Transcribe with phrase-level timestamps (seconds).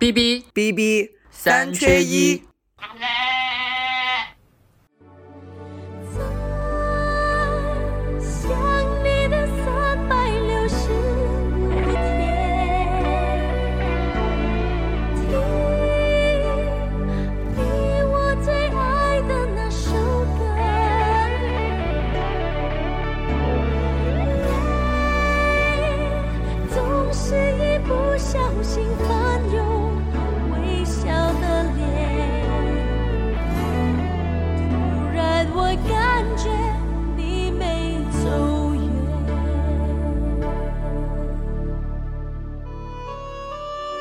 [0.00, 2.49] B B B B 三缺一。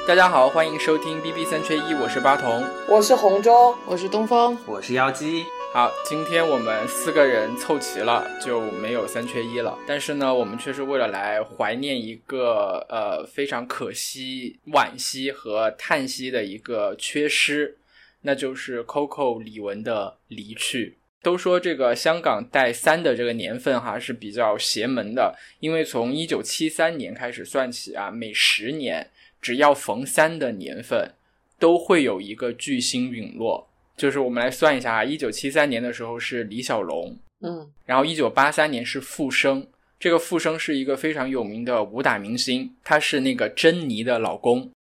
[0.10, 2.66] 大家好，欢迎收听 B B 三缺一，我是八筒。
[2.88, 9.78] 我是红中，我是东风，我是妖姬，好，今天我们四个人凑齐了，就没有三缺一了。
[9.86, 17.78] 但是呢，我们却是为了来怀念一个呃非常可惜、惋惜和叹息的一个缺失，
[18.22, 20.98] 那就是 Coco 李玟的离去。
[21.22, 29.08] 都说这个香港带三的这个年份哈是比较邪门的，因为从一九七三年开始算起啊，每十年
[29.42, 31.14] 只要逢三的年份，
[31.58, 33.70] 都会有一个巨星陨落。
[33.98, 39.68] 就是我们来算一下啊，一九七三年的时候是李小龙，嗯，然后一九八三年是傅生，
[40.00, 44.72] 这个傅生是一个非常有名的武打明星，他是那个珍妮的老公，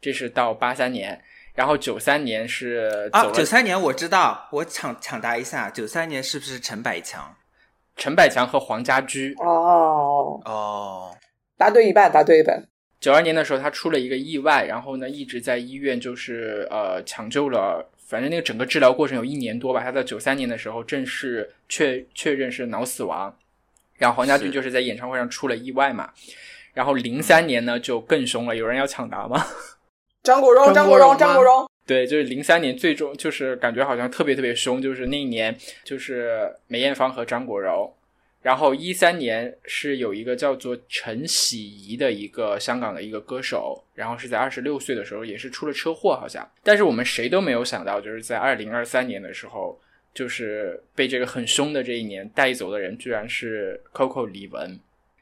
[0.00, 1.22] 这是到八三年，
[1.54, 7.36] 然后九三年是九三年我知道，我抢抢答一下，九三年是不是陈百强？
[7.94, 9.34] 陈百强和黄家驹。
[9.38, 11.14] 哦，哦，
[11.58, 12.66] 答对一半，答对一半。
[13.02, 19.82] 九二年的时候，他出了一个意外，然后呢一直在医院，就是呃抢救了，反正那个整个治疗过程有一年多吧。
[19.82, 23.36] 他在九三年的时候正式确确认是脑死亡，
[23.98, 26.12] 然后黄家驹就是在演唱会上出了意外嘛。
[26.74, 29.44] 然后零三年呢就更凶了，有人要抢答吗？
[30.22, 37.92] 张国荣，张国荣，张国荣，对，就是零三年最终就是感觉好像特别特别凶，就是那一年就是梅艳芳和张国荣，
[38.42, 49.80] 然后一三年是有一个叫做陈喜怡的一个香港的一个歌手，然后是在二十六岁的时候也是出了车祸好像，但是我们谁都没有想到，就是在二零二三年的时候，
[50.12, 54.78] 就是被这个很凶的这一年带走的人居然是 Coco 李玟。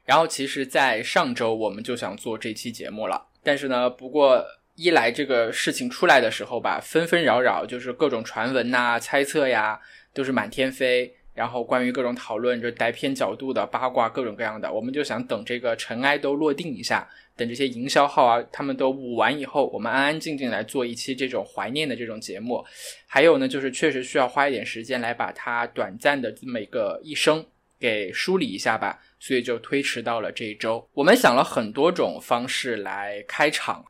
[0.06, 4.44] 然后其实，在上周我们就想做这期节目了，但是呢，不过
[4.74, 9.78] 一来这个事情出来的时候吧，纷纷扰扰，就是各种传闻呐、猜测呀，
[10.14, 11.14] 都是满天飞。
[11.40, 22.62] 然后关于各种讨论，就带偏角度的八卦，各种各样的，我们就想等这个尘埃都落定一下，等这些营销号啊，他们都捂完以后，我们安安静静来做一期这种怀念的这种节目。
[23.06, 27.42] 还有呢，就是确实需要花一点时间来把它短暂的这么一个一生
[27.78, 30.86] 给梳理一下吧，所以就推迟到了这一周。
[30.92, 33.82] 我们想了很多种方式来开场，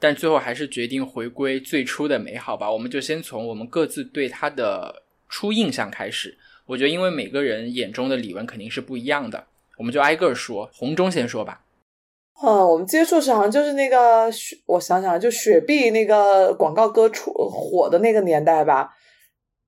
[0.00, 2.68] 但最后还是决定回归最初的美好吧。
[2.68, 6.36] 我们就先从我们各自对他的初印象开始。
[6.68, 9.46] 我觉得，因为每个人眼中的李玟肯定是不一样的，
[9.78, 10.68] 我们就挨个说。
[10.72, 11.62] 红中先说吧。
[12.42, 18.90] 嗯，我们接触是好像就是那个雪，我想想，就雪碧那个广告歌出火的那个年代吧。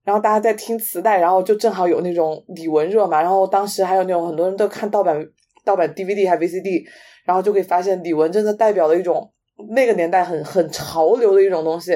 [0.05, 3.21] 然后大家在听磁带，然后就正好有那种李玟热嘛。
[3.21, 5.27] 然后当时还有那种很多人都看盗版
[5.65, 6.85] 盗版 DVD 还 VCD，
[7.25, 9.33] 然后就可以发现李玟真的代表了一种
[9.71, 11.93] 那个年代很很潮流的一种东西。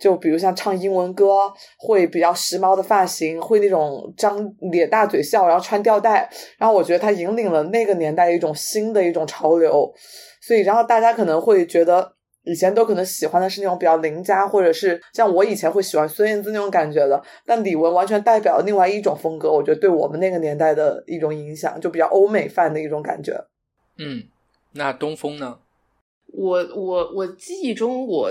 [0.00, 9.92] 就比如像唱英文歌，会比较时髦的发型，会那种张咧大嘴笑，然后穿吊带，然后我觉得他引领了那个年代一种新的一种潮流，
[10.40, 23.32] 所以然后大家可能会觉得以前都可能喜欢的是那种比较邻家，或者是像我以前会喜欢孙燕姿那种感觉的，但李玟完全代表了另外一种风格，我觉得对我们那个年代的一种影响，就比较欧美范的一种感觉。
[23.98, 24.22] 嗯，
[24.72, 25.58] 那东风呢？
[26.32, 28.30] 我我我记忆中我。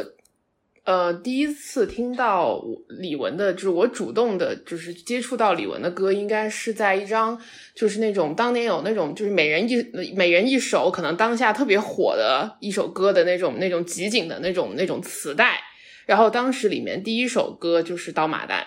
[0.86, 7.40] 呃，第一次听到李玟的，就是我主动的，就是接触到李玟的歌，应该是在一张，
[7.76, 9.76] 就是那种当年有那种，就是每人一
[10.16, 15.60] 每人一首，可能当下特别火的一首歌的那种那种集锦的那种那种磁带。
[16.08, 18.62] 然后当时里面第一首歌就是《刀马旦》，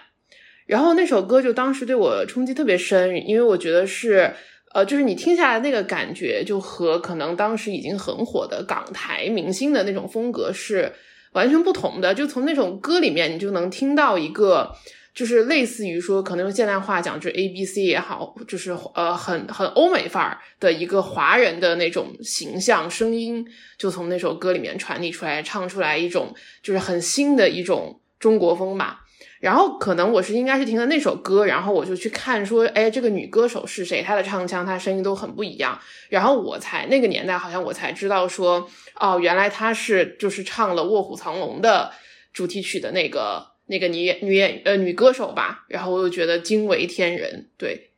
[0.66, 4.32] 然后那首歌就当时对我冲击特别深，因为我觉得是，
[4.74, 10.92] 呃，就是你听下来那个感觉，就和可能当时已经很火的港台明星的那种风格是。
[11.32, 14.74] 完全不同的，就从那种歌里面，你就能听到一个，
[15.14, 23.46] 就是类似于说，可能用现代话讲，就是 A B C 也好，就是呃，很很欧美范儿的一个华人的那种形象声音，
[23.78, 29.01] 就从那首歌里面传递出来，唱出来一种就是很新的一种中国风吧。
[29.42, 34.00] 然后可能我是应该是听了那首歌，然后我就去看说，哎，这个女歌手是谁？
[34.00, 35.76] 她的唱腔、她声音都很不一样。
[36.08, 41.90] 然后我才那个年代好像我才知道说，哦，原来她是就是唱了《卧虎藏龙》的
[42.32, 45.64] 主题曲的那个那个女女演呃女歌手吧。
[45.66, 47.90] 然后我又觉得惊为天人，对，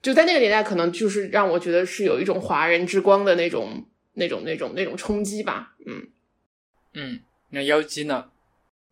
[0.00, 5.74] 就在那个年代，可能就是让我觉得是有一种华人之光的那种那种那种那种冲击吧。
[5.84, 6.06] 嗯
[6.94, 7.18] 嗯，
[7.50, 8.26] 那妖姬呢？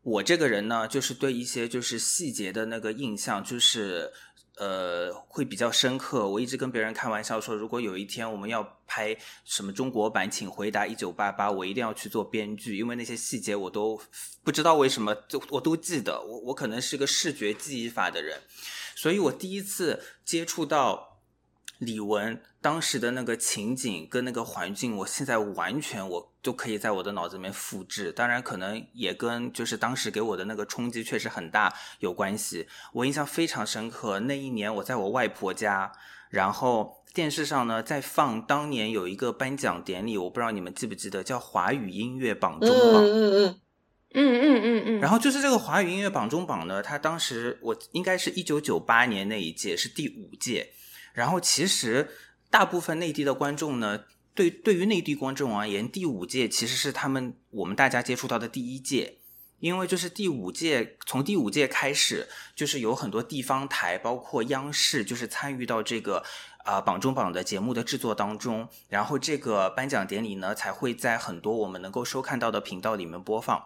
[0.03, 4.13] 我这个人呢，就是对一些就是细节的那个印象，就是
[4.57, 6.29] 呃会比较深刻。
[6.29, 14.01] 我一直跟别人开玩笑说，如果有一天我们要拍什么中国版《请回答一九八八》，我一定要去做编剧，因为那些细节我都
[14.43, 16.21] 不知道为什么就我都记得。
[16.21, 18.41] 我我可能是个视觉记忆法的人，
[18.97, 21.11] 所以我第一次接触到。
[21.79, 28.11] 李玟当时的那个情景跟那个环境，我现在完全我都可以在我的脑子里面复制。
[28.13, 32.67] 当然，可能也跟就是当时给我的那个冲击确实很大有关系。
[32.93, 35.93] 我印象非常深刻，那一年我在我外婆家，
[36.31, 43.05] 然后电视上呢在放当年有一个颁奖典礼，我不知道你们记不记得，叫华语音乐榜中榜。
[43.05, 43.61] 嗯嗯嗯
[44.15, 45.01] 嗯嗯嗯嗯。
[45.01, 50.73] 然后就是这个华语音乐榜中榜呢，它当时我应该是一九九八年那一届是第五届。
[51.15, 52.09] 然后其实
[52.51, 54.05] 大部分内地的观众呢，
[54.35, 59.19] 对对于内地观众而言，第五届其实是他们我们大家接触到的第一届，
[59.59, 66.25] 因为就是第五届从第五届开始，就是有很多地方台，包括央视，就是参与到这个
[66.65, 73.63] 啊榜中榜的节目的制作当中，然后这个颁奖典礼呢才会在很多我们能够收看到的频道里面播放。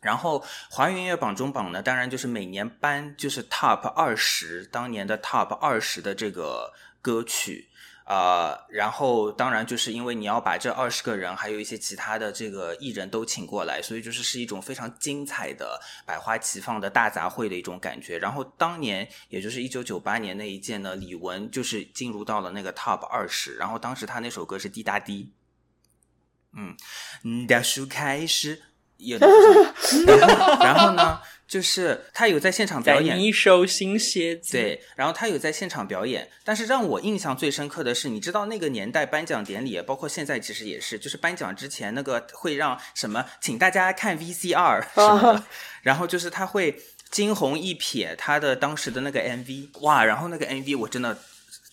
[0.00, 6.72] 然后华语音乐榜中榜呢，当然就是每年颁就是 Top 二十当年的 Top 二十的这个
[7.02, 7.68] 歌曲
[8.08, 18.16] 啊，然后当然就是因为你要把这二十个人还有一些其他的这个艺人都请过来，所以就是是一种非常精彩的百花齐放的大杂烩的一种感觉。
[18.18, 25.30] 然后当年也就是一九九八年那一届呢，李玟就是进入到了那个 Top 二十，然后当时他那首歌是滴答滴，
[26.54, 28.62] 嗯，大树开始。
[28.96, 29.28] 有的，
[30.08, 33.18] 然后然后呢，就是他有在现场表演。
[33.18, 45.44] 一首新鞋子，对，然后他有在现场表演，但是让我印象最深刻的是，你知道那个年代颁奖典礼，包括现在其实也是，就是颁奖之前那个会让什么，请大家看 VCR 什么的，
[45.80, 46.78] 然后就是他会
[47.10, 51.18] 惊鸿一瞥他的当时的那个 MV，哇，然后那个 MV 我真的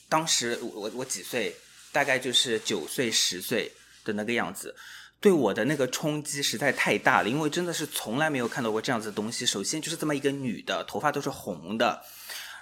[0.07, 1.53] 当时我我几岁，
[1.91, 3.69] 大概就是九岁十岁
[4.05, 4.73] 的那个样子。
[5.19, 9.45] 对我的那个冲击实在太大了，因为真的是从来没有看到过这样子的东西。
[9.45, 12.01] 首先就是这么一个女的，头发都是红的，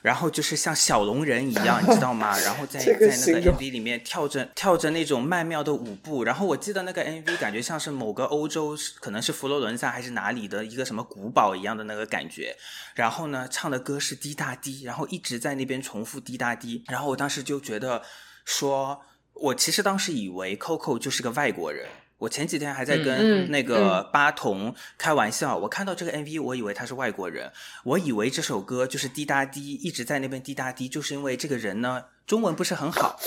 [0.01, 2.39] 然后就是像小龙人一样，你知道吗？
[2.39, 6.23] 然后在 在那个 MV 里面跳着跳着那种曼妙的舞步。
[6.23, 12.55] 然后我记得那个 MV 感觉像是某个欧洲，可能是佛罗伦萨还是哪里的一个什么古堡一样的那个感觉。
[12.95, 16.83] 然后呢，唱的歌是滴答滴，然后一直在那边重复滴答滴。
[16.87, 18.01] 然后我当时就觉得，
[18.45, 19.01] 说
[19.33, 21.87] 我其实当时以为 Coco 就是个外国人。
[22.17, 27.51] 我前几天还在跟那个巴童开玩笑，我看到这个 MV，我以为他是外国人，
[27.83, 33.19] 我以为这首歌就是滴答滴，一直在那边滴答滴，就是因为这个人呢中文不是很好，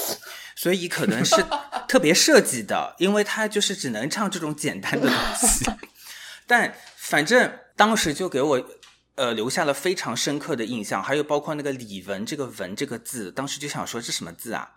[0.56, 1.36] 所以可能是
[1.86, 5.70] 特别设计的，因为他就是只能唱这种简单的东西。
[6.46, 8.70] 但反正当时就给我
[9.16, 14.70] 呃留下了非常深刻的印象，还有包括那个李文这个文这个字，当时就想说这什么字啊？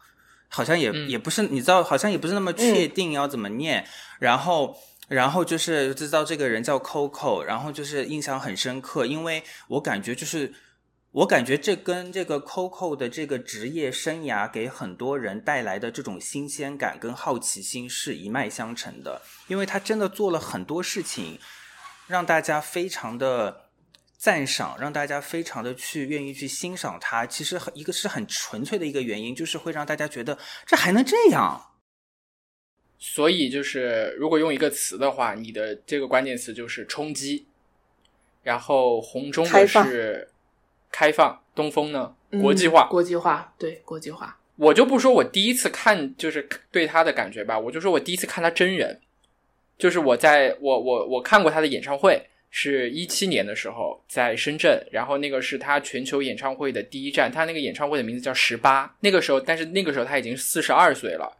[0.49, 3.85] 好像也也不是，你知道，好像也不是那么确定要怎么念。
[4.19, 4.75] 然后，
[5.07, 10.53] 然后就是知道这个人叫 Coco，然后就是印象很深刻，因为我感觉就是，
[11.11, 21.39] 我感觉这跟这个 Coco 的这个职业生涯给很多人带来的这种新鲜感跟好奇心是一脉相承的，因为他真的做了很多事情，
[22.07, 23.68] 让大家非常的。
[24.19, 31.67] 赞赏让大家非常的去愿意去欣赏它，其实很一个是很纯粹的一个原因，就是会让大家觉得这还能这样。
[32.97, 37.45] 所以就是如果用一个词的话，你的这个关键词就是冲击。
[38.43, 40.29] 然后红中的是
[40.91, 44.37] 开放，东风呢国际化，国际化对国际化。
[44.57, 48.99] 我就不说我第一次看就是对他的感觉吧，我就说我第一次看他真人，
[49.77, 52.29] 就是我在我我我看过他的演唱会。
[52.51, 58.95] 是一七年的时候在深圳，然后那个是他全球演唱会的第一站，他那个演唱会的名字叫十八。
[59.01, 61.31] 那个时候，但是那个时候他已经四十二岁了，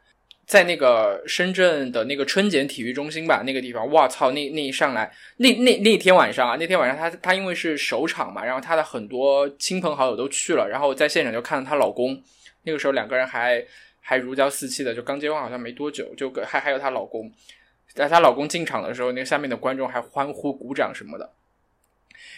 [0.46, 12.22] 在那个深圳的那个春茧体育中心吧，那个地方，哇操，那那一上来，那那那天晚上啊，那天晚上他他因为是首场嘛，然后他的很多亲朋好友都去了，然后在现场就看到她老公，
[12.64, 13.66] 那个时候两个人还
[14.00, 17.32] 还如胶似漆的，就刚结婚好像没多久，就还还有她老公。
[18.00, 21.30] 在她老公进场的时候，那下面的观众还欢呼、鼓掌什么的。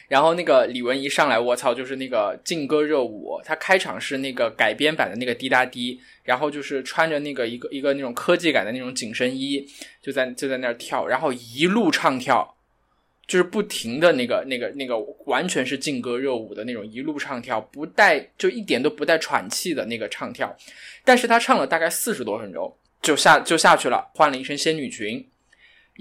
[0.08, 3.40] 然后那个李玟一上来，我操，就是那个劲歌热舞。
[3.46, 9.64] 她开场是那个改编版的那个滴答滴，然后就是穿着那个一个一个那种科技感的那种紧身衣，
[10.02, 12.56] 就在就在那儿跳，然后一路唱跳，
[13.28, 20.58] 就是不停的那个那个那个完全是劲歌热舞的那种一路唱跳，不带就一点都不带喘气的那个唱跳。
[21.06, 25.28] 但是她唱了大概四十多分钟，就下就下去了，换了一身仙女裙。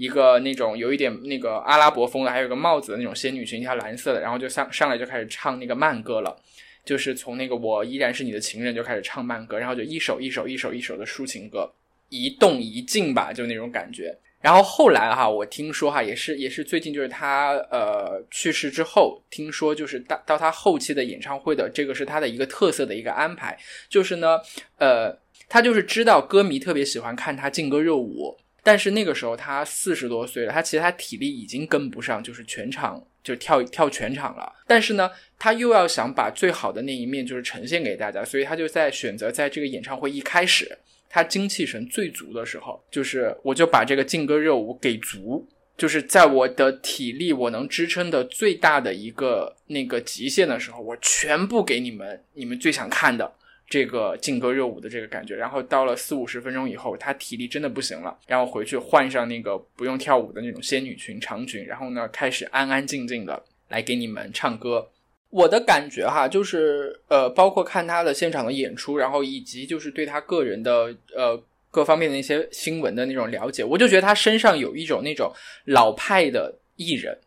[0.01, 6.35] 一个那种有一点那个阿拉伯风的，还有个帽子的那种仙女裙，一条蓝色的，然后就上上来就开始唱那个慢歌了，
[6.83, 11.71] 就是从那个我依然是你的情人就开始唱慢歌，然后就一首一首一首一首的抒情歌，
[12.09, 14.17] 一动一静吧，就那种感觉。
[14.41, 23.55] 然后后来哈，我听说哈，也是也是最近就是他呃去世之后，听说就是到到他后期的演唱会的这个是他的一个特色的一个安排，
[23.87, 24.39] 就是呢
[24.79, 25.15] 呃
[25.47, 28.35] 他就是知道歌迷特别喜欢看他劲歌热舞。
[28.63, 34.53] 但是那个时候他四十多岁了，他其实他体力已经跟不上，就是全场就跳跳全场了。
[34.67, 40.77] 但是呢，他又要想把最好的那一面就是呈现给大家，所以他就在选择在这个演唱会一开始，
[41.09, 53.33] 他精气神最足的时候，就是我就把这个劲歌热舞给足，就是在我的体力我能支撑的最大的一个那个极限的时候，我全部给你们，你们最想看的。
[53.71, 64.85] 这个劲歌热舞的这个感觉，然后到了四五十分钟以后，他体力真的不行了，然后回去换上那个不用跳舞的那种仙女裙长裙，然后呢开始安安静静的来给你们唱歌。
[65.29, 75.31] 我的感觉哈，就是呃，包括看他的现场的演出，然后以及就是对他个人的呃各方面的一些新闻的那种了解，我就觉得他身上有一种那种
[75.63, 77.17] 老派的艺人，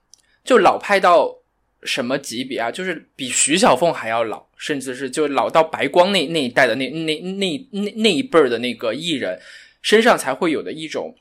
[0.45, 1.41] 就老派到。
[1.87, 2.71] 什么级别啊？
[2.71, 9.41] 就是比徐小凤还要老，甚至是就老到白光那那一代的那那那那那一辈儿的那个艺人
[9.83, 11.15] 身上才会有的一种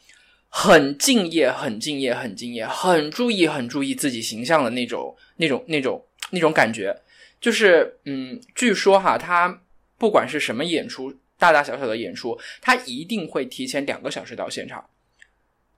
[0.49, 6.95] 很敬业、很敬业、很敬业、很注意、很注意自己形象的那种那种那种那种感觉。
[7.41, 9.61] 就是嗯，据说哈，他
[9.97, 14.85] 不管是什么演出，大大小小的演出，他一定会提前两个小时到现场。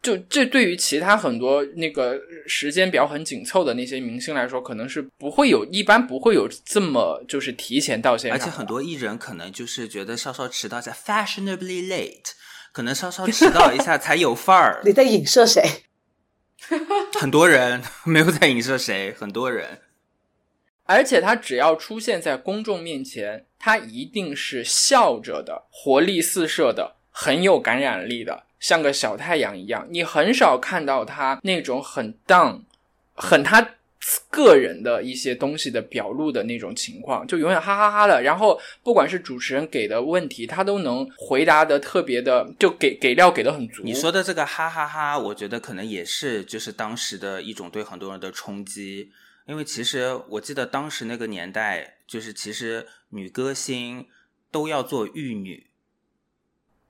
[0.06, 8.40] 就这对于其他很多那个时间表很紧凑的那些明星来说，可能是不会有，一般不会有这么就是提前到现场。
[8.40, 12.34] 而且很多艺人可能就是觉得稍稍迟到一下，fashionably late，
[12.72, 14.82] 可能稍稍迟到一下才有范儿。
[14.86, 15.64] 你在影射谁？
[17.20, 19.82] 很多人没有在影射谁，很多人。
[20.84, 28.44] 而且他只要出现在公众面前，他一定是笑着的，活力四射的，很有感染力的。
[28.66, 32.62] 像个小太阳一样，你很少看到他那种很 down、
[33.14, 33.76] 很他
[34.32, 38.24] 个人的一些东西的表露的那种情况，就永远哈哈哈的。
[38.24, 43.84] 然后不管是主持人给的问题，他都能回答的特别的，就给给料给的很足。
[43.84, 49.12] 你说的这个哈哈哈，我觉得可能也是就是当时的一种对很多人的冲击，
[49.46, 54.08] 因为其实我记得当时那个年代，就是其实女歌星
[54.50, 55.68] 都要做玉女，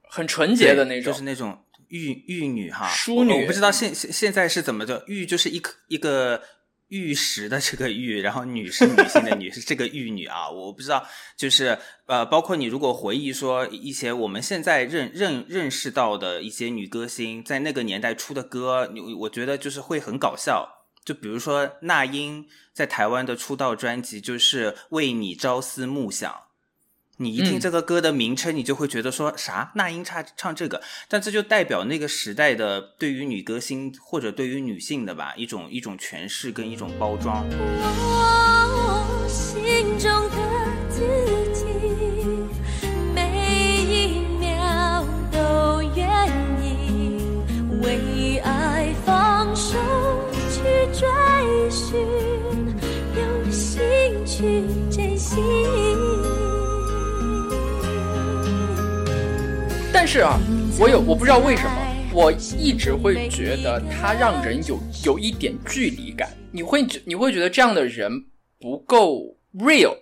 [0.03, 1.59] 很纯洁的那种，就是那种。
[1.89, 5.03] 玉玉女哈，淑女，我不知道现现现在是怎么的。
[5.07, 6.41] 玉就是一颗一个
[6.87, 10.49] 玉石的这个玉，然后女是女性的女，是这个玉女啊。
[10.49, 20.85] 我不知道，就是呃，包括你如果回忆说一些我们现在认认认识到的一些女歌星，在那个年代出的歌，你我觉得就是会很搞笑。
[21.03, 26.44] 就比如说那英在台湾的出道专辑，就是为你朝思暮想。
[27.17, 29.71] 你一听这个歌的名称，你就会觉得说啥？
[29.75, 37.45] 那英唱唱这个，但这就代表那个时代的对于女歌星或者对于女性的吧一种一种诠释跟一种包装。
[60.05, 60.39] 但是啊，
[60.79, 61.71] 我有我不知道为什么，
[62.13, 66.29] 我一直会觉得他让人有有一点距离感。
[66.51, 68.25] 你会你会觉得这样的人
[68.59, 69.97] 不够 real，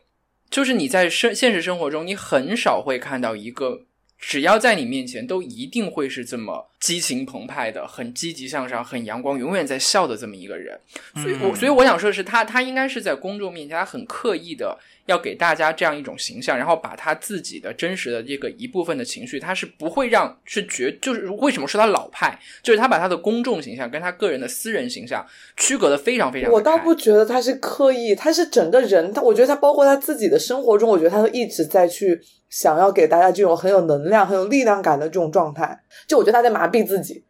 [0.49, 3.83] 就是你在生现实生活中，你很少会看到一个
[4.25, 10.79] 只要在你面前都一定会是这么激情澎湃的、很积极向上、很阳光、永远在笑的这么一个人。
[11.15, 14.79] 所以，我所以我想说的是，他他应该是在公众面前，他很刻意的。
[15.05, 25.21] 要给大家这样一种形象，然后把他自己的真实的这个一部分的情绪，他是不会让是绝，就是为什么说他老派，就是他把他的公众形象跟他个人的私人形象
[25.57, 26.49] 区隔的非常非常。
[26.49, 32.21] 我倒不觉得他是刻意，他是整个人，他我觉得他包括他自己的生活中，我觉得他都一直在去
[32.53, 35.75] 想要给大家这种很有能量、很有力量感的这种状态。
[36.05, 37.23] 就我觉得他在麻痹自己，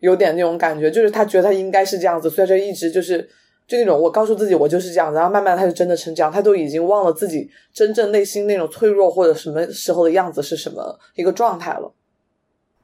[0.00, 3.20] 有点那种感觉，就是他觉得他应该是这样子，所以就一直就是
[3.68, 11.94] 就那种我告诉自己我就是这样，然后慢慢他就真的成这样，他都已经忘了自己真正内心那种脆弱或者什么时候的样子是什么一个状态了。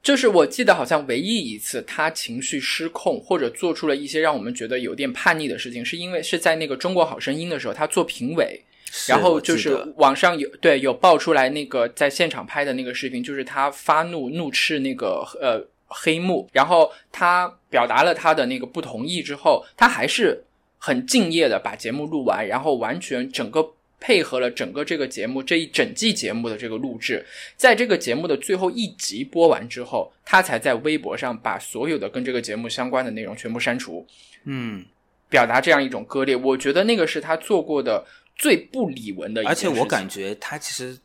[0.01, 8.61] 就是我记得好像唯一一次他情绪失控或者做出了一些让我们觉得有点叛逆的事情，是因为是在那个《中国好声音》的时候，他做评委，
[9.09, 20.45] 然后就是网上有对有爆出来那个在现场拍的那个视频，就是他发怒怒斥那个呃黑幕，然后他表达了他的那个不同意之后，他还是
[20.79, 23.75] 很敬业的把节目录完，然后完全整个。
[24.05, 34.05] 配合了整个这个节目这一整季节目的这个录制，在这个节目的最后一集播完之后，他才在微博上把所有的跟这个节目相关的内容全部删除，
[34.43, 34.85] 嗯，
[35.29, 36.35] 表达这样一种割裂。
[36.35, 38.05] 我觉得那个是他做过的
[38.37, 40.99] 最不理文的而且我感觉他其实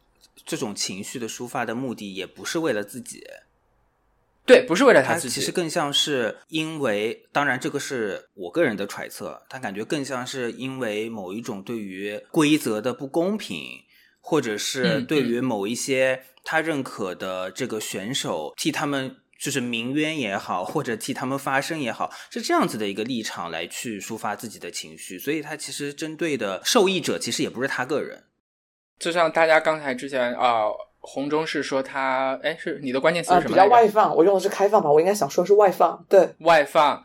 [0.46, 3.24] 这种情绪的抒发的目的也不是为了自己。
[4.46, 13.84] 对，不是为了他自己，其实更像是因为，当然这个是我个人的揣测，他感觉更像是因为某一种对于规则的不公平，
[14.22, 28.24] 或者是对于某一些他认可的这个选手替他们就是鸣冤也好，或者替他们发声也好，是这样子的一个立场来去抒发自己的情绪，所以他其实针对的受益者其实也不是他个人，
[28.98, 30.66] 就像大家刚才之前啊。
[31.00, 33.50] 红中是说他，哎，是你的关键词是什么？
[33.52, 37.02] 比较外放，我用的是开放吧，我应该想说是外放，对，外放，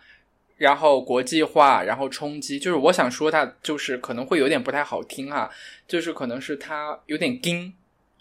[0.56, 5.48] 然后国际化，然后冲击，就是我想说他就是可能会有点不太好听哈，
[5.86, 7.72] 就是可能是他有点硬，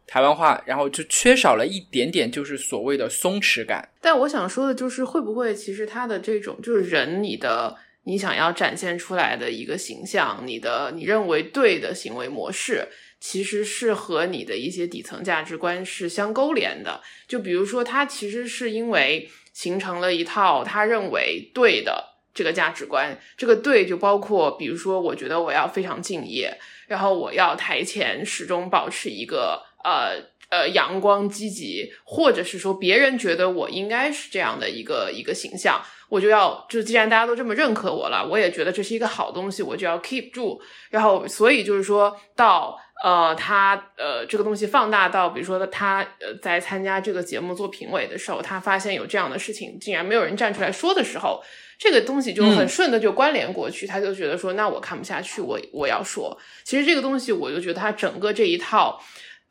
[0.08, 3.90] 台湾话，然后就缺少了一点点就是所谓的松弛感。
[4.02, 12.88] 但我想说的就是会不会其实他的这种就是人你的你想要展现出来的一个形象，你的你认为对的行为模式。
[13.24, 17.00] 其实是和你的一些底层价值观是相勾连的。
[17.28, 22.04] 就比如说，他其实是因为形成了一套他认为对的
[22.34, 23.16] 这个价值观。
[23.38, 26.52] 这个对就包括，比如说，我觉得我要非常敬业，
[26.88, 40.62] 然后我要台前始终保持一个呃呃阳光积极，或者是说别人觉得我应该是这样的一个一个形象，我就要就既然大家都这么认可我了，我也觉得这是一个好东西，我就要 keep 住。
[40.90, 42.80] 然后所以就是说到。
[43.04, 51.42] 呃，他呃，这个东西放大到，比如说他呃，在参加这个节目做评委的时候，他发现有这样的事情，竟然没有人站出来说的时候，
[51.80, 59.02] 这个东西就很顺的就关联过去，他就觉得说，那我看不下去，我我要说，其实这个东西，我就觉得他整个这一套，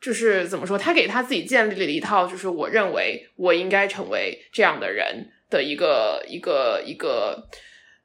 [0.01, 7.47] 就是怎么说，他给他自己建立了一套，就是我认为我应该成为这样的人的一个一个一个。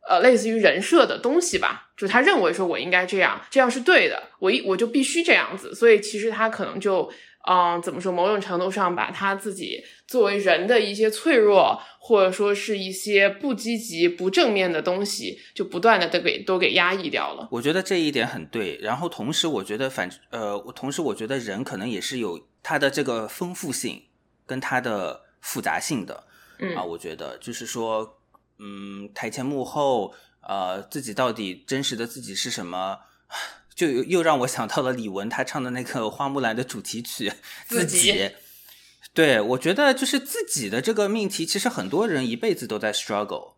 [0.08, 7.10] 呃，类似于人设的东西吧，就他认为说我应该这样，这样是对的，我一我就必须这样子，所以其实他可能就，
[7.46, 17.48] 嗯，怎么说，某种程度上把他自己作为人的一些脆弱，或者说是一些不积极、不正面的东西，就不断的都给都给压抑掉了。
[17.50, 24.02] 我觉得这一点很对，然后同时我觉得反呃，同时我觉得人可能也是有他的这个丰富性
[24.44, 26.24] 跟他的复杂性的，
[26.58, 28.14] 嗯啊，我觉得就是说。
[28.58, 32.98] 嗯，台前幕后，呃，自己到底真实的自己是什么？
[33.76, 37.28] 就又让我想到了李玟她唱的那个《花木兰》的主题曲
[37.68, 38.12] 《自己》。
[39.14, 43.52] 对，我觉得就是自己的这个命题，其实很多人一辈子都在 struggle，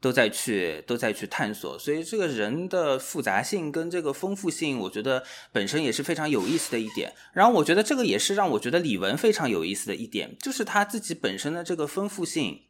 [0.00, 1.78] 都在去都在去探索。
[1.78, 7.14] 所以这个人的复杂性跟这个丰富性，我觉得本身也是非常有意思的一点。
[7.32, 12.62] 然后我觉得这个也是让我觉得李玟非常有意思的一点，就是她自己本身的这个丰富性。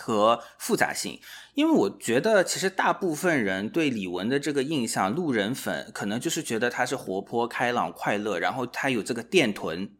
[0.00, 1.20] 和复杂性，
[1.54, 9.90] 因为我觉得其实大部分人对李玟的这个印象，路人粉可能就是觉得她是活泼开朗、快乐，然后她有这个电臀，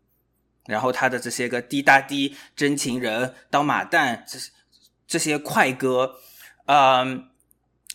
[0.66, 4.38] 然后她的这些个滴答滴、真情人、刀马旦这
[5.06, 6.16] 这些快歌，
[6.66, 7.28] 嗯，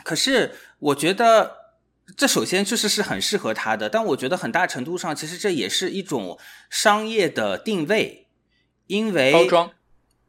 [0.04, 1.58] 可是我觉得
[2.16, 6.38] 这首先确实是很适合她的，但我觉得很大程度上其实这也是一种
[6.70, 8.28] 商业的定位，
[8.88, 9.72] 因为包装，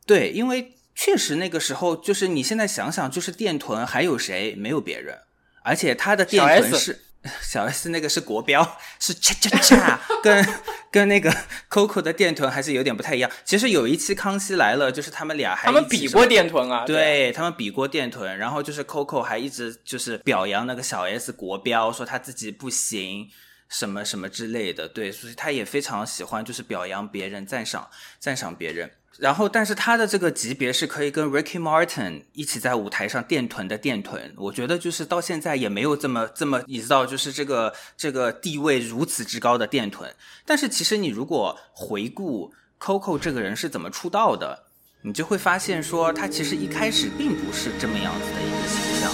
[0.06, 0.72] 对，因为。
[0.96, 4.54] 确实，那个时候就是你现在想想，就是电臀还有谁？
[4.56, 5.18] 没有别人，
[5.62, 6.98] 而且他的电臀是
[7.42, 10.46] 小 S 那个是国标，是恰恰恰，跟
[10.90, 11.30] 跟那个
[11.68, 13.30] Coco 的电臀还是有点不太一样。
[13.44, 23.28] 其实有一期《康熙来了》，就是他们俩还他们比过电臀啊，对他们比过电臀，然后就是 Coco 还一直就是表扬那个小 S 国标，说他自己不行，
[23.68, 24.88] 什么什么之类的。
[24.88, 28.90] 对，所以他也非常喜欢就是表扬别人，赞赏赞赏别人。
[29.18, 40.14] 然后，但是他的这个级别是可以跟 Ricky Martin 一起在舞台上电臀的电臀，我觉得就是到现在也没有这么这么你知道，就是这个这个地位如此之高的电臀。
[40.44, 44.64] 但是其实你如果回顾 Coco 这个人是怎么出道的，
[45.02, 49.10] 你就会发现说他其实一开始并不是这么样子的一个形象。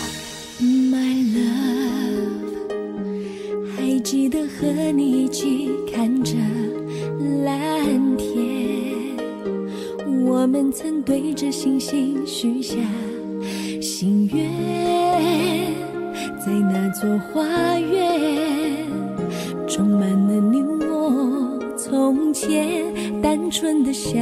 [0.91, 2.43] My love.
[3.77, 6.35] 还记得和你一起看着
[7.45, 7.82] 蓝天，
[10.33, 12.75] 我们曾对着星星许下
[13.83, 14.51] 心愿，
[16.41, 18.87] 在那座花园，
[19.69, 24.15] 充满了你我从前单纯的笑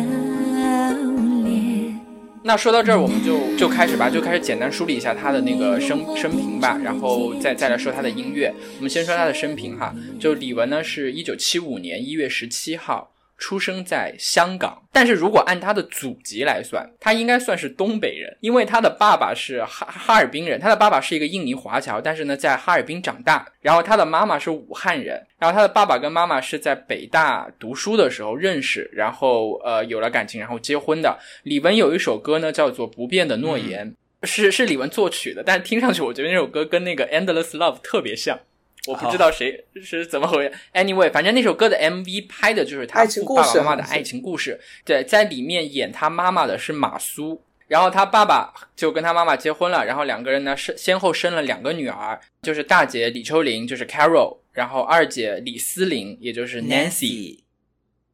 [1.44, 1.96] 脸。
[2.42, 8.52] 那说到这儿，我们就就开始吧，就开始简单梳理一下他的那个生生平吧，然后再再来说他的音乐。
[8.78, 31.18] 我们先说他的生平哈，就李玟呢是一九七五年一月十七号出生在香港，但是如果按他的祖籍来算，他应该算是东北人，因为他的爸爸是哈哈尔滨人，他的爸爸是一个印尼华侨，但是呢在哈尔滨长大，然后他的妈妈是武汉人，然后他的爸爸跟妈妈是在北大读书的时候认识，然后呃有了感情，然后结婚的。
[31.42, 33.94] 李玟有一首歌呢叫做《不变的诺言》，
[34.26, 38.38] 是是李玟作曲的，但是听上去我觉得那首歌跟那个《Endless Love》特别像。
[38.86, 40.52] 我不知道谁 是怎么回事。
[40.72, 44.58] Anyway，反正那首歌的 MV 拍的就是他爱情故事好像是爸爸妈妈的爱情故事。
[44.84, 57.40] 对，在里面演他妈妈的是马苏，然后他爸爸就跟他妈妈结婚了，然后两个人呢是先后生了两个女儿，就是大姐李秋玲，就是 Carol，然后二姐李思玲，也就是 Nancy。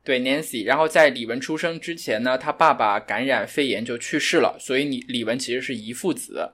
[0.03, 6.53] 对 Nancy，然后在李玟出生之前呢，他爸爸感染肺炎就去世了，所以李李玟其实是遗腹子。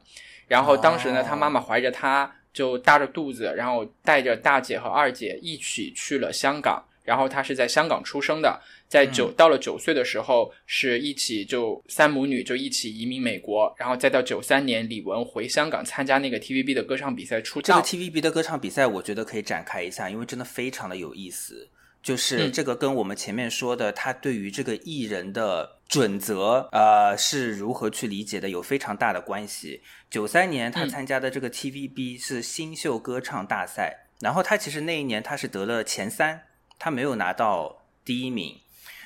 [0.49, 6.85] 然后当时呢，哦他妈妈怀着他就大着肚子，然后带着大姐和二姐一起去了香港。
[7.05, 17.81] 然后她是在香港出生的，在九、到了九岁的时候，是一起就三母女就一起移民美国，然后再到九三年，李玟回香港参加那个 TVB 的歌唱比赛出道。
[17.81, 21.69] 这个 TVB 的歌唱比赛，我觉得可以展开一下，因为真的非常的有意思。
[22.03, 29.83] 就是嗯这个跟我们前面说的，他对于这个艺人的准则，呃，是如何去理解的，有非常大的关系。
[30.11, 36.43] 九三年他嗯参加的这个 TVB 是新秀歌唱大赛，然后他其实那一年他是得了前三，
[36.79, 38.59] 他没有拿到第一名。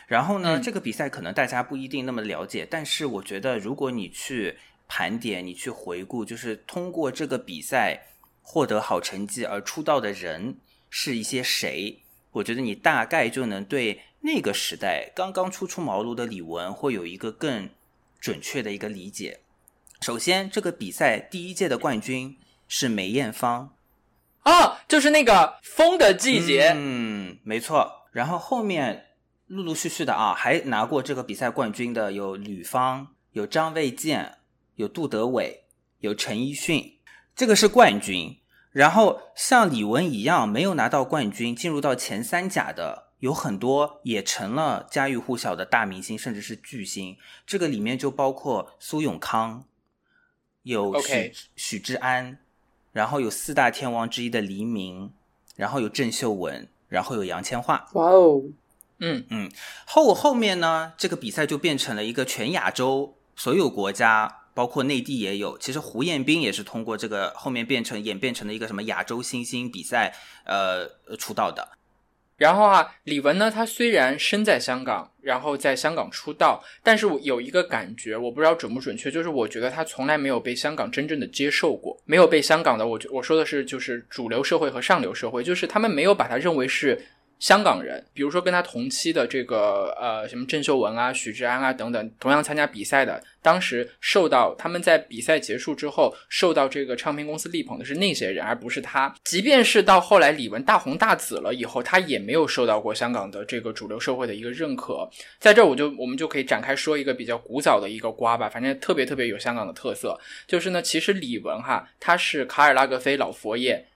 [0.06, 4.56] 然后呢，嗯这个比赛可能大家不一定那么了解，但是我觉得如果你去
[4.88, 8.06] 盘点、你去回顾，就是通过这个比赛
[8.40, 12.04] 获得好成绩而出道的人是一些谁，
[12.36, 17.70] 我觉得你大概就能对那个时代刚刚初出茅庐的李玟会有一个更
[18.20, 19.40] 准确的一个理解。
[20.02, 22.36] 首先，这个比赛第一届的冠军
[22.68, 23.74] 是梅艳芳，
[24.44, 27.90] 哦，就是那个《风的季节》嗯，没错。
[28.12, 29.06] 然后后面
[29.46, 34.36] 陆陆续续的啊，还拿过这个比赛冠军的有吕方、有张卫健、
[34.74, 35.64] 有杜德伟、
[36.00, 36.98] 有陈奕迅，
[37.34, 38.36] 这个是冠军。
[38.76, 47.16] 然后像李玟一样没有拿到冠军，进入到前三甲的有很多，也成了家喻户晓的大明星，甚至是巨星。
[47.46, 49.64] 这个里面就包括苏永康，
[50.62, 52.36] 有许许志安，
[52.92, 55.10] 然后有四大天王之一的黎明，
[55.54, 57.80] 然后有郑秀文，然后有杨千嬅。
[57.94, 58.42] 哇哦，
[58.98, 59.50] 嗯嗯，
[59.86, 65.58] 后后面呢，这个比赛就变成了一个全亚洲所有国家，包括内地也有。
[65.58, 70.14] 其实胡彦斌也是通过这个后面变成演变成了一个什么亚洲新星比赛，
[70.44, 70.88] 呃，
[71.18, 71.68] 出道的。
[72.38, 87.02] 然后啊，李玟呢，她虽然身在香港，然后在香港出道，但是我有一个感觉，我不知道准不准确，就是我觉得她从来没有被香港真正的接受过，没有被香港的，我我说的是就是主流社会和上流社会，就是他们没有把她认为是
[87.38, 88.04] 香港人。
[88.12, 99.14] 比如说跟他同期的这个呃什么郑秀文啊、许志安啊等等，同样参加比赛的，当时受到他们在比赛结束之后受到这个唱片公司力捧的是那些人，而不是他。
[99.24, 105.08] 即便是到后来李玟大红大紫了以后，他也没有受到过香港的这个主流社会的一个认可。
[105.38, 113.86] 在这儿我就我们就可以展开说一个比较古早的一个瓜吧，反正特别特别有香港的特色，就是呢，其实李玟哈，她是卡尔拉格菲老佛爷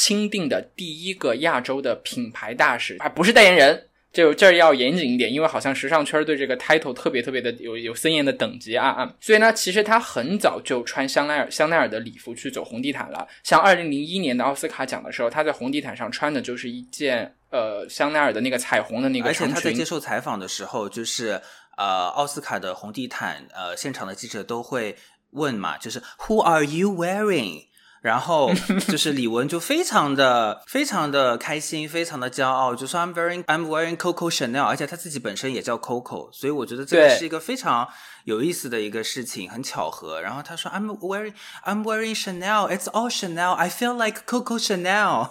[0.00, 3.88] 钦定的第一个亚洲的品牌大使，啊，不是代言人。
[4.10, 13.28] 就这儿要严谨一点，因为好像时尚圈对这个 title 特别特别的有有森严的等级啊啊，所以呢，其实他很早就穿香奈儿香奈儿的礼服去走红地毯了。
[13.44, 21.40] 像二零零一年的奥斯卡奖的时候，他在红地毯上穿的就是一件呃香奈儿的那个彩虹的那个而且他在接，受采访的时候，就是
[21.76, 24.96] 呃奥斯卡的红地毯，呃现场的记者都会
[25.30, 27.66] 问嘛，就是 Who are you wearing？
[28.00, 28.50] 然后
[28.88, 37.86] 就是李玟就非常的非常的开心，非常的骄傲，就说 I'm wearing I'm wearing Coco Chanel，而且她自己本身也叫 Coco，所以我觉得这个是一个非常
[38.24, 40.20] 有意思的一个事情，很巧合。
[40.22, 41.34] 然后她说 I'm wearing
[41.64, 45.30] I'm wearing Chanel，It's all Chanel，I feel like Coco Chanel，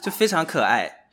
[0.00, 1.06] 就非常可爱。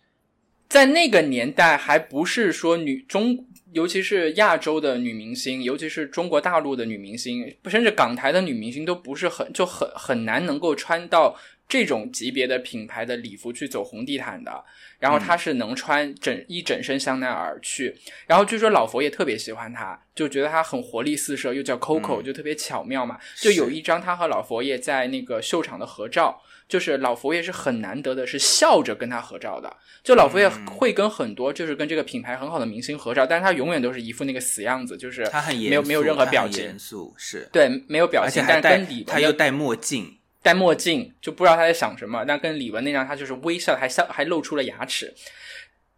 [0.69, 14.63] 在那个年代，还不是说女中，尤其是亚洲的女明星，尤其是中国大陆的女明星，甚至港台的女明星都不是很就很很难能够穿到这种级别的品牌的礼服去走红地毯的。
[14.99, 17.93] 然后她是能穿整一整身香奈儿去，
[18.25, 23.19] 然后据说老佛爷特别喜欢她，就觉得她很活力四射，又叫 Coco，、嗯就特别巧妙嘛。
[23.35, 26.41] 就有一张她和老佛爷在那个秀场的合照，
[26.73, 29.71] 就是老佛爷是很难得的，是笑着跟他合照的。
[30.03, 42.25] 就老佛爷嗯会跟很多就是跟这个品牌很好的明星合照，但是他永远都是一副那个死样子，就是他很严肃，没有没有任何他表情很严，肃是，对，没有表情，但而且还戴跟李他又戴墨镜，戴墨镜，就不知道他在想什么。
[42.27, 45.13] 但跟李玟那张，他就是微笑，还笑，还露出了牙齿。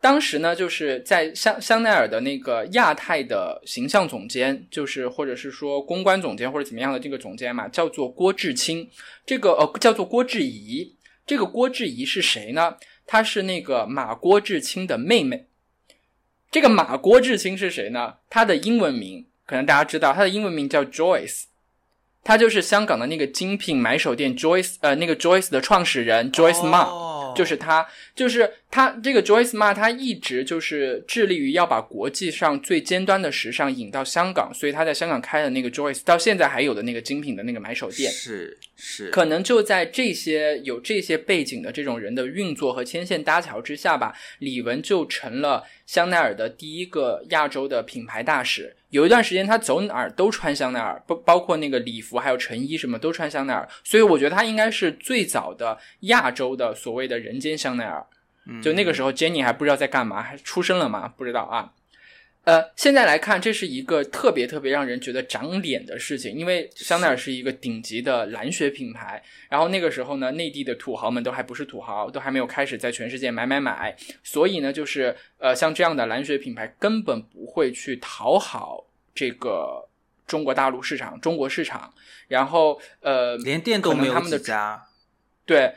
[0.02, 8.88] 当时呢，就是在香香奈儿的那个亚太的形象总监，就是或者是说公关总监或者怎么样的这个总监嘛，叫做郭志清。
[9.26, 10.96] 这个呃叫做郭志怡。
[11.26, 12.76] 这个郭志怡是谁呢？
[13.08, 15.48] 她是那个马郭志清的妹妹。
[16.52, 18.18] 这个马郭志清是谁呢？
[18.30, 21.46] 她的英文名可能大家知道，她的英文名叫 Joyce。
[22.24, 48.76] 她就是香港的那个精品买手店 Joyce 呃那个 Joyce 的创始人 Joyce Ma，、哦就是他，就是他这个 Joyce Ma，他一直就是致力于要把国际上最尖端的时尚引到香港，所以他在香港开的那个 Joyce 到现在还有的那个精品的那个买手店，是是，可能就在这些有这些背景的这种人的运作和牵线搭桥之下吧，李玟就成了香奈儿的第一个亚洲的品牌大使。
[48.90, 58.06] 有一段时间，他走哪儿都穿香奈儿，包包括那个礼服还有成衣什么都穿香奈儿，所以我觉得他应该是最早的亚洲的所谓的人间香奈儿。
[58.62, 61.08] 就那个时候，Jenny 还不知道在干嘛，还出生了吗？
[61.08, 61.74] 不知道啊。
[62.44, 69.24] 呃，现在来看，这是一个特别特别让人觉得长脸的事情，因为香奈儿是一个顶级的蓝血品牌。
[69.50, 79.90] 然后那个时候呢，内地的土豪们都还不是土豪，都还没有开始在全世界买买买，所以呢，就是呃，像这样的蓝血品牌根本不会去讨好这个
[80.28, 81.92] 中国大陆市场、中国市场。
[82.28, 84.84] 然后呃，连店都没有他们的几家，
[85.46, 85.74] 对，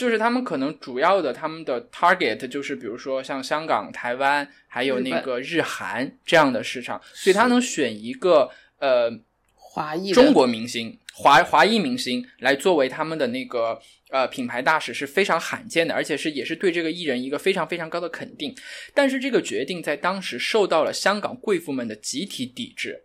[0.00, 9.12] 就是他们可能主要的他们的 target 就是比如说像香港、台湾，还有那个日韩这样的市场，所以他能选一个呃
[9.52, 18.56] 华裔中国明星、华华裔明星来作为他们的那个呃品牌大使是非常罕见的，而且是也是对这个艺人一个非常非常高的肯定。
[18.94, 23.04] 但是这个决定在当时受到了香港贵妇们的集体抵制，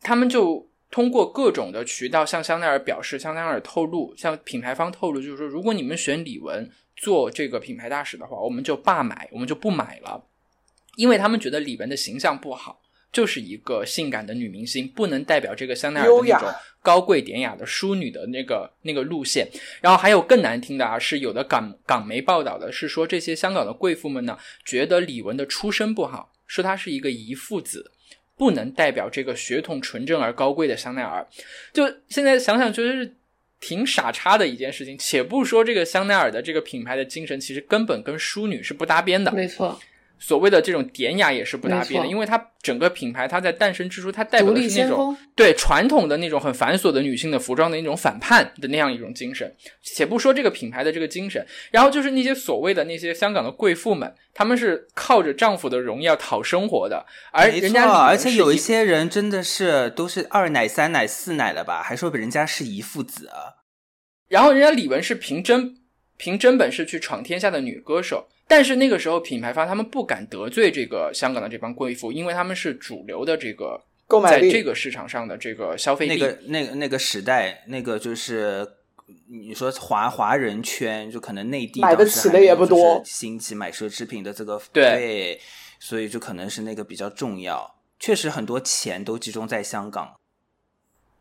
[0.00, 10.24] 他们就通过各种的渠道向香奈儿表示，向香奈儿透露，向品牌方透露，就是说，如果你们选李玟做这个品牌大使的话，我们就罢买，我们就不买了，
[10.96, 12.80] 因为他们觉得李玟的形象不好。
[13.12, 16.48] 就是一个性感的女明星，不能代表这个香奈儿的那种
[16.80, 19.48] 高贵典雅的淑女的那个那个路线。
[19.80, 27.90] 然后还有更难听的啊，是有的港港媒报道的是说，这些香港的贵妇们呢，觉得李玟的出身不好，说她是一个遗腹子，
[28.40, 31.26] 不能代表这个血统纯正而高贵的香奈儿。
[31.74, 33.14] 就现在想想，觉得是
[33.60, 34.96] 挺傻叉的一件事情。
[34.96, 39.30] 且不说这个香奈儿的这个品牌的精神，其实根本跟淑女是不搭边的。
[39.30, 39.78] 没错，
[40.20, 49.50] 所谓的这种典雅也是不搭边的，因为它整个品牌它在诞生之初，它代表的是那种，对传统的那种很繁琐的女性的服装的那种反叛的那样一种精神。
[49.82, 63.64] 且不说这个品牌的这个精神，然后就是那些所谓的那些香港的贵妇们，她们是靠着丈夫的荣耀讨生活的，而人家而且有一些人真的是都是二奶、三奶、四奶了吧，还说人家是遗腹子啊。
[64.28, 65.76] 然后人家李玟是凭真
[66.16, 76.18] 凭真本事去闯天下的女歌手，但是那个时候品牌方他们不敢得罪这个香港的这帮贵妇，因为他们是主流的这个购买力在这个市场上的这个消费力。
[76.18, 78.66] 那个、那个、那个时代，那个就是
[79.28, 85.40] 你说华华人圈，就可能内地买得当时起的也还没有就是不多兴起买奢侈品的这个对
[85.78, 87.76] 所以就可能是那个比较重要。
[88.00, 90.18] 确实很多钱都集中在香港，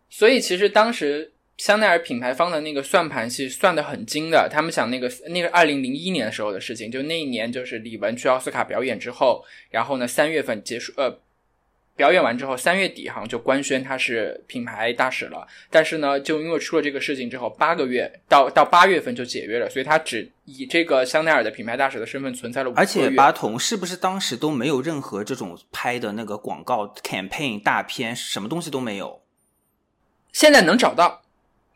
[0.10, 11.20] 所以其实当时香奈儿品牌方的那个算盘是算得很精的，他们想那个那个二零零一年的时候的事情，就那一年就是李玟去奥斯卡表演之后，然后呢三月份结束呃。
[11.96, 15.46] 表演完之后，三月底好像就官宣他是品牌大使了。
[15.70, 22.82] 但是呢，就因为出了这个事情之后，八个月到到八月份就解约了，所以他只以这个香奈儿的品牌大使的身份存在了五个月。
[22.82, 29.22] 而且巴童是不是当时都没有任何这种拍的那个广告 campaign 大片，什么东西都没有？
[30.32, 31.22] 现在能找到，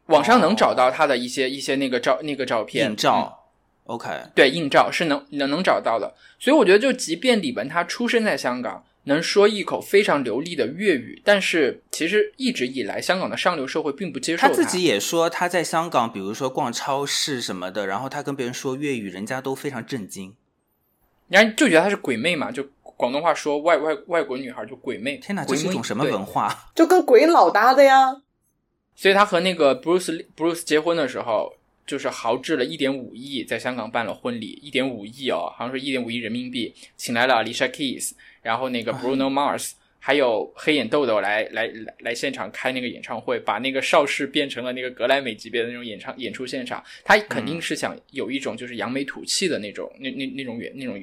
[0.08, 3.46] 网上能找到他的一些、一些那个照那个照片印照、
[3.86, 6.14] OK，对，印照是能能能找到的。
[6.40, 20.36] 所以我觉得，就即便李玟她出生在香港，能说一口非常流利的粤语，但是其实一直以来，香港的上流社会并不接受他自己也说他在香港，比如说逛超市什么的，然后他跟别人说粤语，人家都非常震惊。
[21.30, 25.18] 人家就觉得她是鬼妹嘛，就广东话说外外外国女孩就鬼妹。
[25.18, 26.54] 天哪，这是一种什么文化？
[26.76, 28.23] 就跟鬼佬搭的呀。
[28.96, 46.82] 所以他和那个 Bruce Lee- Bruce 结婚的时候，就是豪掷了一点五亿在香港办了婚礼，一点五亿哦，好像是一点五亿人民币，请来了 Alicia Keys，然后那个 Bruno Mars，还有黑眼豆豆来来来来现场开那个演唱会，把那个邵氏变成了那个格莱美级别的那种演唱演出现场。
[47.04, 51.02] 他肯定是想有一种就是扬眉吐气的那种那那那种远那种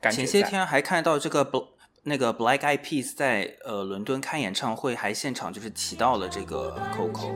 [0.00, 0.16] 感觉。
[0.16, 1.66] 前些天还看到这个 Bl
[2.08, 7.34] 那个 Black Eyed Peas 在呃伦敦开演唱会，还现场就是提到了这个 Coco，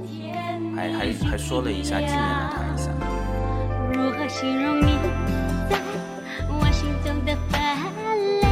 [0.75, 2.91] 还还还说了一下纪念了他一下。
[3.93, 4.97] 如何形容你
[5.69, 5.79] 在
[6.49, 7.61] 我心中的分
[8.41, 8.51] 量？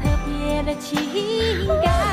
[0.00, 2.03] 特别的情感？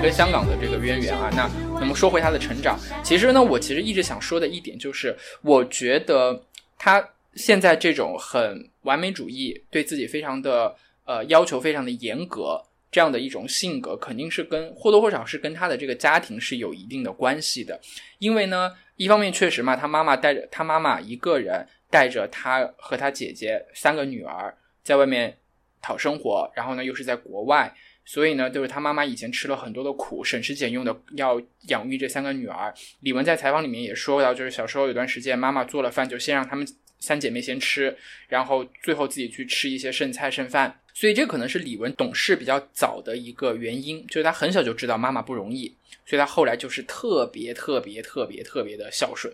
[0.00, 1.30] 跟香港的这个渊源啊。
[1.34, 6.42] 那那么说回他的成长，其实呢，我其实一直想说的一点就是，我觉得
[6.78, 12.62] 他现在这种很完美主义，对自己非常的呃要求非常的严格。
[12.90, 17.78] 这样的一种性格，肯定是跟或多或少是跟他的这个家庭是有一定的关系的。
[18.18, 25.36] 因为呢，一方面确实嘛，他妈妈带着他妈妈一个人带着她和她姐姐三个女儿在外面
[25.82, 27.70] 讨生活，然后呢又是在国外，
[28.10, 32.72] 所以呢，就是她妈妈以前吃了很多的苦，省吃俭用的要养育这三个女儿。
[33.00, 36.66] 李玟在采访里面也说到，就是小时候有段时间，妈妈做了饭就先让她们
[36.98, 37.94] 三姐妹先吃，
[38.28, 40.80] 然后最后自己去吃一些剩菜剩饭。
[40.94, 49.30] 所以这可能是李玟懂事比较早的一个原因，就是她很小就知道妈妈不容易，所以她后来就是特别特别特别特别的孝顺。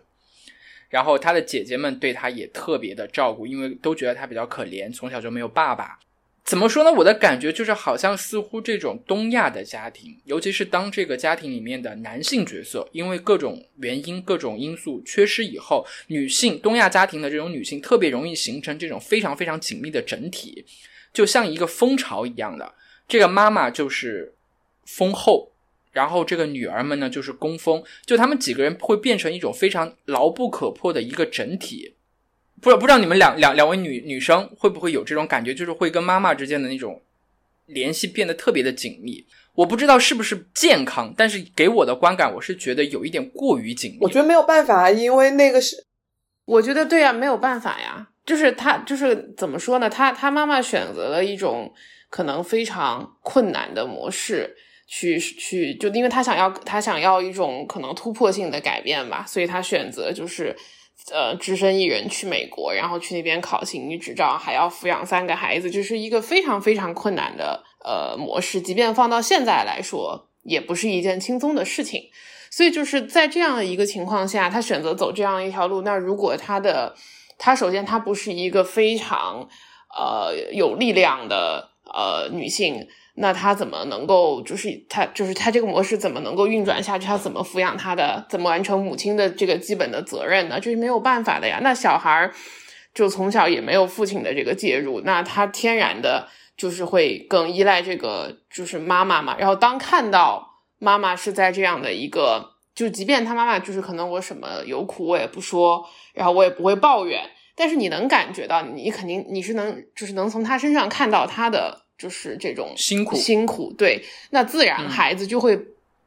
[0.89, 6.01] 然后她的姐姐们对她也特别的照顾，因为都觉得她比较可怜，从小就没有爸爸。
[6.45, 6.93] 怎么说呢？
[6.93, 20.67] 我的感觉就是，好像似乎这种东亚的家庭，尤其是当这个家庭里面的男性角色，因为各种原因、各种因素缺失以后，女性东亚家庭的这种女性特别容易形成这种非常非常紧密的整体，
[21.15, 22.75] 就像一个蜂巢一样的。
[23.09, 24.35] 这个妈妈就是
[24.85, 25.51] 蜂后，
[25.93, 31.94] 然后这个女儿们呢就是工蜂，就他们几个人会变成一种非常牢不可破的一个整体。
[32.65, 37.03] 不知不知道你们两两两位女女生会不会有这种感觉，就是会跟妈妈之间的那种
[37.67, 39.23] 联系变得特别的紧密。
[39.55, 43.99] 我不知道是不是健康，但是给我的观感，我是觉得有一点过于紧密。
[44.01, 45.85] 我觉得没有办法，因为那个是
[46.47, 48.09] 我觉得对呀、没有办法呀。
[48.25, 49.91] 就是他，就是怎么说呢？
[49.91, 51.71] 他他妈妈选择了一种
[52.09, 60.57] 可能非常困难的模式去去，就因为他想要他想要一种可能突破性的改变吧，所以他选择就是
[61.13, 68.61] 呃只身一人去美国，然后去那边考行医执照，还要抚养三个孩子，就是一个非常非常困难的呃模式。
[68.61, 72.03] 即便放到现在来说，也不是一件轻松的事情。
[72.51, 75.83] 所以就是在这样的一个情况下，他选择走这样一条路。
[75.83, 76.95] 那如果他的
[77.37, 79.49] 她首先她不是一个非常
[79.97, 87.07] 呃有力量的呃女性，那他怎么能够就是他就是他这个模式怎么能够运转下去？
[87.07, 88.27] 他怎么抚养他的？
[88.29, 90.59] 怎么完成母亲的这个基本的责任呢？
[90.61, 91.61] 这是没有办法的呀。
[91.63, 92.35] 那小孩儿
[92.93, 99.37] 就从小也没有父亲的这个介入，那他天然的就是会更依赖这个就是妈妈嘛。
[99.39, 102.53] 然后当看到妈妈是在这样的一个。
[102.75, 107.23] 就即便他妈妈就是可能我什么有苦我也不说，然后我也不会抱怨，
[107.55, 115.59] 但是你能感觉到，你肯定你是能就是能从他身上看到他的就是这种辛苦辛苦，对，那自然嗯孩子就会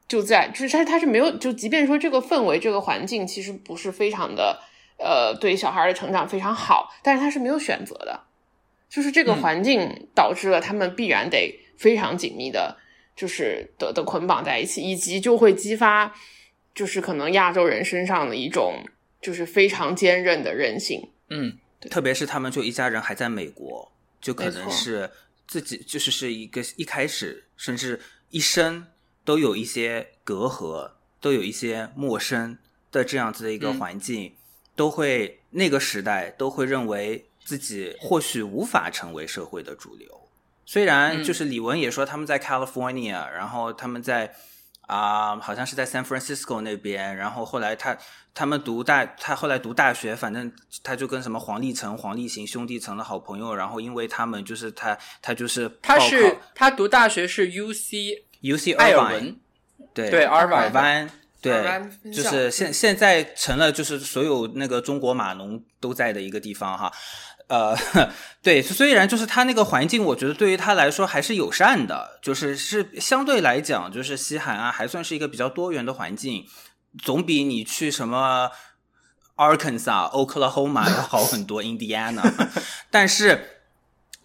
[0.07, 4.59] 就在就是他他是没有就即便说这个氛围这个环境其实不是非常的
[4.97, 8.21] 呃对小孩的成长非常好，但是他是没有选择的，
[8.89, 12.77] 就是这个嗯环境导致了他们必然得非常紧密的，
[13.15, 16.13] 就是的的捆绑在一起，以及就会激发。
[16.75, 18.83] 就是可能亚洲人身上的一种，
[19.19, 21.09] 就是非常坚韧的韧性。
[21.27, 21.57] 嗯，
[21.89, 25.09] 特别是他们就一家人还在美国，就可能是
[25.47, 28.85] 自己就是是一个一开始甚至一生
[29.23, 32.57] 都有一些隔阂，都有一些陌生
[32.91, 34.35] 的这样子的一个嗯环境，
[34.75, 40.29] 都会那个时代都会认为自己或许无法成为社会的主流。
[40.65, 44.35] 虽然嗯就是李玟也说他们在 California，然后他们在
[44.87, 47.97] 啊、好像是在 San Francisco 那边，然后后来他
[48.33, 50.49] 他们读大，他后来读大学，反正
[50.81, 59.39] 他就跟什么黄立成、黄立行兄弟成了好朋友，然后因为他们就是他他就是他是他读大学是 U C UC 艾尔 Irvine，文，
[59.93, 61.11] 对对阿尔尔湾湾，
[61.41, 66.91] 对就是现现在成了就是所有那个中国码农都在的一个地方哈。
[67.47, 67.75] 呃，
[68.43, 76.45] 对，虽然就是他那个环境，我觉得对于他来说还是友善的，就是是相对来讲，就是西海岸还算是一个比较多元的环境，
[77.03, 78.51] 总比你去什么
[79.35, 82.21] Arkansas、Oklahoma 要好很多， Indiana，
[82.91, 83.53] 但是。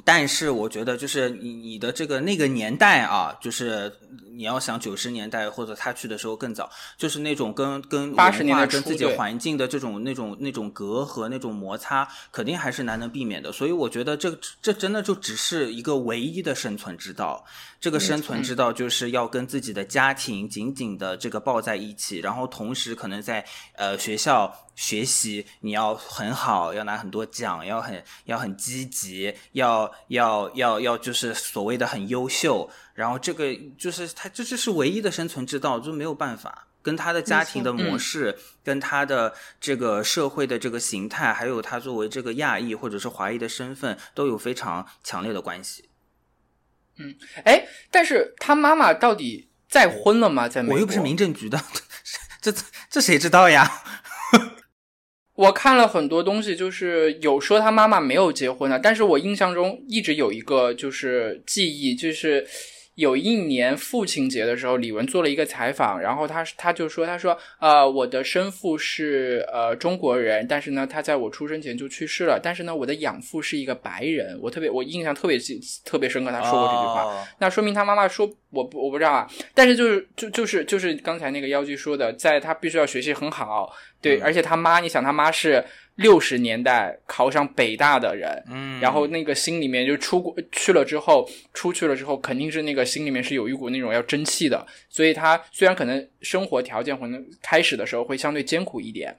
[0.05, 4.01] 但是我觉得，就是你你的这个那个年代啊，就是
[4.35, 13.53] 你要想九十年代或者他去的时候更早，就是那种跟跟八十年代跟自己环境的这种那种那种隔阂、那种摩擦，肯定还是难能避免的。
[13.53, 17.45] 所以我觉得这这真的就只是一个唯一的生存之道。
[17.81, 45.89] 这个生存之道就是要跟自己的家庭紧紧的这个抱在一起，然后同时可能在呃学校学习，你要很好，要拿很多奖，要很要很积极，要要要要就是所谓的很优秀，然后这个就是他这就是唯一的生存之道，就没有办法跟他的家庭的模式，跟他的这个社会的这个形态，还有他作为这个亚裔或者是华裔的身份都有非常强烈的关系。
[46.99, 47.15] 嗯，
[47.45, 50.49] 哎，但是他妈妈到底再婚了吗？
[50.49, 51.63] 在美国，我又不是民政局的，
[52.41, 52.53] 这
[52.91, 53.83] 这谁知道呀？
[55.43, 62.47] 我看了很多东西，就是有说他妈妈没有结婚的，但是我印象中一直有一个就是记忆，就是。
[62.97, 83.73] 有一年父亲节的时候，李玟做了一个采访，然后他他就说，他说，呃，我的生父是呃中国人，但是呢，他在我出生前就去世了，但是呢，我的养父是一个白人，我特别我印象特别记特别深刻，他说过这句话，那说明他妈妈说我我不知道啊，但是就是就就是就是刚才那个妖姬说的，在他必须要学习很好，
[84.03, 85.65] 对，而且他妈，你想他妈是。
[85.97, 99.15] 六十年代考上北大的人，嗯，然后那个心里面就出国去了之后，出去了之后，肯定是那个心里面是有一股那种要争气的，所以他虽然可能生活条件可能开始的时候会相对艰苦一点，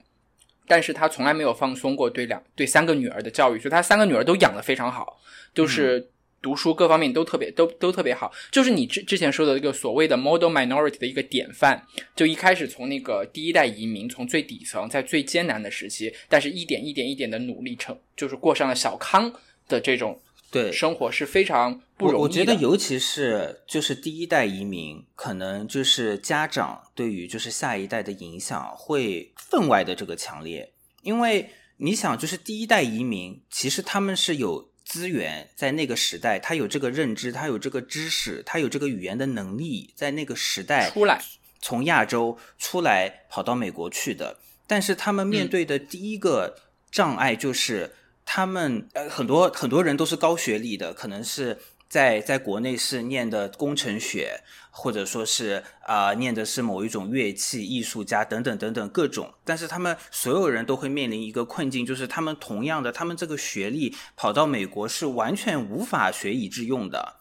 [0.66, 5.20] 但是他从来没有放松过对两对三个女儿的教育，所以他三个女儿都养的非常好，
[5.54, 6.10] 就是。
[6.44, 11.82] 读书各方面都特别都都特别好，就是你之之前说的这个所谓的 model minority 的一个典范，
[12.14, 19.32] 就一开始从那个第一代移民，从最底层，在最艰难的时期，但是一点一点一点的努力成，就是过上了小康
[19.66, 20.20] 的这种
[20.50, 22.20] 对生活是非常不容易的。
[22.20, 30.70] 我觉得尤其是就是第一代移民，可能就是家长对于就是下一代的影响会分外的这个强烈，
[31.00, 34.68] 因为你想，就是第一代移民，其实他们是有。
[34.84, 41.20] 资源在那个时代，他有这个认知，他有这个知识，他有这个语言的能力，在那个时代出来，
[41.60, 44.36] 从亚洲出来跑到美国去的。
[44.66, 46.56] 但是他们面对的第一个
[46.90, 51.58] 障碍就是，他们呃很多很多人都是高学历的，可能是。
[51.94, 54.40] 在在国内是念的工程学，
[54.72, 67.14] 或者说是啊念的是某一种乐器艺术家等等等等各种，但是他们所有人都会面临一个困境，就是他们同样的，他们这个学历跑到美国是完全无法学以致用的，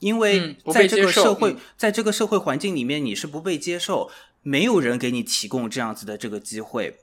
[0.00, 4.10] 因为在这个社会，在这个社会环境里面，你是不被接受，
[4.42, 6.98] 没有人给你提供这样子的这个机会。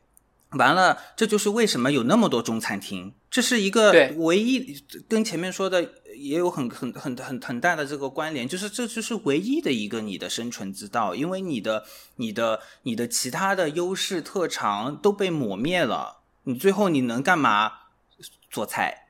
[0.57, 4.77] 完了，这就是为什么有那么多中餐厅，这是一个唯一
[5.09, 5.89] 跟前面说的
[6.23, 17.71] 也有很很很很很大的这个关联，就是这就是唯一的一个你的生存之道，因为你的你的你的其他的优势特长都被抹灭了，你最后你能干嘛？
[18.49, 19.07] 做菜，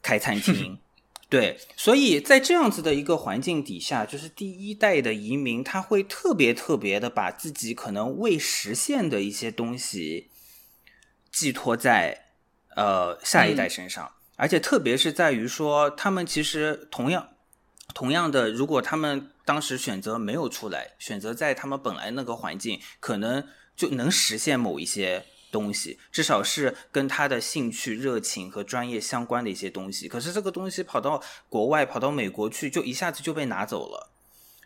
[0.00, 0.78] 开餐厅，
[1.28, 10.30] 对，所以在这样子的一个环境底下，就是第一代的移民他会特别特别的把自己可能未实现的一些东西。
[11.32, 12.26] 寄托在
[12.76, 17.28] 呃下一代身上，而且特别是在于说，他们其实同样
[17.94, 30.08] 同样的，如果他们当时选择没有出来，选择在他们本来那个环境，可能就能实现某一些东西，至少是跟他的兴趣、热情和专业相关的一些东西。
[30.08, 34.10] 可是这个东西跑到国外，跑到美国去，就一下子就被拿走了。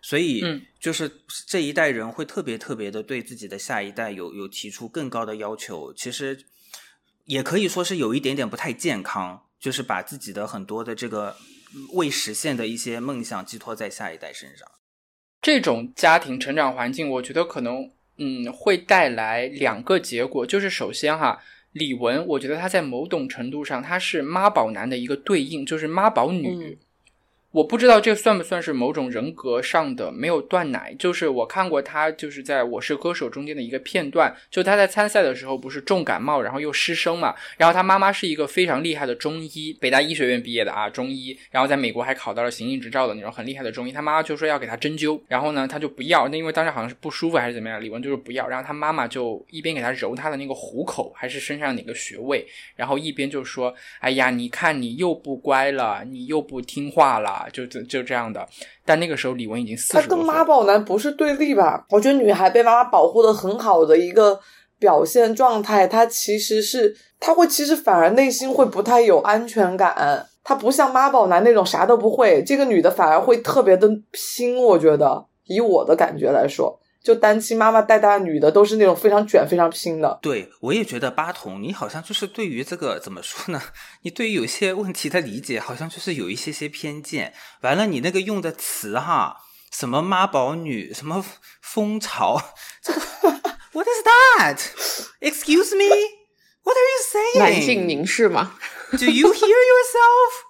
[0.01, 0.43] 所以，
[0.81, 5.93] 就是这一代人会特别特别的对自己的下一代有有提出更高的要求。
[5.93, 6.47] 其实。
[7.29, 11.37] 也可以说是有一点点不太健康，就是把自己的很多的这个
[11.95, 14.67] 未实现的一些梦想寄托在下一代身上。
[15.41, 21.41] 这种家庭成长环境，我觉得可能嗯会带来两个结果，就是首先哈，
[21.73, 26.79] 李玟，我觉得她在某种程度上她是妈宝男的一个对应，就是妈宝女。
[27.51, 30.95] 我不知道这算不算是某种人格上的没有断奶。
[30.99, 37.35] 就是我看过他就是在我是歌手中间的一个片段，就他在参赛的时候不是重感冒，然后又失声嘛。
[37.57, 43.93] 然后他妈妈是一个非常厉害的中医，北大医学院毕业的啊，中医，然后在美国还考到了行医执照的那种很厉害的中医。
[43.93, 48.47] 他妈妈就说要给他针灸，然后呢他就不要，那因为当时好像是不舒服还是怎么样，李玟就是不要。
[48.47, 52.47] 然后他妈妈就一边给他揉他的那个虎口还是身上哪个穴位，
[52.77, 58.47] 然后一边就说：“哎呀，你看你又不乖了，你又不听话了。”就就就这样的，
[58.85, 60.33] 但那个时候李玟已经四他跟十多岁了。
[60.33, 61.85] 妈宝男不是对立吧？
[61.91, 64.41] 我觉得女孩被妈妈保护的很好的一个
[64.79, 70.27] 表现状态，她其实是她会其实反而内心会不太有安全感。
[70.43, 74.57] 她不像妈宝男那种啥都不会，这个女的反而会特别的拼。
[74.57, 80.19] 我觉得以我的感觉来说，就单亲妈妈带大的女的都是那种非常卷、非常拼的。
[80.21, 83.63] 对，我也觉得八筒，你好像就是对于这个怎么说呢？
[84.03, 87.33] 你对于有些问题的理解，好像就是有一些些偏见。
[87.63, 89.39] 完了，你那个用的词哈，
[89.73, 91.25] 什么妈宝女，什么
[91.63, 92.39] 蜂巢，
[92.83, 93.01] 这个
[93.73, 94.59] What is that?
[95.21, 95.89] Excuse me?
[96.63, 97.39] What are you saying?
[97.39, 98.59] 男性凝视吗
[98.91, 100.48] ，Do you hear yourself?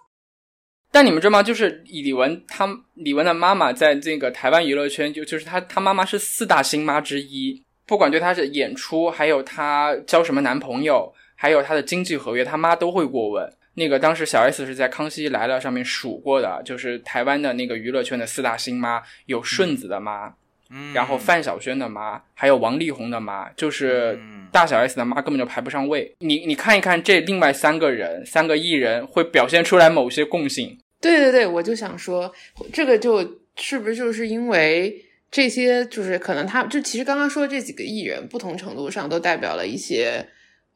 [0.91, 1.43] 但你们知道吗？
[1.43, 7.62] 就是李玟，她李玟的妈妈在这个台湾娱乐圈，就就是她她妈妈是四大星妈之一。
[7.86, 13.53] 不管对她的演出，还有她交什么男朋友，还有她的经济合约，她妈都会过问。
[13.74, 20.34] 那个当时小 S 是在《康熙来了》上面数过的，就是台湾的那个娱乐圈的四大星妈，有顺子的妈，
[20.70, 26.14] 嗯然后范晓萱的妈，还有王力宏的妈，就是嗯大小 S 的妈根本就排不上位。
[26.20, 30.78] 你你看一看这另外三个人，三个艺人会表现出来某些共性。
[31.00, 32.32] 对对对，我就想说，
[32.72, 40.26] 这个就是不是就是因为这些，就是可能他就其实刚刚说的这几个艺人，不同程度上都代表了一些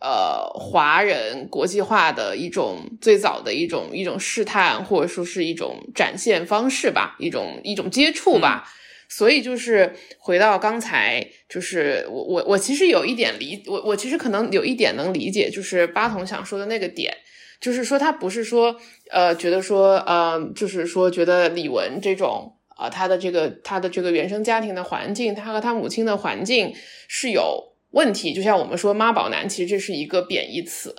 [0.00, 8.68] 呃华人国际化的一种最早的一种一种试探，或者说是一种展现方式吧，一种一种接触吧。
[9.14, 17.14] 所以就是回到刚才，就是我我我其实有一点理，我我其实可能有一点能理解，就是八筒想说的那个点，
[17.60, 18.74] 就是说他不是说
[19.10, 26.74] 呃觉得说呃就是说觉得李玟这种啊、他的这个他的这个原生家庭的环境，他和他母亲的环境
[27.06, 30.94] 是有问题，就像我们说妈宝男，其实这是一个贬义词。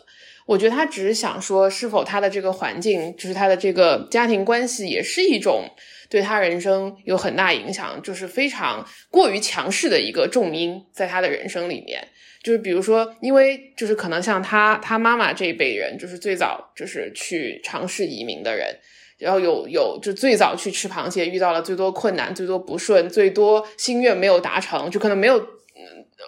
[0.45, 5.66] 我觉得他只是想说，是否他的这个环境，就是他的这个家庭关系，也是一种
[6.14, 12.07] 对他人生有很大影响，就是非常过于强势的一个重音，在他的人生里面。
[12.43, 18.78] 就是比如说，因为就是可能像他他妈妈这一辈人，就是最早就是去尝试移民的人，
[19.18, 25.43] 然后有有就最早去吃螃蟹，遇到了最多困难、最多不顺、最多心愿没有达成，就可能没有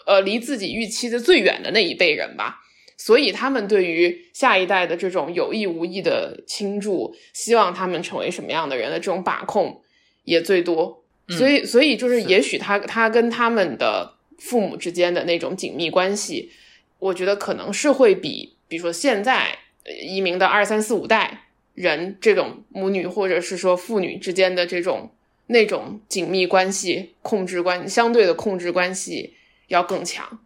[0.07, 2.57] 呃离自己预期的最远的那一辈人吧。
[2.97, 9.81] 所以他们对于下一代的这种有意无意的倾注，希望他们成为什么样的人的这种把控
[10.23, 11.03] 也最多。
[11.27, 16.51] 所以，所以就是也许他他跟他们的父母之间的那种紧密关系，
[16.99, 25.11] 我觉得可能是会比，比如说现在呃移民的二三四五代人这种母女或者是说父女之间的这种
[25.47, 29.33] 那种紧密关系、控制关相对的控制关系
[29.67, 30.39] 要更强。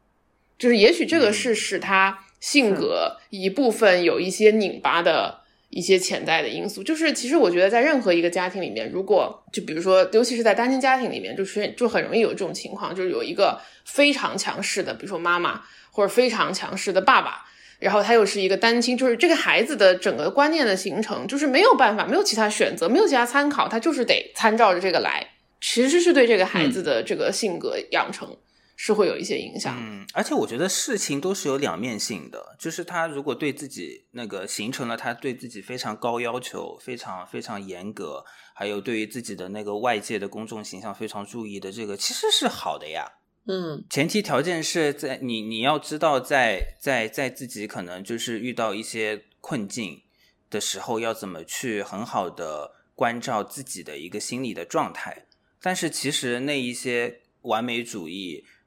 [0.58, 6.84] 就是也许这个是使他性格一部分有一些拧巴的一些潜在的因素。
[6.84, 15.62] 就是其实我觉得在任何一个家庭里面，如果就比如说，尤其是在单亲家庭里面，就是就很容易有这种情况，就是有一个非常强势的，比如说妈妈
[15.92, 17.46] 或者非常强势的爸爸。
[17.80, 25.26] 然后他又是一个单亲，就是这个孩子的整个观念的形成，就是没有办法，没有其他选择，没有其他参考，他就是得参照着这个来。
[25.62, 28.36] 其实是对这个孩子的这个性格养成
[28.82, 29.76] 是会有一些影响。
[29.78, 38.24] 嗯，而且我觉得事情都是有两面性的，就是他如果对自己那个形成了他对自己非常高要求、非常非常严格，
[38.54, 43.06] 还有对于自己的那个外界的公众形象非常注意的这个，其实是好的呀。
[43.48, 50.04] 嗯前提条件是在你你要知道在，在在自己可能就是遇到一些困境
[50.50, 55.26] 的时候，要怎么去很好的关照自己的一个心理的状态。
[55.62, 58.59] 但是其实那一些完美主义、呃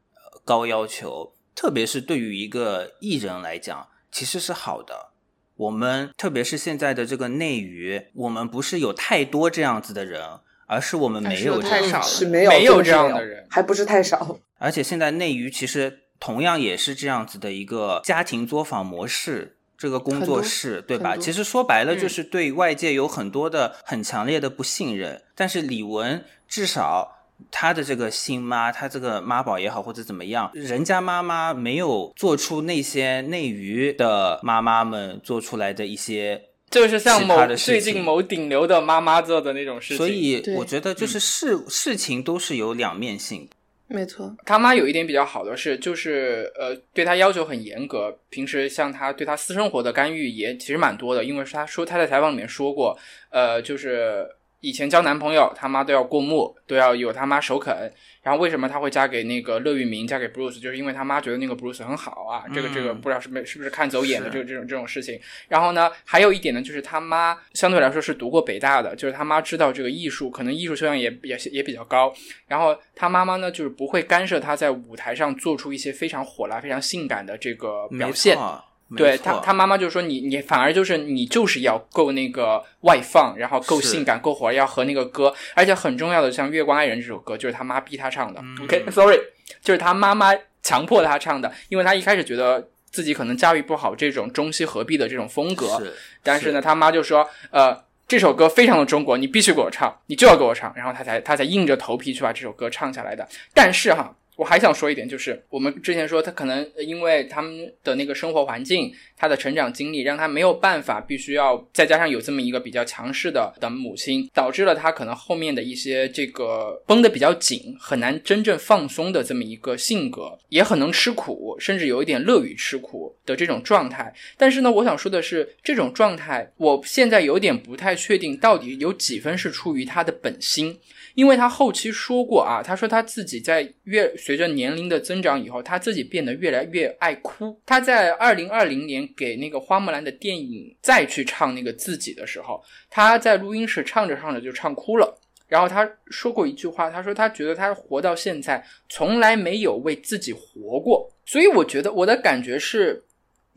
[0.44, 5.10] 高要求，特别是对于一个艺人来讲，其实是好的。
[5.54, 10.20] 我们特别是现在的这个内娱，我们不是有太多这样子的人，
[10.66, 14.38] 而是我们没有太少了是没有没有这样的人还不是太少。
[14.58, 21.16] 而且现在内娱其实同样也是这样子的一个家庭作坊模式，这个工作室对吧？
[21.16, 27.18] 其实说白了嗯就是对外界有很多的很强烈的不信任，但是李玟至少。
[27.50, 36.40] 她的这个新妈，他这个妈宝也好，或者怎么样，人家妈妈没有做出那些内娱的妈妈们做出来的一些
[36.70, 39.96] 就是像某最近某顶流的妈妈做的那种事情。
[39.96, 43.48] 所以我觉得嗯就是事、事情都是有两面性。
[43.88, 48.16] 没错，他妈有一点比较好的是，就是呃，对他要求很严格。
[48.30, 54.26] 平时像他对他私生活的干预也其实蛮多的，因为是他说他在采访里面说过，呃，就是
[54.62, 57.92] 以前交男朋友，他妈都要过目，都要有他妈首肯。
[58.22, 62.44] 然后为什么他会嫁给那个乐玉明，嫁给 Bruce，就是因为他妈觉得那个 Bruce 很好啊。
[62.54, 65.20] 这个这个嗯不知道是没是是不是看走眼的是这个这种这种事情。
[65.48, 72.14] 然后呢，还有一点呢，就是他妈相对来说是读过北大的，就是他妈知道这个艺术，可能艺术修养也也也比较高。
[72.46, 78.36] 然后他妈妈呢，就是不会干涉他在舞台上做出一些非常火辣、非常性感的这个表现。
[78.36, 78.64] 没错
[78.96, 88.40] 对他，他妈妈就说你你反而就是你就是要够那个外放，然后够性感，够火，要和那个歌，而且很重要的，像《月光爱人》这首歌，就是他妈逼他唱的。
[88.42, 88.64] 嗯。
[88.64, 89.18] OK，sorry，、
[89.62, 90.32] 就是他妈妈
[90.62, 103.26] 强迫他唱的，因为他一开始觉得自己可能驾驭不好这种中西合璧的这种风格，是，但是呢，他妈就说，呃，这首歌非常的中国，你必须给我唱，你就要给我唱，然后他才他才硬着头皮去把这首歌唱下来的。
[103.54, 108.92] 但是哈，我还想说一点，就是我们之前说他可能因为他们的那个生活环境，
[109.22, 124.12] 他的成长经历，让他没有办法，必须要再加上有这么一个比较强势的的母亲，导致了他可能后面的一些这个绷得比较紧，很难真正放松的这么一个性格，也很能吃苦，甚至有一点乐于吃苦的这种状态。
[124.36, 130.80] 但是呢，我想说的是，这种状态，我现在有点不太确定，到底有几分是出于他的本心。
[131.14, 137.54] 因为他后期说过啊，他说他自己在越随着年龄的增长以后，他自己变得越来越爱哭。
[137.66, 145.18] 他在二零二零年给那个花木兰的电影再去唱那个自己的时候，他在录音室唱着唱着就唱哭了。
[145.48, 151.12] 然后他说过一句话，他说他觉得他活到现在从来没有为自己活过。
[151.26, 153.02] 所以我觉得我的感觉是，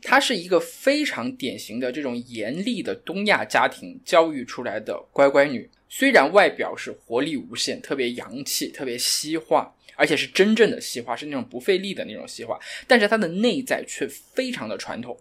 [0.02, 5.68] 她是一个非常典型的这种严厉的东亚家庭教育出来的乖乖女。
[5.88, 15.18] 虽然外表是活力无限，特别洋气，特别西化，而且是真正的西化，是那种不费力的那种西化，但是她的内在却非常的传统，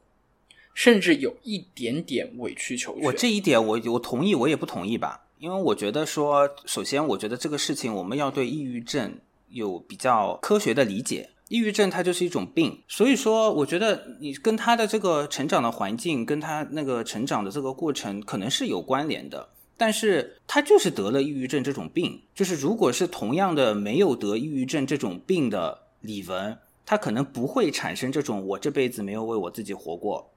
[0.75, 3.03] 甚至有一点点委曲求全。
[3.05, 9.17] 我这一点我我同意，我也不同意吧，因为我觉得说，首先我觉得这个事情我们要对抑郁症
[9.49, 11.31] 有比较科学的理解。
[11.47, 19.49] 抑郁症它就是一种病，所以说我觉得你跟他的这个成长的环境，跟他那个成长的这个过程可能是有关联的。
[19.77, 30.31] 但是他就是得了抑郁症这种病，就是如果是同样的没有得抑郁症这种病的李玟，他可能不会产生这种我这辈子没有为我自己活过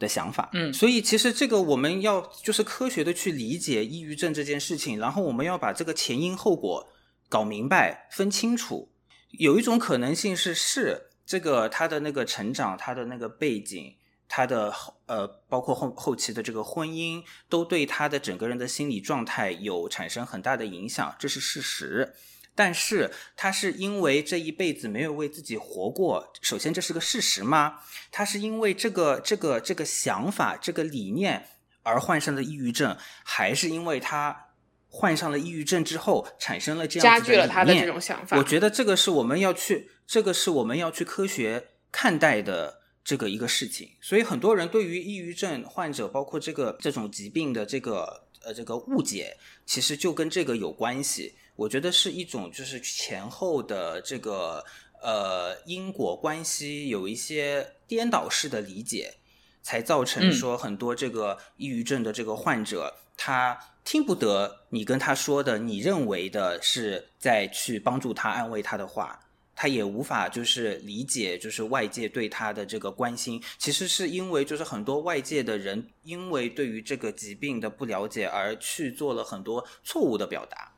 [0.00, 0.50] 的想法。
[0.52, 6.88] 嗯所以其实这个我们要就是科学的去理解抑郁症这件事情，然后我们要把这个前因后果
[7.28, 8.90] 搞明白、分清楚。
[9.38, 13.94] 有一种可能性是，是这个他的那个成长，他的那个背景，
[14.26, 14.74] 他的
[15.06, 22.14] 呃，包括后后期的这个婚姻，都对他的整个人的心理状态有产生很大的影响，这是事实。
[22.60, 27.78] 但是他是因为这一辈子没有为自己活过，首先这是个事实吗？
[28.12, 31.46] 他是因为这个这个这个想法、这个理念
[31.82, 32.94] 而患上的抑郁症，
[33.24, 34.48] 还是因为他
[34.90, 38.36] 患上了抑郁症之后产生了这样加剧了他的这种想法。
[38.36, 43.88] 我觉得这个是我们要去，这个是我们要去科学看待的这个一个事情。
[44.02, 51.36] 所以很多人对于抑郁症患者，包括这个这种疾病的这个呃这个误解，其实就跟这个有关系。
[51.60, 54.64] 我觉得是一种就是前后的这个
[55.02, 59.12] 呃因果关系有一些颠倒式的理解，
[59.60, 69.20] 才造成嗯说很多这个抑郁症的这个患者，他听不得你跟他说的，你认为的是在去帮助他、安慰他的话，
[69.54, 80.72] 他也无法就是理解，就是外界对他的这个关心，其实是因为就是很多外界的人因为对于这个疾病的不了解而去做了很多错误的表达。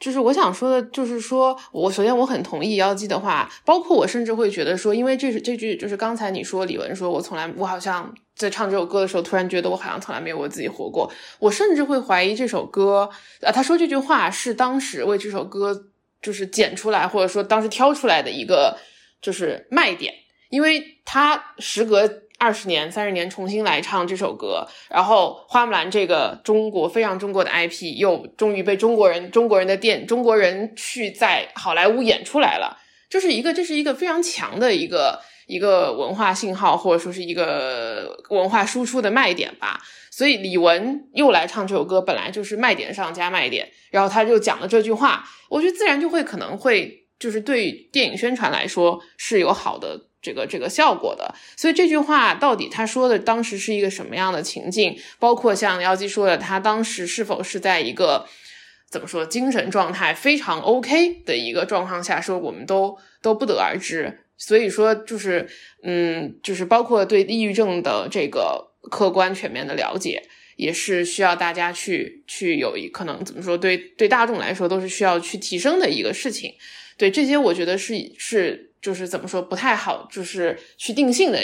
[0.00, 13.08] 就是我想说的，就是说我首先我很同意妖姬的话，包括我甚至会觉得说，因为这是这句就是刚才你说李玟说，我从来我好像在唱这首歌的时候，突然觉得我好像从来没有为自己活过，我甚至会怀疑这首歌，
[13.40, 15.86] 啊，他说这句话是当时为这首歌
[16.20, 18.76] 就是剪出来，或者说当时挑出来的一个
[19.22, 20.12] 就是卖点，
[20.50, 32.76] 因为他时隔二十年、三十年重新来唱这首歌，然后花木兰这个中国非常中国的 IP 又终于被中国人、中国人的电、中国人去在好莱坞演出来了，
[33.08, 39.80] 就是一个这是一个非常强的一个一个文化信号，或者说是一个文化输出的卖点吧。
[40.10, 50.08] 所以李玟又来唱这首歌，本来就是卖点上加卖点，然后他就讲了这句话，我觉得自然就会可能会就是对电影宣传来说是有好的。
[50.24, 51.32] 这个这个效果的。
[51.54, 54.98] 所以这句话到底他说的当时是一个什么样的情境？
[55.20, 58.26] 包括像妖姬说的，他当时是否是在一个
[58.90, 64.20] 怎么说精神状态非常 OK 的一个状况下说，我们都都不得而知。
[64.36, 65.48] 所以说，就是
[65.82, 70.22] 嗯，就是包括对抑郁症的这个客观全面的了解。
[70.56, 76.54] 也是需要大家去去有一可能怎么说对对大众来说都是需要去提升的一个事情，
[76.96, 81.40] 对这些我觉得是是就是怎么说不太好，就是去定性的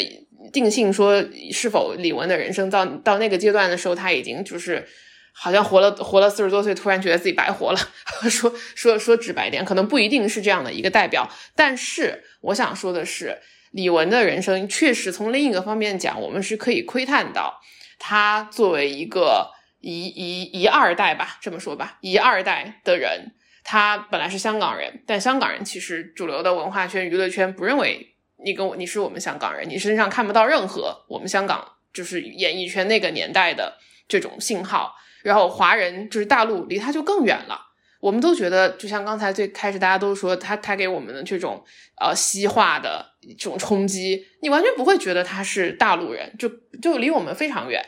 [0.53, 4.87] 定性说是否李玟的人生到到那个阶段的时候他已经就是
[5.33, 7.79] 好像活了活了四十多岁，突然觉得自己白活了，
[8.29, 13.39] 说说说直白点，可能不一定是这样的一个代表，但是我想说的是，
[13.71, 17.61] 李玟的人生确实从另一个方面讲，我们是可以窥探到。
[18.03, 23.33] 他作为一个一一一二代吧，这么说吧，一二代的人，
[23.71, 28.05] 他本来是香港人，但香港人其实主流的文化圈、娱乐圈不认为
[28.45, 34.97] 你跟我你是我们香港人，你身上看不到任何我们香港就是演艺圈那个年代的这种信号。
[35.23, 37.61] 然后华人就是大陆离他就更远了，
[38.01, 41.65] 我们都觉得，就像刚才最开始大家都说他他给我们的这种
[42.01, 43.07] 呃西化的
[43.39, 46.49] 这种冲击，你完全不会觉得他是大陆人，就
[46.83, 47.81] 就离我们非常远。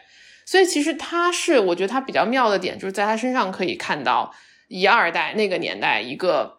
[0.47, 4.33] 所以其实他是，我觉得他比较妙的点，就是在他身上可以看到
[4.73, 6.59] 一二代那个年代一个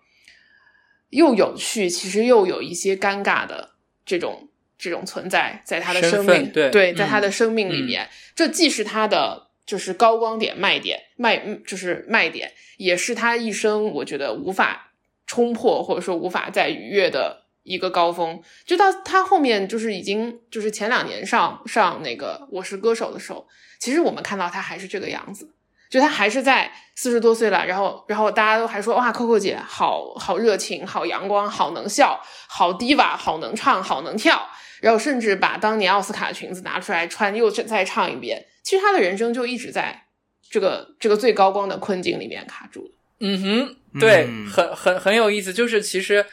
[1.09, 3.72] 又有趣，其实又有一些尴尬的
[4.05, 14.91] 这种这种存在，在他的生命对，在他的生命里面，这既是他的就是高光点、卖点、卖就是卖点，也是他一生我觉得无法
[15.26, 17.41] 冲破或者说无法再逾越的。
[17.66, 23.47] 一个高峰，就到他后面就是已经就是前两年上上那个《我是歌手》的时候，
[23.80, 25.53] 其实我们看到他还是这个样子，
[25.93, 34.49] 就她还是在四十多岁了，然后然后大家都还说哇，Coco 姐好好热情，好阳光，好能笑，好 diva，好能唱，好能跳，
[34.81, 38.43] 然后甚至把当年奥斯卡的裙子拿出来穿，又再唱一遍。
[38.63, 40.07] 其实她的人生就一直在
[40.49, 42.91] 这个这个最高光的困境里面卡住了。
[43.19, 46.25] 嗯哼，对，很很很有意思，就是其实。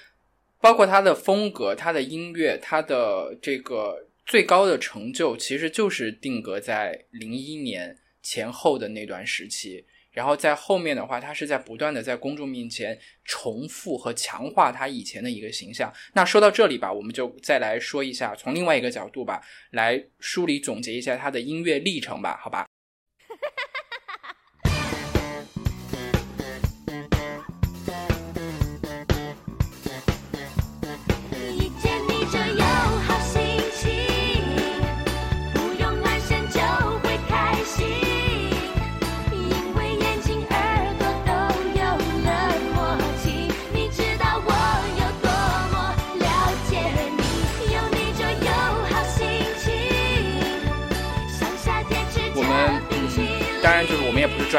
[0.63, 3.97] 包括他的风格、他的音乐、他的这个
[4.27, 9.85] 最高的成就，其实就是定格在零一年前后的那段时期。
[10.13, 15.93] 然后在后面的话，他是在不断的在公众面前重复和强化他以前的一个形象。
[16.15, 19.41] 那说到这里吧，我们就再来说一下，从另外一个角度吧，
[19.71, 22.67] 来梳理总结一下他的音乐历程吧，好吧？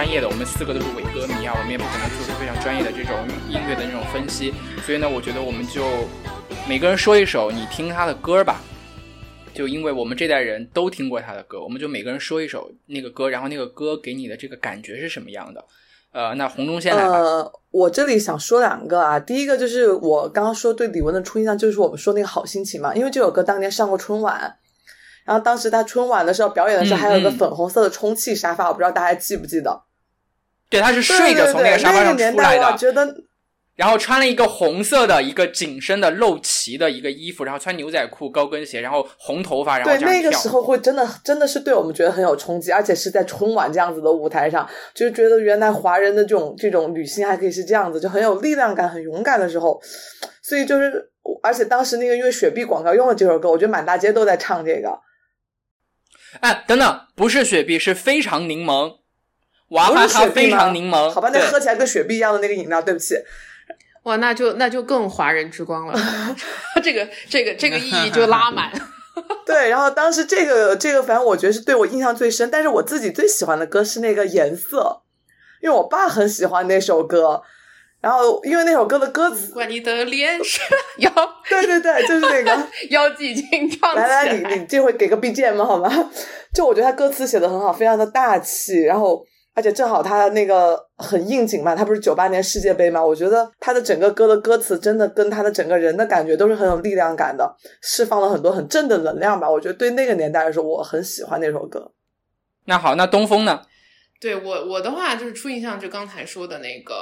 [0.02, 3.16] 专业的，我们四个都是伪歌迷啊，我们也不可能做出非常专业的这种
[3.47, 4.52] 音乐的那种分析，
[4.84, 5.84] 所以呢，我觉得我们就
[6.68, 8.60] 每个人说一首你听他的歌吧，
[9.54, 15.64] 就因为我们这代人都听过他的歌，我们就每个人说一首那个歌，然后那个歌给你的这个感觉是什么样的？
[16.14, 17.20] 呃，那红中先来吧。
[17.20, 24.58] 呃，我这里想说两个啊，第一个就是我刚刚说对李玟的初印象，就是我们说那个好心情嘛，因为这首歌当年上过春晚。
[25.24, 29.84] 然后当时他春晚的时候表演的时候，还有一个粉红色的充气沙发，我不知道大家记不记得。
[30.72, 32.76] 对，他是睡着从那个沙发上出来的。
[32.76, 33.16] 觉得。
[33.74, 49.82] 然后穿了一个红色的一个紧身的露脐的一个衣服，然后穿牛仔裤、高跟鞋，然后红头发，然后对那个时候会真的真的是对我们觉得很有冲击，而且是在春晚这样子的舞台上，就是觉得原来华人的这种这种女性还可以是这样子，就很有力量感、很勇敢的时候。
[50.44, 51.10] 所以就是，
[51.42, 55.00] 而且当时那个因为雪碧广告用了这首歌，我觉得满大街都在唱这个。
[56.42, 58.98] 哎，等等，不是雪碧，是非常柠檬，
[59.72, 61.10] 娃哈哈非常柠檬。
[61.10, 63.16] 好吧，那喝起来跟雪碧一样的那个饮料，对不起。
[64.04, 66.00] 哇，那就那就更华人之光了，
[66.82, 68.72] 这个这个这个意义就拉满。
[69.46, 72.50] 对，然后当时这个这个，反正我觉得是对我印象最深。
[72.50, 75.02] 但是我自己最喜欢的歌是那个颜色，
[75.62, 77.42] 因为我爸很喜欢那首歌。
[78.00, 80.66] 然后，因为那首歌的歌词，怪你的脸上
[80.98, 81.12] 妖，
[81.48, 86.10] 对对对，就是那个妖姬情唱来来，你你这回给个 BGM 好吗？
[86.52, 88.82] 就我觉得他歌词写的很好，非常的大气。
[88.82, 93.04] 然后，而且正好他那个很应景嘛，他不是九八年世界杯嘛？
[93.04, 99.49] 我觉得他的整个歌的歌词真的跟他的整个人的感觉都是很有力量感的，释放了很多很正的能量吧。
[99.49, 101.91] 我觉得对那个年代来说，我很喜欢那首歌。
[102.66, 103.62] 那好，那东风呢？
[104.20, 106.95] 对我我的话就是初印象，就刚才说的那个。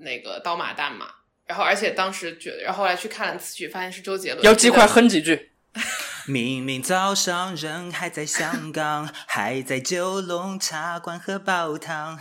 [0.00, 1.06] 那个刀马旦嘛，
[1.44, 4.44] 然后而且当时觉得，然后后来去看了词曲，发现是周杰伦。
[4.44, 5.47] 要鸡快哼几句。
[6.26, 12.20] 明明早上人还在香港，还在九龙茶馆喝煲汤。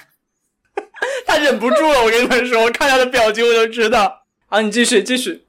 [1.26, 4.26] 他忍不住了，我跟你们说，我看他的表情我就知道。
[4.48, 5.46] 啊，你继续继续。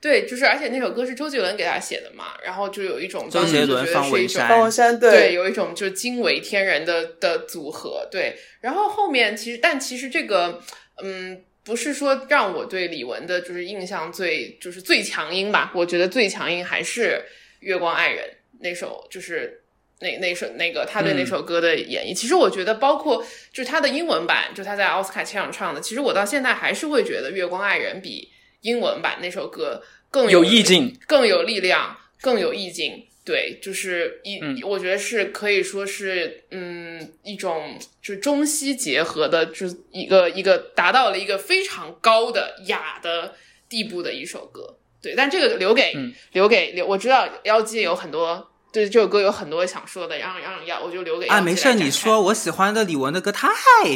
[0.00, 8.38] 对，就是而且那首歌是周杰伦给他写的嘛，然后就有一种周杰伦当时就是方文山方文山对，有一种就是惊为天人的的组合，对。
[8.62, 10.62] 然后后面其实，但其实这个，
[11.02, 15.70] 嗯，不是说让我对李玟的就是印象最就是最强音吧？
[15.74, 17.22] 我觉得最强音还是
[17.60, 18.24] 《月光爱人》
[18.60, 19.62] 那首，就是
[20.00, 22.14] 那那首那个他对那首歌的演绎。
[22.14, 28.30] 其实我觉得，包括就是他的英文版，就他在奥斯卡现场唱的，其实我到现在还是会觉得《月光爱人》比
[28.62, 33.06] 英文版那首歌更有意境，更有力量，更有意境。
[33.30, 43.36] 对，就是一，嗯我觉得是可以说是，嗯，一种就是中西结合的，就是一个一个达到了一个非常高的雅的
[43.68, 44.78] 地步的一首歌。
[45.00, 53.48] 对，但这个留给、嗯留给留，我知道妖姬有很多对这首歌有很多想说的，让让要我就留给啊，没事，你说，我喜欢的李玟的歌太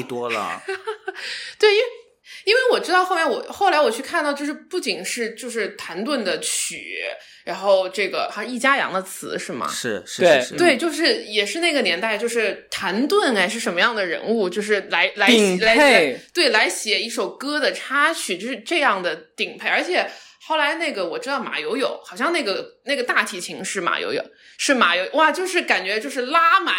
[0.08, 0.62] 多了。
[1.58, 1.84] 对，因为
[2.44, 7.02] 因为我知道后面我后来我去看到，就是不仅是就是谭盾的曲，
[7.44, 9.68] 然后这个好像易家扬的词是吗？
[9.68, 15.28] 是是对是是，对，就是也是那个年代，就是谭盾哎是什么样的人物，就是来来
[15.60, 20.10] 来对来写一首歌的插曲，就是这样的顶配，而且。
[20.46, 24.22] 后来那个我知道马友友，好像那个那个大提琴是马友友，
[24.58, 26.74] 是马友哇，就是感觉就是拉满，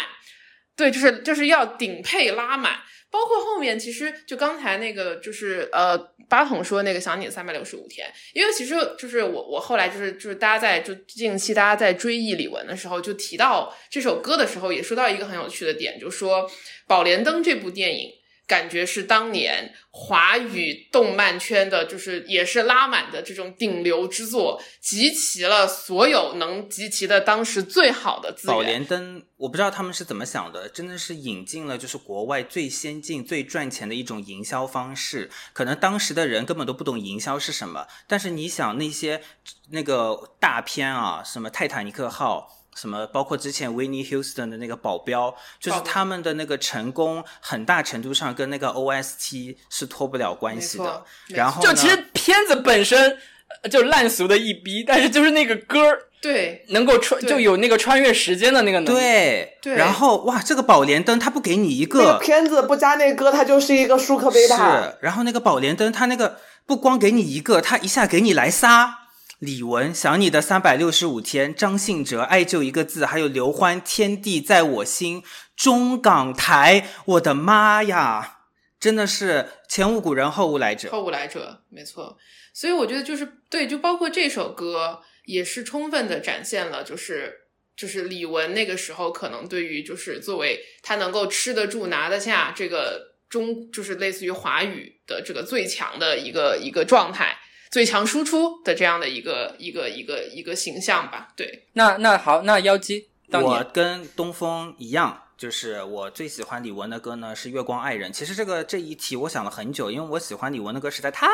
[0.76, 2.78] 对，就是就是要顶配拉满，
[3.16, 5.96] 包括后面其实就刚才那个就是呃
[6.28, 16.42] 八筒说那个想你三百六十五天，因为其实就是我我后来就是就是大家在就近期大家在追忆李玟的时候，就提到这首歌的时候，也说到一个很有趣的点，就说
[16.86, 18.12] 《宝莲灯》这部电影。
[18.46, 28.62] 感觉是当年华语动漫圈的，就是也是拉满的这种顶流之作，集齐了所有能集齐的当时最好的资宝。
[28.62, 35.30] 莲灯，我不知道他们是怎么想的，真的是引进了就是国外最先进、最赚钱的一种营销方式。
[35.52, 39.22] 可能当时的人根本都不懂营销是什么，但是你想那些
[39.70, 42.48] 那个大片啊，什么《泰坦尼克号》。
[42.76, 43.06] 什么？
[43.06, 51.04] 包括之前 Winnie Houston 的那个保镖，就是他们的那个成功，很大程度上跟那个 OST 是脱不了关系的没错。
[51.28, 53.18] 然后就其实片子本身
[53.62, 58.98] 呃就烂俗的一逼，但是就是那个歌儿对能够穿就有那个穿越时间的那个能力。
[58.98, 64.82] 对对然后哇，这个宝莲灯它不给你一那个片子不加那歌，它就是一个舒克贝塔。
[64.82, 69.05] 是，然后那个宝莲灯，它那个不光给你一个，它一下给你来仨。
[69.38, 75.22] 李玟想你的三百六十五天，张信哲爱就一个字，还有刘欢天地在我心，
[75.54, 78.38] 中港台，我的妈呀，
[78.80, 80.90] 真的是前无古人后无来者。
[80.90, 82.16] 后无来者，没错。
[82.54, 87.40] 所以我觉得就是对，就包括这首歌，也是充分的展现了，就是
[87.76, 97.36] 就是李玟那个时候可能对于就是作为他能够吃得住、拿得下这个中，就是类似于华语的这个最强的一个一个状态。
[97.76, 108.10] 最强输出的这样的一个一个一个一个形象吧，对，那那好，那妖姬当我跟东风一样，就是我最喜欢李玟的歌呢是《月光爱人》。
[108.14, 111.26] 其实这个这一题我想了很久，因为我喜欢李玟的歌实在太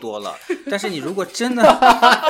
[0.00, 0.36] 多了。
[0.68, 1.62] 但是你如果真的，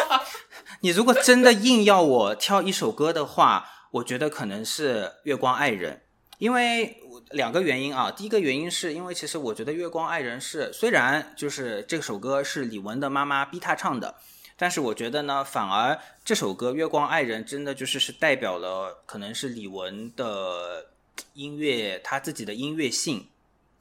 [0.85, 5.95] 你如果真的硬要我挑一首歌的话，我觉得可能是《月光爱人》，
[6.37, 6.99] 因为
[7.35, 8.11] 两个原因啊。
[8.11, 14.15] 第一个原因是因为其实我觉得《月光爱人》是虽然就是这首歌是李玟的妈妈逼她唱的。
[14.57, 20.87] 但是我觉得呢，反而这首歌《月光爱人》真的就是是代表了可能是李玟的
[21.33, 23.27] 音乐，她自己的音乐性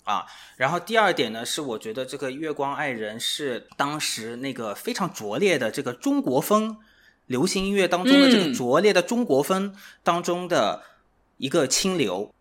[0.03, 0.25] 啊。
[0.57, 6.75] 然后第二点呢，是我觉得这个《月光爱人》是当时那个非常拙劣的这个中国风
[7.27, 10.81] 流行音乐当中的这个嗯拙劣的中国风当中的
[11.37, 12.33] 一个清流。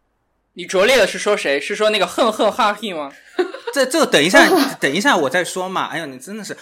[0.54, 1.60] 你拙劣的是说谁？
[1.60, 3.12] 是说那个恨恨哈嘿吗？
[3.72, 4.46] 这这等一下，
[4.80, 5.86] 等一下我再说嘛。
[5.86, 6.56] 哎呦，你真的是。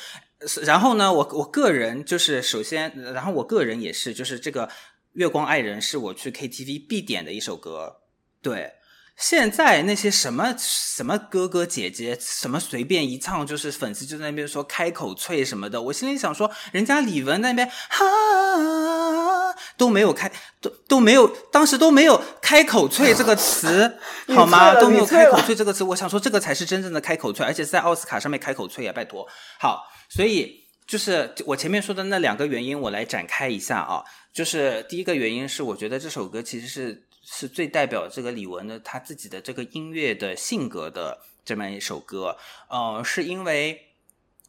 [0.46, 4.66] 是然后呢，我我个人就是首先，然后我个人也是，就是这个
[5.12, 7.96] 《月光爱人》是我去 KTV 必点的一首歌。
[8.40, 8.72] 对，
[9.20, 23.98] 现在那些什么什么哥哥姐姐，什么随便一唱，就是粉丝就在那边说开口脆什么的，我心里想说，人家李玟那边哈都没有开，都都没有，当时都没有开口脆这个词，
[24.34, 24.74] 好吗？
[24.80, 29.28] 都没有开口脆这个词，我想说这个才是真正的开口脆，而且是在奥斯卡上面开口脆啊，拜托。
[29.58, 34.02] 好，所以就是我前面说的那两个原因，我来展开一下啊。
[34.32, 37.02] 就是第一个原因是，我觉得这首歌其实是
[37.32, 42.36] 是最代表这个李玟的他自己的这个音乐的性格的这么一首歌。
[42.68, 43.86] 呃，是因为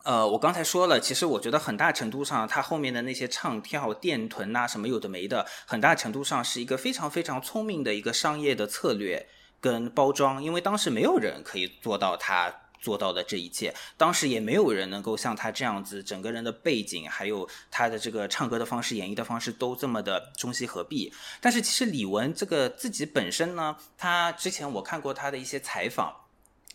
[0.03, 9.27] 呃，我刚才说了，其实我觉得很大程度上，他后面的那些唱跳、电臀啊，什么有的没的，很大程度上是一个非常非常聪明的一个商业的策略
[9.59, 12.51] 跟包装，因为当时没有人可以做到他
[12.82, 21.13] 做到的这一切，当时也没有人能够像他这样子，整个人的背景还有他的这个唱歌的方式、演绎的方式都这么的中西合璧。
[21.39, 26.13] 但是其实李玟这个自己本身呢，他之前我看过他的一些采访。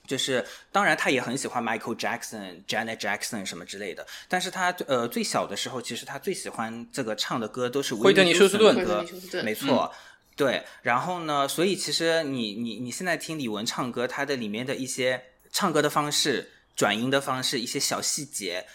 [0.07, 9.05] 就是，当然他也很喜欢 Michael Jackson、Janet Jackson 什么之类的，但是他呃最小的时候，其实他最喜欢这个唱的歌都是惠特尼休斯顿的歌
[9.43, 9.93] 没错。
[10.37, 11.49] 对，然后呢？
[11.49, 15.21] 所以其实你你你现在听李玟唱歌，它的里面的一些
[15.57, 18.67] 唱歌的方式、转音的方式、一些小细节，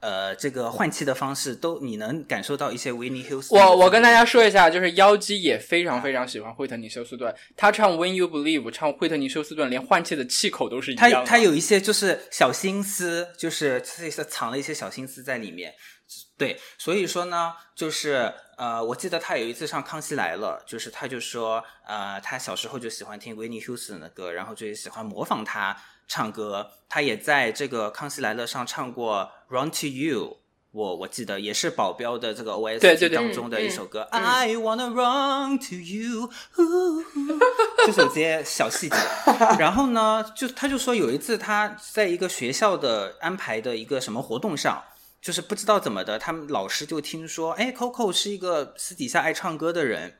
[0.00, 11.16] 呃，这个换气的方式，都你能感受到一些 Whitney Houston 我我跟大家说一下，就是妖姬也非常非常喜欢惠特尼休斯顿，他唱 When You Believe 唱惠特尼休斯顿，连换气的气口都是一样的。
[11.18, 15.72] 他他有一些就是小心思，就是这些藏了一些小心思在里面。
[16.36, 25.76] 对，所以说呢，就是呃，我记得他有一次上《康熙来了》，就是他就说，呃，他小时候就喜欢听 Whitney Houston 的歌，然后就喜欢模仿他
[26.06, 26.70] 唱歌。
[26.88, 30.24] 他也在这个《康熙来了》上唱过《Run to You》。
[30.70, 36.28] 我我记得也是保镖的这个 OST 当中的一首歌、嗯嗯 I wanna run to you，
[37.86, 38.96] 这 些小细节。
[39.56, 44.82] 然后呢，就他就说有一次他在一个学校的安排的一个什么活动上，
[45.22, 50.18] 就是不知道怎么的，他们老师就听说，哎，Coco 是一个私底下爱唱歌的人，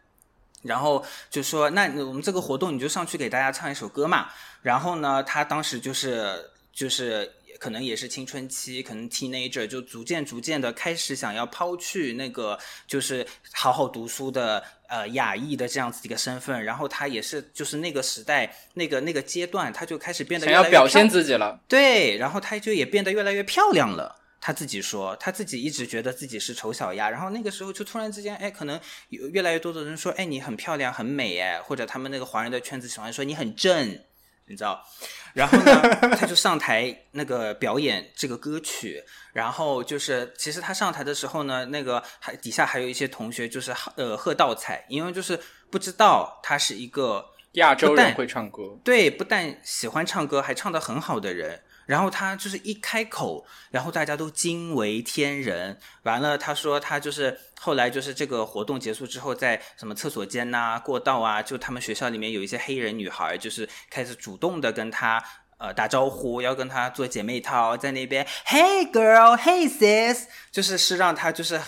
[0.65, 4.29] 然后就说，那我们这个活动你就上去给大家唱一首歌嘛。
[4.63, 21.61] 然后呢，他当时就是就是可能也是青春期，可能 teenager 就逐渐逐渐的开始想要抛去那个就是好好读书的呃亚裔的这样子一个身份，然后他也是就是那个时代那个那个阶段，他就开始变得想要表现自己了。
[21.69, 24.17] 对，然后他就也变得越来越漂亮了。
[24.47, 28.79] 他自己说，他自己一直觉得自己是丑小鸭，然后那个时候就突然之间，哎，可能
[29.09, 33.99] 有越来越多的人说，哎，你很漂亮，很美，哎，或者他们那个华人的圈子喜欢说你很正，
[34.45, 34.85] 你知道？
[35.33, 35.81] 然后呢，
[36.15, 45.41] 他就上台那个表演这个歌曲，然后就是其实他上台的时候呢，那个还底下还有一些同学就是呃喝倒彩，因为就是
[45.71, 51.63] 不知道他是一个亚洲人会唱歌，对，不但喜欢唱歌，还唱得很好的人。
[51.87, 55.79] 然后他就是一开口，然后大家都惊为天人。
[56.05, 65.23] 完了，他说他就是后来就是这个活动结束之后，在什么厕所间呐、过道啊，就他们学校里面有一些黑人女孩，就是开始主动的跟他
[65.59, 71.61] 呃打招呼，要跟他做姐妹淘，在那边 Hey girl, Hey sis，就是是让他就是，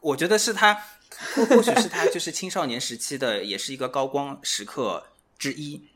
[0.00, 0.74] 我觉得是他，
[1.34, 5.06] 或或许是他就是青少年时期的，也是一个高光时刻
[5.38, 5.88] 之一。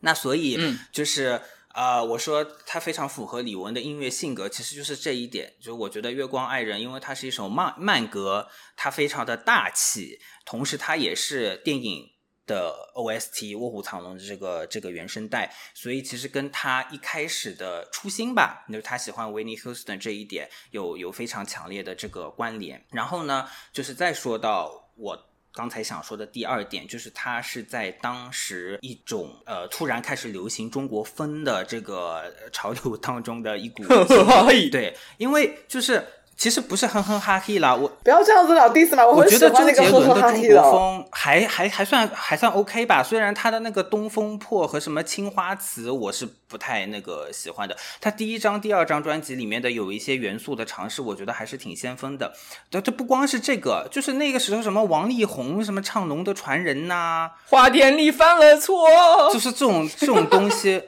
[0.00, 1.40] 那所以嗯就是。
[1.78, 5.54] 呃，我说他非常符合李玟的音乐性格，其实就是这一点。
[5.60, 12.10] 就我觉得《月光爱人》，因为它是一首慢慢歌，它非常的大气，同时它也是电影
[12.48, 22.84] 的 OST《卧虎藏龙》的这个这个原声带，所以其实跟他一开始的初心吧，就是他喜欢 Whitney Houston 这一点有有非常强烈的这个关联。
[22.90, 25.27] 然后呢，就是再说到我。
[25.52, 33.82] 刚才想说的第二点，就是它是在当时一种呃突然开始流行中国风的这个呃潮流当中的一股
[34.70, 36.06] 对，因为就是
[36.38, 40.48] 其实不是哼哼哈嘿啦，我不要这样子老 diss 嘛，很喜我觉得周杰伦的中。
[40.48, 52.32] 国风还还还算还算 OK 吧，虽然他的那个东风破和什么青花瓷我是不太那个喜欢的，他第一张、第二张专辑里面的有一些元素的尝试，我觉得还是挺先锋的。
[52.70, 58.88] 这这不光是这个，就是那个时候什么王力宏什么唱《龙的传人》呐，花田里犯了错，
[59.32, 60.84] 就是这种这种东西，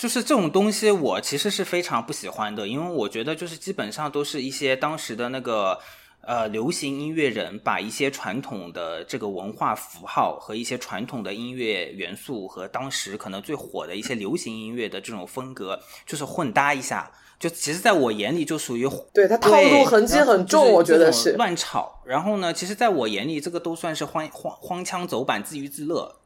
[0.00, 5.78] 就是这种东西，我其实是非常不喜欢的，因为我觉得就是基本上都是一些当时的那个
[6.22, 17.12] 呃流行音乐人，把一些传统的这个文化符号和一些传统的音乐元素和当时可能最火的一些流行音乐的这种风格，就是混搭一下。
[17.38, 21.32] 就其实，在我眼里就属于对他套路痕迹很重，我觉得是。
[21.32, 22.00] 乱炒。
[22.06, 26.19] 然后呢，其实在我眼里，这个都算是荒荒荒腔走板、自娱自乐。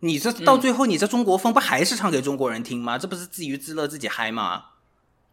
[0.00, 2.96] 你这到最后，你这中国风不还是唱给中国人听吗？
[2.98, 4.64] 这不是自娱自乐、自己嗨吗？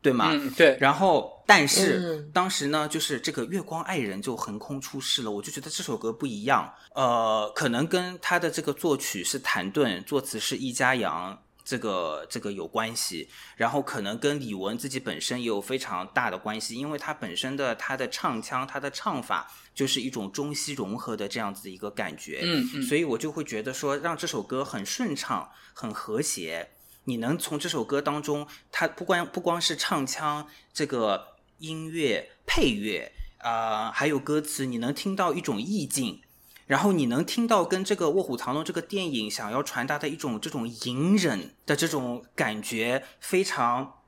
[0.01, 0.29] 对吗？
[0.31, 6.71] 嗯，对，然后，但是、嗯当时呢，就是这个《月光爱人》就横空出世了，我就觉得这首歌不一样。
[6.93, 11.35] 呃，可能跟他的这个作曲是谭盾，作词是易家扬，
[11.65, 13.27] 这个这个有关系。
[13.57, 22.41] 然后可能跟李玟自己本身也有非常大的关系，因为他本身的他的唱腔、他的唱法就是一种中西融合的这样子的一个感觉。
[22.43, 26.69] 嗯嗯，所以我就会觉得说，让这首歌很顺畅、很和谐。
[27.07, 36.21] 你能从这首歌当中，它不光不光是唱腔，这个音乐配乐，啊，还有歌词，你能听到一种意境。
[36.65, 43.99] 然后你能听到跟这个《卧虎藏龙》这个电影想要传达的一种这种隐忍的这种感觉，非常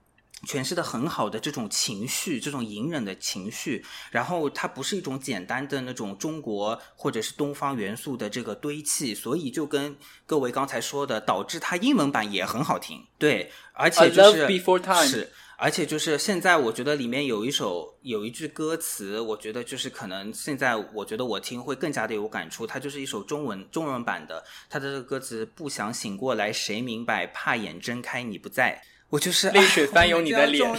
[0.47, 3.85] 诠释的很好的这种情绪，这种隐忍的情绪。
[4.11, 9.95] 然后它不是一种简单的那种中国或者是东方元素的这个堆砌，所以就跟
[10.25, 13.05] 各位刚才说的，导致它英文版也很好听。
[13.17, 15.31] 对，而且就是 Before Time 是。
[15.59, 22.67] 而且就是现在，我觉得里面有一首有一句歌词，我觉得就是可能现在我觉得我听会更加的有感触。
[22.67, 27.25] 它就是一首中文中文版的，它的这个歌词不想醒过来，谁明白？
[27.33, 28.79] 怕眼睁开你不在，
[29.09, 30.71] 我就是泪水翻涌你的脸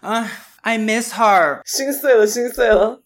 [0.00, 0.28] 啊！
[0.62, 3.00] I miss her，心碎了，心碎了。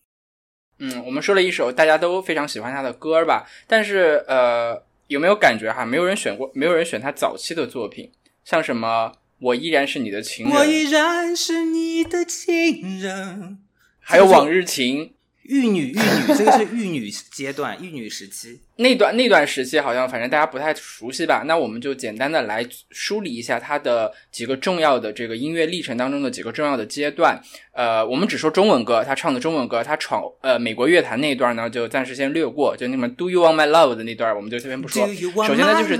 [0.78, 5.84] 嗯，我们说了一首大家都非常喜欢他的歌吧，但是呃，有没有感觉哈？
[5.84, 8.10] 没有人选过，没有人选他早期的作品，
[8.42, 9.12] 像什么？
[9.40, 13.58] 我依然是你的情人，我依然是你的情人。
[14.00, 15.12] 还有往日情，
[15.42, 21.44] 玉女玉女，这个是玉女阶段， 玉女时期那段那段时期，好像反正大家不太熟悉吧？
[21.46, 27.38] 那我们就简单的来梳理一下他的几个重要的这个音乐历程当中的几个重要的阶段。
[27.72, 32.76] 呃，我们只说中文歌，他唱的中文歌，他闯呃美国乐坛那一段呢，就暂时先略过。
[32.76, 35.06] 就那么 Do you want my love 的那段，我们就这边不说。
[35.06, 35.98] 首先呢，就是。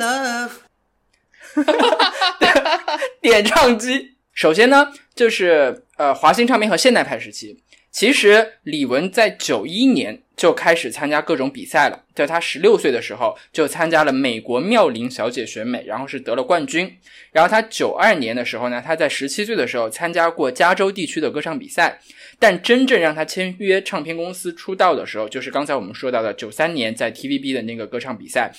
[1.62, 2.76] 哈哈哈！
[2.76, 7.62] 哈点唱机，首先呢，就是呃华星唱片和现代派时期。
[7.90, 16.96] 其实李玟在九一年就开始参加各种比赛了，在她十六岁的时候就参加了美国妙龄小姐选美，然后是得了冠军。
[17.32, 21.98] 然后她九二年的时候呢，她在十七岁的时候参加过加州地区的歌唱比赛。
[22.38, 28.52] 但真正让她签约唱片公司出道的时候，就是刚才我们说到的九三年在 TVB 的那个歌唱比赛。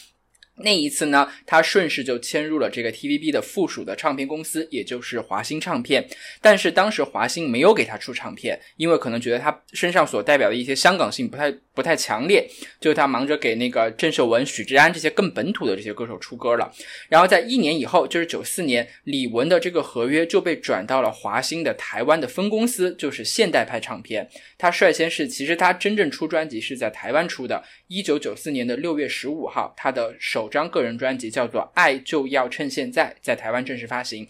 [0.60, 6.08] 那一次呢，他顺势就迁入了这个 TVB 的附属的唱片公司，也就是华星唱片。
[6.42, 12.46] 但是当时华星没有给他出唱片，因为可能觉得他身上所代表的一些香港性不太不太强烈，
[12.82, 16.70] 就他忙着给那个郑秀文、许志安这些更本土的这些歌手出歌了。
[17.08, 24.30] 然后在一年以后，就是九四年，李玟的这个合约就被转到了华星的台湾的分公司，就是现代派唱片。
[24.58, 30.50] 他率先是，其实他真正出专辑是在台湾出的，一九九四年的六月十五号，他的首。
[30.50, 34.28] 张个人专辑叫做《爱就要趁现在》，在台湾正式发行。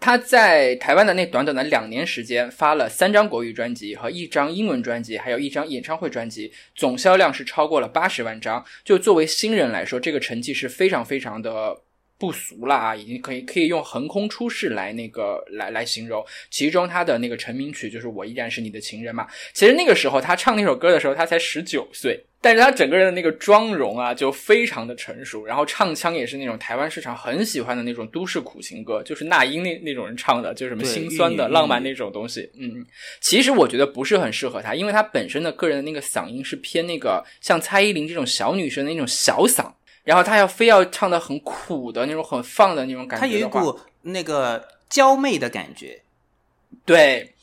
[0.00, 8.64] 他在台湾的那短短的两年时间，发了三张国语专辑和一张英文专辑，还有一张演唱会专辑，总销量是超过了八十万张。
[8.84, 11.82] 就作为新人来说，这个成绩是非常非常的。
[12.20, 16.20] 不俗了啊，已经可以可以用横空出世来那个来来形容。
[16.50, 19.28] 其中他的那个成名曲就是《我依然是你的情人》嘛。
[19.52, 32.50] 其实那个时候他唱那首歌的时候，他才十九岁，但是他整个人的那个妆容啊，就非常的成熟，然后唱腔也是那种台湾市场很喜欢的那种都市苦情歌，就是那英那那种人唱的，就是什么心酸的、浪漫那种东西。
[32.54, 32.86] 嗯，
[33.20, 39.72] 其实我觉得不是很适合他，因为他本身的个人的那个嗓音是偏那个像蔡依林这种小女生的那种小嗓。
[40.04, 46.00] 然后他要非要唱的很苦的那种，很放的那种感觉，他有一股那个娇媚的感觉，
[46.86, 47.34] 对，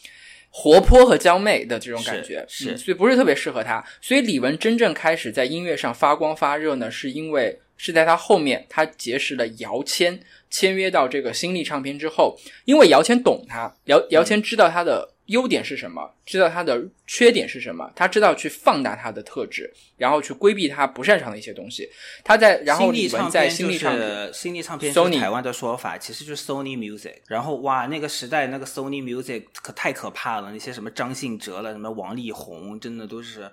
[0.58, 3.84] 活泼和娇媚的这种感觉，是，所以不是特别适合他。
[4.00, 10.18] 所以李玟真正开始在音乐上发光发热呢，是因为是在他后面，他结识了姚谦，
[10.50, 15.15] 签约到这个新力唱片之后，因为姚谦懂他，姚姚谦知道他的。
[15.28, 16.10] 优点是什么？
[16.26, 17.92] 知道他的缺点是什么？
[17.96, 21.90] 他知道去放大他的特质，然后去规避他不擅长的一些东西。
[22.24, 27.16] 他在然后李玟在新力唱片，新力唱片是台湾的说法，其实就是 Sony Music。
[27.28, 33.52] 然后哇，那个时代那个 Sony Music 可太可怕了，那些什么张信哲了，什么王力宏，真的都是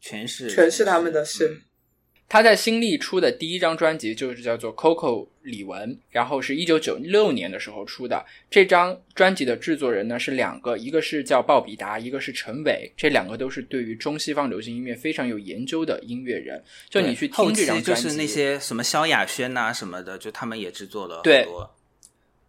[0.00, 1.62] 全是全是他们的事。
[2.32, 8.24] 他在新力出的第一张专辑就是叫做《Coco 李玟》，然后是一九九六年的时候出的。
[8.50, 16.64] 这张专辑的制作人呢是两个，一个是叫鲍比达，一个是陈伟，这两个都是对于中西方流行音乐非常有研究的音乐人。
[16.88, 21.70] 就你去听这张专辑，就是那些什么萧亚轩呐什么的，就他们也制作了很多。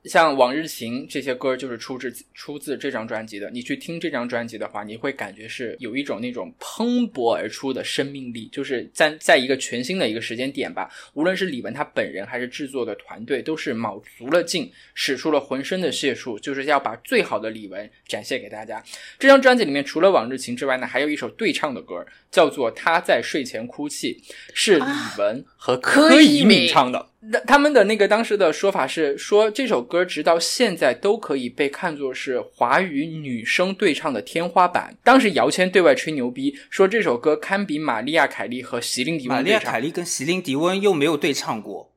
[0.06, 3.49] 像《往日情》这些歌就是出自出自这张专辑的。
[3.52, 10.90] 你去听这张专辑的话，你会感觉是有一种那种蓬勃而出的生命力，就是在在一个全新的一个时间点吧。
[11.14, 18.84] 无论是李玟他本人还是制作的团队，都是卯足了劲，使出了浑身的解数，就是要把最好的李玟展现给大家。
[19.18, 24.22] 这张专辑里面除了《往日情》之外呢，还有一首对唱的歌，叫做《他在睡前哭泣》，
[24.53, 27.12] 是李玟和柯以敏唱的。
[27.30, 34.95] 那他们的那个当时的说法是说，这首歌直到现在都可以被看作是华语女声对唱的天花板。
[35.04, 39.38] 当时姚谦对外吹牛逼说，这首歌堪比玛利亚·凯莉和席琳·迪翁。
[39.38, 41.91] 玛丽亚·凯莉跟席琳·迪翁又没有对唱过。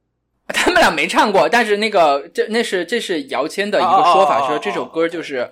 [0.54, 5.50] 他们俩没唱过，但是那个这那是这是姚谦的一个说法，说这首歌就是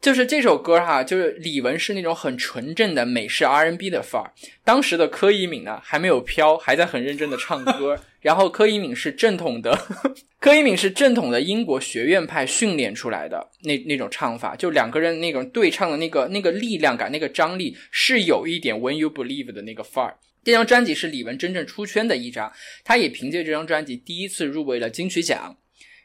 [0.00, 4.32] 就是这首歌哈，就是李玟是那种很纯正的美式 R&B 的范儿。
[4.64, 7.98] 当时的柯以敏呢还没有飘，还在很认真的唱歌。
[8.20, 9.76] 然后柯以敏是正统的，
[10.40, 20.16] 柯以敏是正统的英国学院派训练出来的那那种唱法，就两个人那种对唱的那个那个力量感、那个张力是有一点 When You Believe 的那个范儿。
[20.44, 22.52] 这张专辑是李玟真正出圈的一张，
[22.84, 25.56] 她也凭借这张专辑第一次入围了金曲奖。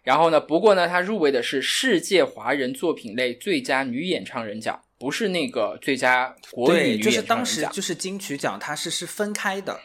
[0.03, 7.45] 然后呢，不过呢，她入围的是世界华人作品类最佳女演唱人奖，不是那个最佳国语，女就是演唱人奖。
[7.45, 9.79] 当时就是金曲奖，它是是分开的，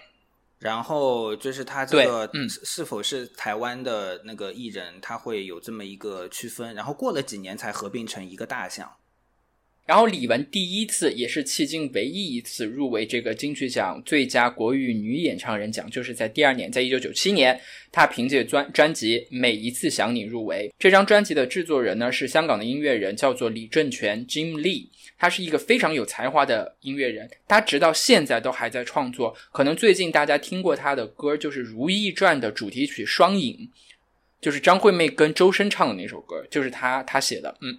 [0.58, 8.92] 然后就是他这个嗯是是否是台湾的那个艺人，他会有这么一个区分，然后过了几年才合并成一个大项。
[9.88, 17.58] 然后李玟第一次也是迄今唯一一次入围这个金曲奖最佳国语女演唱人奖，就是在第二年，在一九九七年，
[17.90, 20.70] 她凭借专专辑《每一次想你》入围。
[20.78, 24.88] 这张专辑的制作人呢是香港的音乐人，叫做李正权 （Jim Lee）。
[25.16, 29.34] 他是一个非常有才华的音乐人，他直到现在都还在创作。
[29.50, 33.54] 可能最近大家听过他的歌，就是《如懿传》的主题曲《双影》，
[34.38, 37.56] 就是张惠妹跟周深唱的那首歌，就是他他写的。
[37.62, 37.74] 嗯，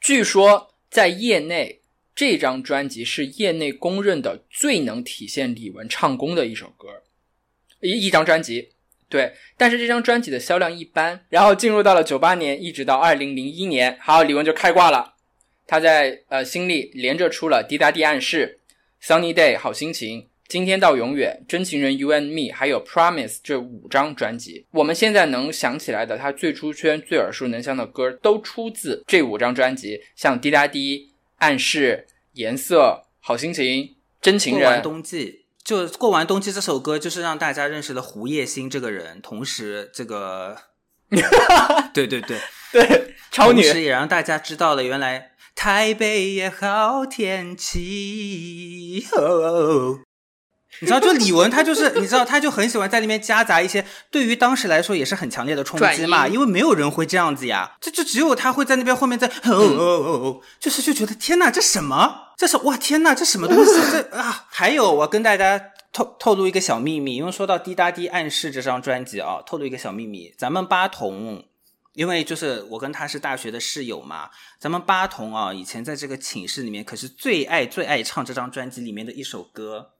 [0.00, 1.80] 据说在业内，
[2.14, 7.02] 这张专辑是业内公认的最能体现李玟唱功的一首歌，
[7.80, 8.72] 一一张专辑。
[9.08, 11.24] 对，但是这张专辑的销量一般。
[11.30, 15.14] 然后进入到了九八年，一直到二零零一年，好，李玟就开挂了。
[15.66, 18.60] 她在呃新力连着出了《滴答滴暗示》、
[19.18, 24.66] 《Sunny Day》、好心情、今天到永远、真情人 You and Me，还有 Promise 这五张专辑。
[24.72, 30.98] 我们现在能想起来的，他最出圈、最耳熟能详的歌，都出自这五张专辑，像《滴答滴》、
[31.38, 32.04] 《暗示》、
[32.34, 34.82] 《颜色》、好心情、真情过完人。
[34.82, 40.58] 冬季，就过完冬季这首歌，就是让大家认识了胡叶欣这个人，同时这个，
[41.94, 42.36] 对对对，
[42.70, 49.06] 对，超女同时也让大家知道了原来台北也好天气。
[49.16, 50.00] 哦
[50.82, 62.32] 你知道，就李玟，她就是你知道，她就很喜欢在里面夹杂一些对于当时来说也是很强烈的冲击嘛，因为没有人会这样子呀，这就只有她会在那边后面在哦哦哦哦，就是就觉得天哪，这什么？
[62.36, 63.70] 这是哇天哪，这什么东西？
[63.92, 64.46] 这啊！
[64.50, 71.44] 还有，我跟大家透透露一个小秘密，因为说到《滴答滴暗示》这张专辑啊，透露一个小秘密，咱们八童。
[71.94, 79.90] 因为就是我跟他是大学的室友嘛，咱们八童啊，以前在这个寝室里面可是最爱最爱唱这张专辑里面的一首歌，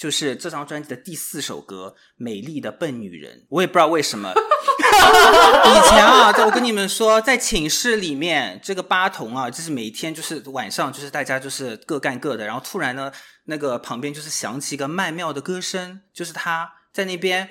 [0.00, 3.40] 就是这张专辑的第四首歌《美丽的笨女人》。
[3.50, 13.12] 我也不知道为什么， 以前啊，在我跟你们说，在寝室里面，这个八童啊，就是每天就是晚上就是大家就是各干各的，然后突然呢，
[13.44, 17.46] 那个旁边就是响起一个曼妙的歌声，就是他在那边。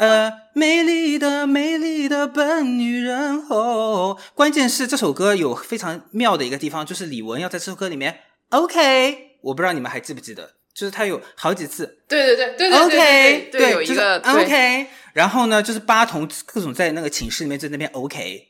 [0.00, 4.18] 呃，美丽的美丽的笨女人哦。
[4.34, 18.46] 关键是这首歌有非常妙的一个地方，就是李玟要在这首歌里面 OK，我不知道你们还记不记得，就是他有好几次对对对对对 OK，对对，有一就是个 OK，然后呢，就是八童各种在那个寝室里面在那边 OK，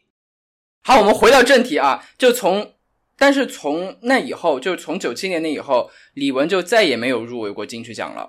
[0.83, 2.75] 好，我们回到正题啊，就从，
[3.17, 8.29] 但是从那以后，就从九七年那以后，李玟就再也没有入围过金曲奖了。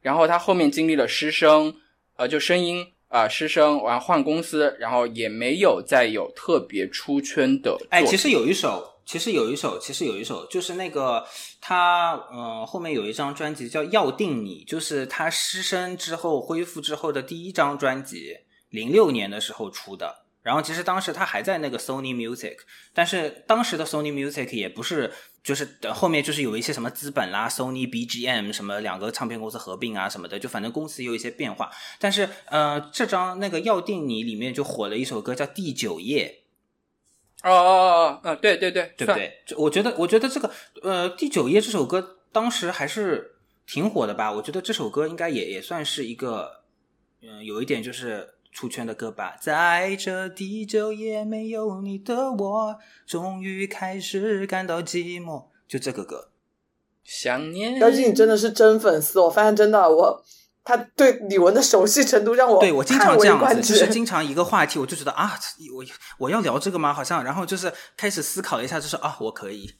[0.00, 1.74] 然后他后面经历了师生，
[2.16, 7.76] 呃，就声音啊、呃师生，完换公司，然后也没有再有特别出圈的。
[7.90, 11.22] 哎，其实有一首，其实有一首，其实有一首，就是那个
[11.60, 18.38] 他，呃，后面有一张专辑叫《要定你》，就是他失声之后恢复之后的第一张专辑，
[18.70, 20.24] 零六年的时候出的。
[20.40, 22.56] 然后其实当时他还在那个 Sony Music，
[22.94, 25.12] 但是当时的 Sony Music 也不是，
[25.44, 31.70] 就是后面就是有一些什么资本啦，Sony BGM 什么两个唱片公司合并啊什么的，就反正公司有一些变化。
[32.00, 36.38] 但是呃，这张那个《要定你》里面就火了一首歌叫《第九页》。
[37.42, 39.32] 哦哦哦，嗯，对对对，对不对？
[39.56, 40.50] 我觉得，我觉得这个
[40.82, 43.36] 呃，第九页这首歌当时还是
[43.66, 44.32] 挺火的吧？
[44.32, 46.62] 我觉得这首歌应该也也算是一个，
[47.20, 49.36] 嗯、有一点就是出圈的歌吧。
[49.40, 55.46] 在这第九页没有你的我，终于开始感到寂寞。
[55.66, 56.28] 就这个歌，
[57.02, 57.78] 想念。
[57.80, 60.24] 但是，你真的是真粉丝，我发现真的我。
[60.64, 65.32] 他对李玟的熟悉程度让我对我经常这样子，就是经常一个话题，我就觉得啊，
[65.74, 65.84] 我
[66.18, 66.92] 我要聊这个吗？
[66.92, 69.72] 好像，然后就是开始思考一下，就是啊，我可以。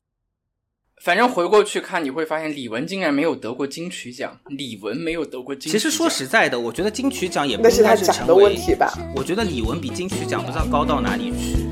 [1.05, 4.39] 反正回过去看，你会发现李玟竟然没有得过金曲奖。
[4.47, 5.73] 李玟没有得过金曲奖。
[5.73, 8.93] 其实说实在的，我觉得金曲奖也不那是应该他长的是成为问题吧？
[9.17, 11.72] 我觉得李玟比金曲奖不知道高到哪里去。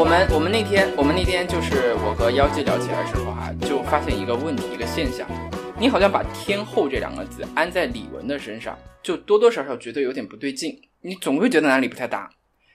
[0.00, 5.28] 我们我们那天我们那天就是我和妖姬聊起来的时候哈、就发现一个问题一个现象，
[5.78, 12.30] 你好像把天后这两个字安在李玟的身上，就多多少少觉得有点不对劲，你总会觉得哪里不太搭。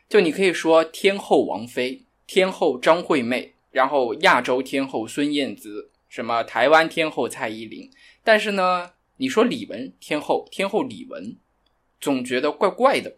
[0.08, 7.90] 就你可以说天后王菲、天后张惠妹，然后亚洲天后孙燕姿，什么台湾天后蔡依林，
[8.24, 11.38] 但是呢，你说李玟天后，天后李玟，
[12.00, 13.16] 总觉得怪怪的。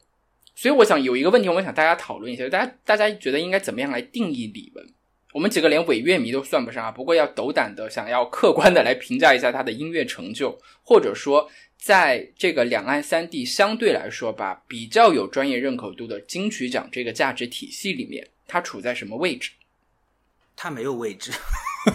[0.58, 4.84] 所以我想有一个问题，我想大家讨论一下，大家大家觉得应该怎么样来定义李玟？
[5.32, 11.48] 我们几个连伪乐迷都算不上啊，不过要斗胆的想要客观的来评价一下他的音乐成就，或者说
[11.78, 19.52] 在这个两岸三地相对来说吧，比较有专业认可度的金曲奖这个价值体系里面，它处在什么位置？
[20.56, 21.32] 他没有位置。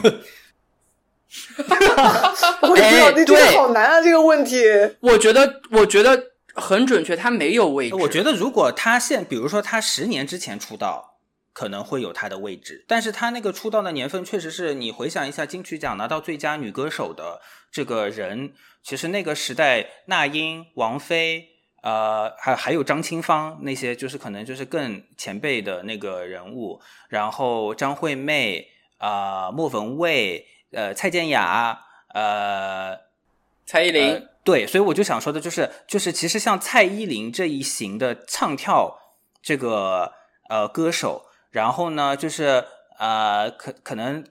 [2.62, 4.62] 我也不知道，哎你这个对好难啊，这个问题。
[5.00, 7.94] 我觉得，我觉得很准确，他没有位置。
[7.96, 11.18] 我觉得如果他现，比如说他十年之前出道，
[11.52, 18.52] 可能会有他的位置，但是他那个出道的年份确实是你回想一下金曲奖拿到最佳女歌手的这个人，
[18.82, 21.48] 其实那个时代那英、王菲。
[21.82, 28.68] 呃，还还有张清芳那些，就是可能就是更前辈的那个人物，然后张惠妹
[28.98, 31.76] 啊、莫文蔚、呃蔡健雅、
[32.14, 32.96] 呃
[33.66, 38.98] 蔡依林、呃对，所以我就想说的就是，就是其实像蔡依林这一型的唱跳
[39.40, 40.12] 这个
[40.48, 42.64] 呃歌手，然后呢，就是
[42.98, 44.24] 呃可可能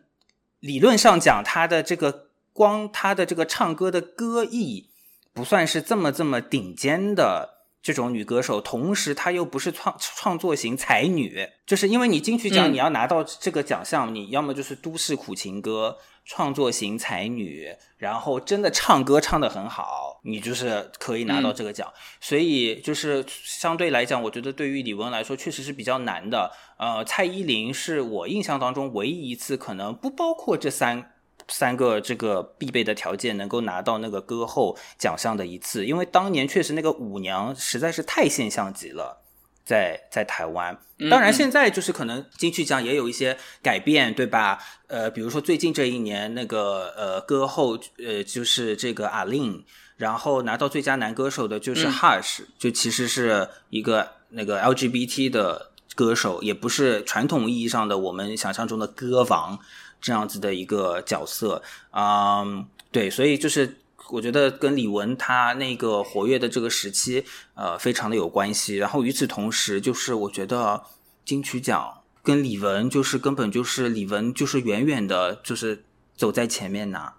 [0.59, 4.89] 理论上讲，她的这个光她的这个唱歌的歌艺
[5.33, 7.60] 不算是这么这么顶尖的。
[7.81, 17.67] 这种女歌手，同时她又不是创创作型才女，就是因为你金曲奖嗯你要拿到这个奖项，你要么就是都市苦情歌创作型才女，
[17.97, 21.91] 然后真的唱歌唱得很好，你就是可以拿到这个奖。
[22.19, 26.51] 所以就是相对来讲，我觉得对于李玟来说确实是比较难的。
[26.77, 31.13] 呃，蔡依林是我印象当中唯一一次可能不包括这三。
[31.51, 39.21] 三个这个必备的条件能够拿到那个歌后奖项的一次，因为当年确实那个舞娘实在是太现象级了，
[39.65, 40.79] 在在台湾。
[41.09, 44.59] 当然，嗯现在就是可能金曲奖也有一些改变，对吧？
[44.87, 49.65] 呃，比如说最近这一年那个呃歌后呃就是这个阿令，
[49.97, 59.57] 然后拿到最佳男歌手的就是嗯 Hush，、就其实是一个那个 LGBT 的歌手，也不是传统意义上的我们想象中的歌王
[60.01, 61.61] 这样子的一个角色。
[61.91, 63.77] 嗯，对，所以就是
[64.09, 67.23] 我觉得跟李玟她那个活跃的这个时期，
[67.53, 68.77] 呃，非常的有关系。
[68.77, 70.83] 然后与此同时，就是我觉得
[71.23, 75.85] 金曲奖跟李玟就是根本就是李玟就是远远的，就是
[76.17, 77.13] 走在前面呐，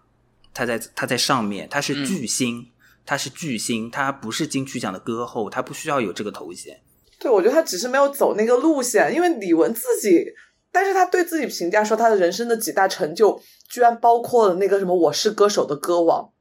[0.53, 2.69] 她在她在上面，她是巨星，
[3.07, 6.81] 她是巨星，她不是金曲奖的歌后，她不需要有这个头衔。
[7.19, 10.25] 对，我觉得他只是没有走那个路线，因为李玟自己，
[10.73, 16.33] 但是他对自己评价说他的人生的几大成就，居然包括了那个什么《我是歌手》的歌王，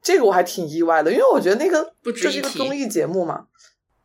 [0.00, 3.48] 这个我还挺意外的，因为我觉得那个不值就是一个一提综艺节目嘛。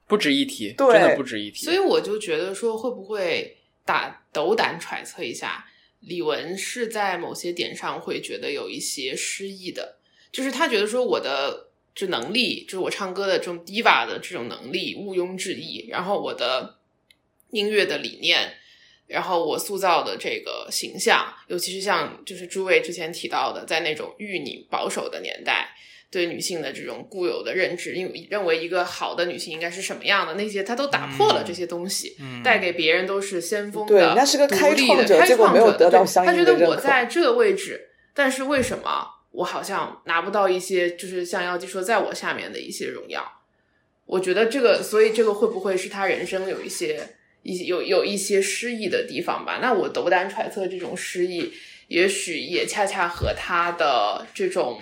[0.08, 1.64] 不值一提，对真的不值一提。
[1.64, 5.64] 所以我就觉得说，会不会打斗胆揣测一下，
[6.00, 9.98] 李玟是在某些点上会觉得有一些失意的，
[10.32, 16.78] 就是他觉得说我的这能力，就是我唱歌的这种 diva 的这种能力毋庸置疑，然后我的
[17.52, 18.54] 音乐的理念。
[19.10, 25.68] 然后我塑造的这个形象，尤其是像就是诸位之前提到的，在那种玉女保守的年代，
[26.12, 43.24] 对女性的这种固有的认知，因为认为一个好的女性应该是什么样的，那些他都打破了这些东西，嗯带给别人都是先锋的、对人家是个开独立创的开者结果没有创者对得到相应他觉得我在这个位置，但是为什么我好像拿不到一些，就是像妖姬说，在我下面的一些荣耀？
[44.06, 47.08] 我觉得这个，所以这个会不会是他人生有一些
[47.44, 49.60] 一有有一些失意的地方吧？
[49.62, 51.54] 那我斗胆揣测，这种失意
[51.88, 54.82] 也许也恰恰和他的这种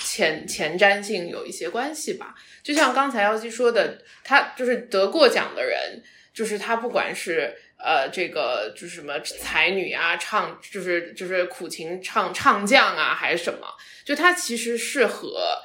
[0.00, 2.34] 前前瞻性有一些关系吧。
[2.62, 6.02] 就像刚才妖姬说的，他就是得过奖的人，
[6.34, 13.66] 就是他不管是呃这个就是什么才女啊，唱就是就是苦情唱唱将啊，还是什么，
[14.04, 15.58] 就他其实是和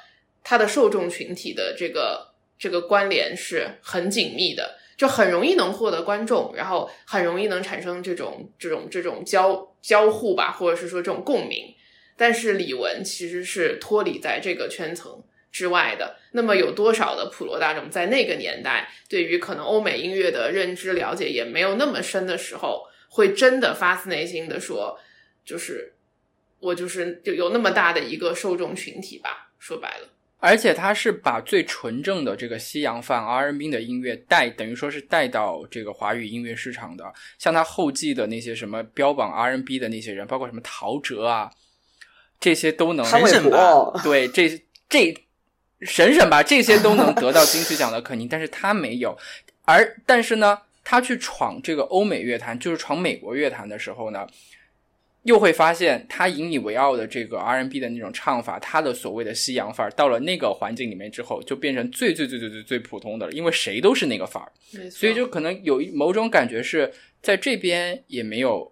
[0.44, 4.78] 他的受众群体的这个这个关联是很紧密的。
[4.98, 11.74] 就很容易能获得观众，然后很容易能产生这种这种这种交交互吧，或者是说这种共鸣。
[12.18, 16.18] 但是李玟其实是脱离在这个圈层之外的。
[16.32, 25.00] 那么有多少的普罗大众在那个年代对于可能欧美音乐的认知了解也没有那么深的时候，会真的发自内心的说，
[25.46, 25.94] 就是
[26.60, 29.52] 我就是就有那么大的一个受众群体吧。
[29.60, 30.10] 说白了，
[30.40, 37.12] 而且他是把最纯正的这个西洋范 R&B 的音乐带，等于说是带到这个华语音乐市场的。
[37.40, 41.52] 像他后继的那些什么标榜 R&B 的那些人，包括什么陶喆啊，
[42.40, 45.12] 这些都能潘玮神吧对这这
[45.82, 49.18] 省省吧，这些都能得到金曲奖的肯定，但是他没有。
[49.66, 54.26] 而但是呢，他去闯这个欧美乐坛，就是闯美国乐坛的时候呢，
[55.28, 64.50] 又会发现他引以为傲的这个 R&B 的那种唱法，他的所谓的西洋范儿，到了那个环境里面之后，就变成最最最最最最普通的了，因为谁都是那个范儿，
[64.90, 68.72] 所以就可能有一某种感觉是在这边也没有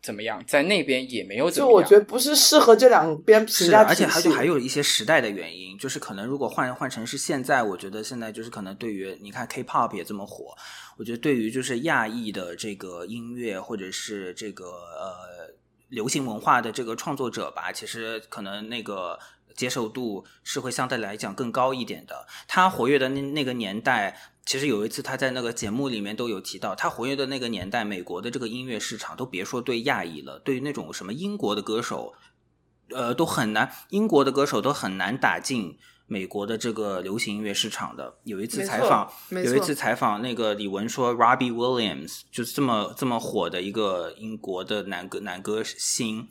[0.00, 1.70] 怎么样，在那边也没有怎么样。
[1.70, 10.56] 就我觉得不是适合这两边评是，价而且还就还有一些时代的原因，就是可能如果换换成是现在，我觉得现在就是可能对于你看 K-pop 也这么火，
[10.96, 15.12] 我觉得对于就是亚裔的这个音乐或者是这个呃
[15.92, 19.18] 流行文化的这个创作者吧，其实可能那个
[19.54, 22.26] 接受度是会相对来讲更高一点的。
[22.48, 32.14] 他活跃的那那个年代，其实有一次他在那个节目里面都有提到，他活跃的那个年代，美国的这个音乐市场都别说对亚裔了，对于那种什么英国的歌手，
[32.88, 35.78] 呃，都很难，英国的歌手都很难打进
[36.12, 38.12] 美国的这个流行音乐市场的。
[38.24, 46.28] 有一次采访，有一次采访，那个李玟说，Robbie Williams 就是这么这么火的一个英国的男歌男歌星，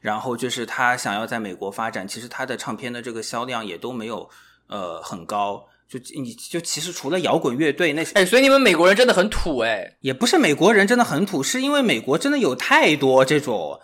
[0.00, 4.30] 然后就是他想要在美国发展，其实他的唱片的这个销量也都没有
[4.68, 5.66] 呃很高。
[5.86, 9.96] 就你就其实除了摇滚乐队那些，哎，所以你们美国人真的很土哎。
[10.00, 13.78] 也不是美国人真的很土，是因为美国真的有太多这种，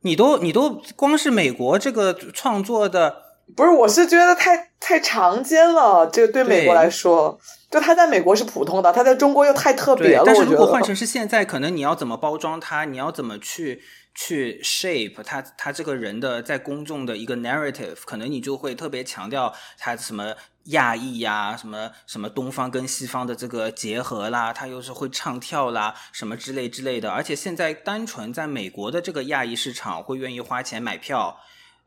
[0.00, 7.38] 你都你都光是美国这个创作的，不是，我是觉得太太常见了，这个对美国来说，
[7.70, 10.24] 就他在美国是普通的，他在中国又太特别了。
[10.26, 13.82] 但是如果换成是现在，可能你要怎么包装它，你要怎么去
[14.14, 20.34] 去 shape 他他这个人的在公众的一个 narrative，可能你就会特别强调他什么
[20.64, 27.10] 亚裔呀，什么什么东方跟西方的这个结合啦，他又是会唱跳啦，什么之类之类的。
[27.10, 31.38] 而且现在单纯在美国的这个亚裔市场，会愿意花钱买票，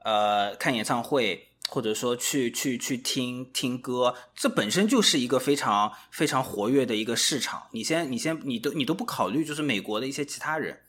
[0.05, 1.46] 呃，看演唱会。
[1.67, 7.67] 或者说去去去听听歌，这本身就是一个非常非常活跃的一个市场。
[7.73, 10.79] 你先你先你都你都不考虑，就是美国的一些其他人。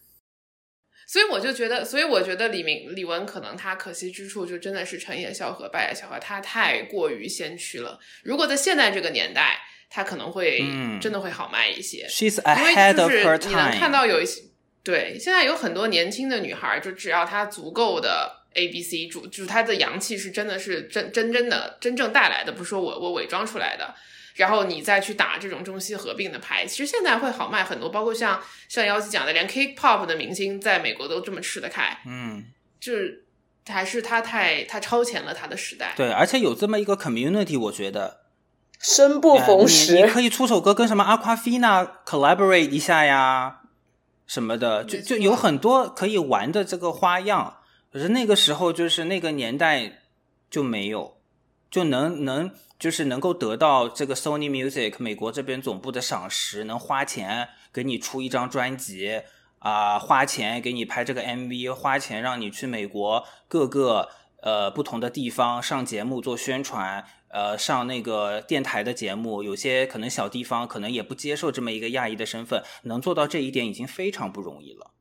[1.07, 7.99] 所以我就觉得，所以我觉得李明李玟可能他可惜之处就真的是成也萧何，败也萧何，他太过于先驱了。
[8.23, 12.07] 如果在现在这个年代，他可能会、嗯真的会好卖一些。
[12.11, 13.91] She's 因为 ahead 就 of 是你能看。
[13.91, 14.43] 到有一些，
[14.85, 23.95] 对，现在有很多年轻的女孩，就只要她足够的 A B C 主，就是他的阳气是真的是真真真的真正带来的，不是说我我伪装出来的。
[24.37, 32.45] 然后你再去打这种中西合并的牌，其实现在会好卖很多，包括像像妖姬讲的，连 K-pop 的明星在美国都这么吃得开，嗯，
[32.79, 33.25] 就是
[33.67, 35.93] 还是他太他超前了他的时代。
[35.97, 38.21] 对，而且有这么一个 community，我觉得
[38.79, 43.63] 生不逢时，你可以出首歌跟什么 Aquafina collaborate 一下呀，
[44.29, 47.58] 什么的，就就有很多可以玩的这个花样。
[47.99, 50.05] 可是那个时候就是那个年代
[50.49, 51.17] 就没有，
[51.69, 52.49] 就能能
[52.79, 59.23] 就是能够得到这个 Sony Music 美国这边总部的赏识，能花钱给你出一张专辑
[59.59, 64.09] 啊、花钱给你拍这个 MV，花钱让你去美国各个
[64.43, 74.93] 呃不同的地方上节目做宣传，呃上那个电台的节目，有些可能小地方可能也不接受这么一个亚裔的身份，能做到这一点已经非常不容易了。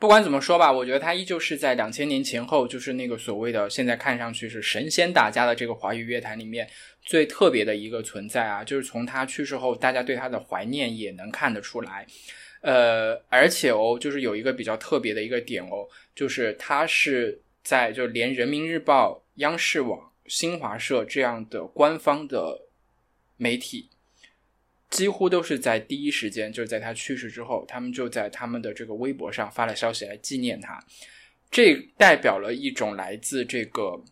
[0.00, 6.66] 不管怎么说吧，我觉得他依旧是在两千年前后，就是那个所谓的现在看上去是神仙打架的这个华语乐坛里面
[7.02, 8.64] 最特别的一个存在啊。
[8.64, 12.06] 就是从他去世后，大家对他的怀念也能看得出来。
[12.62, 22.58] 呃，而且哦，就是有一个比较特别的一个点哦，就是他是在就连人民日报、央视网、新华社这样的官方的
[23.36, 23.90] 媒体，
[24.90, 30.82] 几乎都是在第一时间，就是在他去世之后，他们就在他们的这个微博上发了消息来纪念他。
[31.50, 34.02] 这代表了一种来自这个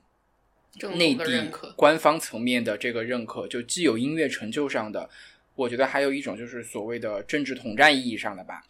[0.97, 5.09] 内地官方层面的这个认可，就既有音乐成就上的，
[5.55, 8.63] 我觉得还有一种就是所谓的政治统战意义上的吧。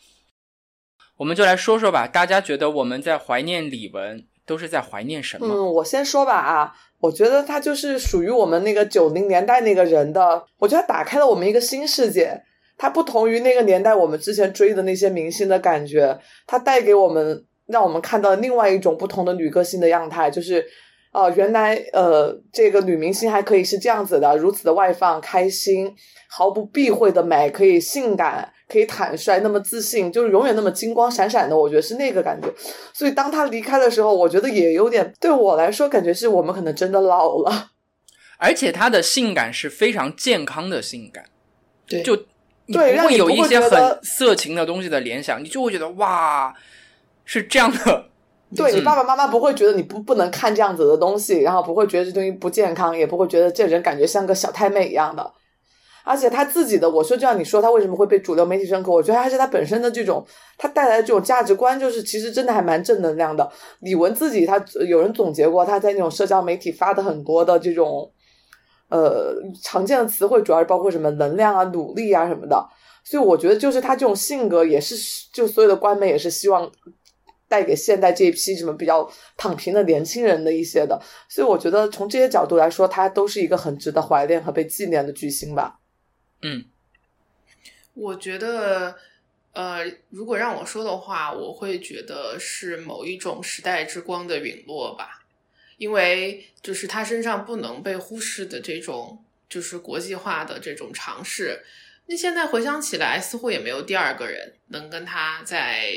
[1.16, 5.46] 我们就来说说吧，大家觉得我们在怀念李玟，都是在怀念什么？
[5.46, 12.42] 嗯，我先说吧啊，我觉得他就是属于我们那个九零年代那个人的，我觉得打开了我们一个新世界。
[12.76, 20.66] 他不同于那个年代我们之前追的那些明星的感觉，他带给我们，让我们看到另外一种不同的女歌星的样态，就是。
[21.10, 25.90] 呃，原来呃，这个女明星还可以是这样子的，如此的外放、开心，
[26.28, 31.56] 毫不避讳的美，可以性感，可以坦率，那么自信，就是永远那么金光闪闪的。
[31.56, 32.48] 我觉得是那个感觉。
[32.92, 37.70] 所以当他离开的时候，我觉得也有点对我来说，感觉是我们可能真的老了。
[38.38, 41.24] 而且他的性感是非常健康的性感，
[41.88, 42.14] 对就
[42.66, 46.54] 你对不会有一些很色情的东西的联想，你就会觉得哇，
[47.24, 48.04] 是这样的，
[48.54, 55.32] 对你嗯爸爸妈妈不会觉得你不不能看这样子的东西，然后不会觉得这东西不健康，也不会觉得这人感觉像个小太妹一样的。
[56.08, 58.90] 而且他自己的，我说就像你说，他为什么会被主流媒体认可？
[58.90, 60.26] 我觉得还是他本身的这种，
[60.56, 63.46] 他带来的这种价值观，就是其实真的还蛮正能量的。
[63.80, 64.56] 李玟自己，他
[64.88, 68.10] 有人总结过，他在那种社交媒体发的很多的这种，
[68.88, 72.66] 呃，常见的词汇，主要是包括什么能量啊、努力啊什么的。
[73.04, 74.96] 所以我觉得，就是他这种性格，也是
[75.30, 76.70] 就所有的官媒也是希望
[77.48, 79.06] 带给现代这一批什么比较
[79.36, 80.98] 躺平的年轻人的一些的。
[81.28, 85.74] 所以我觉得从这些角度来说，他都是一个很值得怀念和被纪念的巨星吧。
[86.42, 86.64] 嗯
[87.94, 88.96] 我觉得，
[89.52, 95.24] 呃，如果让我说的话，我会觉得是某一种时代之光的陨落吧，
[95.78, 101.64] 因为就是他身上不能被忽视的这种就是国际化的这种尝试。
[102.06, 105.92] 那现在回想起来，似乎也没有第二个人能跟他在，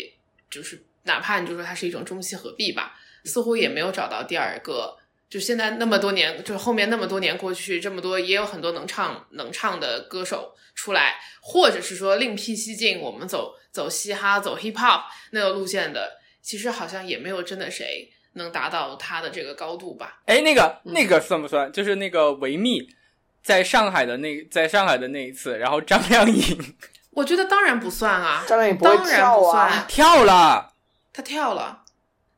[0.49, 4.97] 就是哪怕你就说他是一种中西合璧吧，似乎也没有找到第二个。
[5.31, 20.19] 就现在那么多年，就是后面那么多年过去，这么多也有很多能唱能唱的歌手出来，或者是说另辟蹊径，我们走走嘻哈、走 hip hop 那个路线的，其实好像也没有真的谁能达到他的这个高度吧。
[20.25, 21.71] 哎，那个嗯那个算不算？
[21.71, 22.89] 就是那个维密
[23.41, 26.75] 在上海的那在上海的那一次，然后张靓颖
[27.11, 30.73] 我觉得当然不算啊，张靓颖不会当然跳啊不算，跳了，
[31.13, 31.80] 她跳了，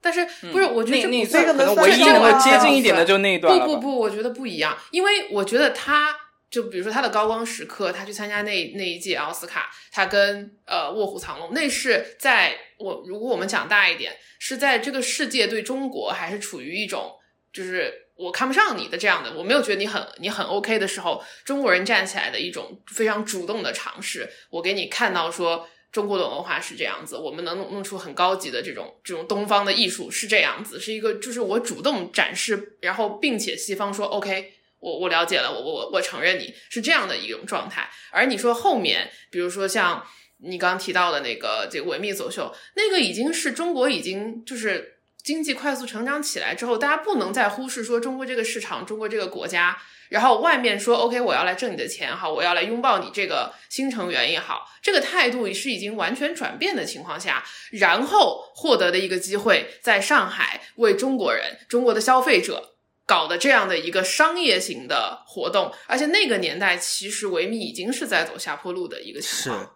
[0.04, 0.66] 但是不是？
[0.66, 6.14] 我觉得这那那不算这个能唯一算能够接近一点的就那一段了不不不，我觉得不一样，因为我觉得他
[6.52, 17.14] 就比如说他的高光时刻，他去参加那那一届奥斯卡，他跟呃《卧虎藏龙》，那是在我如果我们讲大一点，是在这个世界对中国还是处于一种
[17.54, 25.68] 就是我看不上你的这样的，我没有觉得你很你很 OK 的时候，中国人站起来的一种非常主动的尝试，我给你看到说。
[25.94, 37.88] 中国的文化是这样子，我们能弄弄出很高级的这种这种东方的艺术是这样子，是一个就是我主动展示，然后并且西方说 OK，我我了解了，我我我我承认你是这样的一种状态。
[38.12, 40.04] 而你说后面，比如说像
[40.40, 49.78] 你刚刚提到的那个这个维密走秀，那个已经是中国已经就是经济快速成长起来之后，大家不能再忽视说中国这个市场，中国这个国家。
[50.14, 62.76] 然后外面说 OK，我要来挣你的钱哈，我要来拥抱你这个新成员也好，这个态度是已经完全转变的情况下，然后获得的一个机会，在上海为中国人、中国的消费者
[63.08, 69.76] 搞的这样的一个商业型的活动，而且那个年代其实维密已经是在走下坡路的一个情是况，，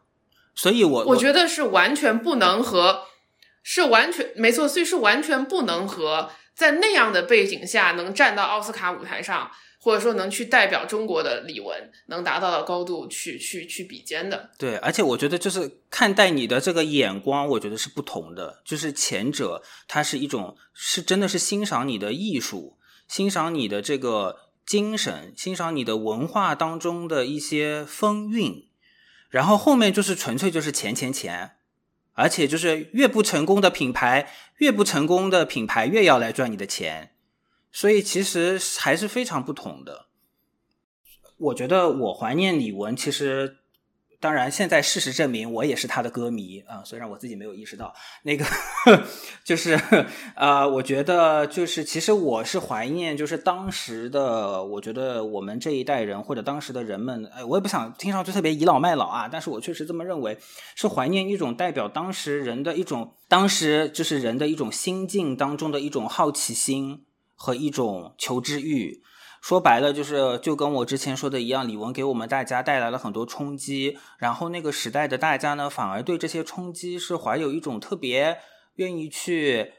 [0.53, 3.05] 所以我我觉得是完全不能和，
[3.63, 9.49] 是完全没错，所以是完全不能和在那样的背景下能站到奥斯卡舞台上。
[9.87, 11.73] 或者说能去代表中国的李玟
[12.07, 18.61] 能达到的高度去去去比肩的，对，而且我觉得就是看待你的这个眼光，我觉得是不同的。
[18.65, 22.77] 就是前者，它是一种是真的是欣赏你的艺术，
[23.07, 28.67] 欣赏你的这个精神，欣赏你的文化当中的一些风韵，
[29.29, 31.51] 然后后面就是纯粹就是钱钱钱，
[32.11, 37.13] 而且就是越不成功的品牌，越不成功的品牌越要来赚你的钱，
[37.79, 40.07] 所以其实还是非常不同的。
[41.37, 43.57] 我觉得我怀念李玟，其实
[44.19, 47.93] 当然现在事实证明我也是他的歌迷啊、虽然我自己没有意识到。
[48.23, 48.43] 那个
[49.45, 49.79] 就是
[50.35, 60.39] 呃，我觉得就是其实我是怀念，就是当时的，我觉得我们这一代人或者当时的人们，哎，我也不想听上去特别倚老卖老啊，但是我确实这么认为，
[60.73, 67.03] 是怀念一种代表当时人的一种，当时就是人的一种心境当中的一种好奇心
[67.37, 69.01] 和一种求知欲。
[69.39, 78.39] 说白了就是就跟我之前说的一样，李玟给我们大家带来了很多冲击，然后那个时代的大家呢，反而对这些冲击是怀有一种特别
[78.75, 79.73] 愿意去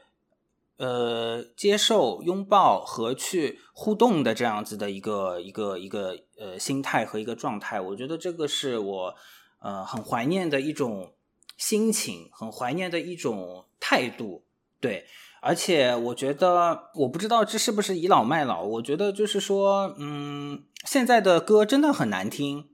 [0.77, 7.79] 呃接受、拥抱和去互动的这样子的一个一个一个呃心态和一个状态。
[7.81, 9.15] 我觉得这个是我
[9.59, 11.13] 呃很怀念的一种
[11.57, 14.45] 心情，很怀念的一种态度，
[14.79, 15.05] 对。
[15.41, 18.63] 而且我觉得，我不知道这是不是倚老卖老。
[18.63, 22.67] 我觉得就是说，嗯，现在的歌真的很难听，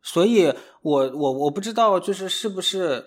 [0.00, 3.06] 所以我我我不知道，就是是不是，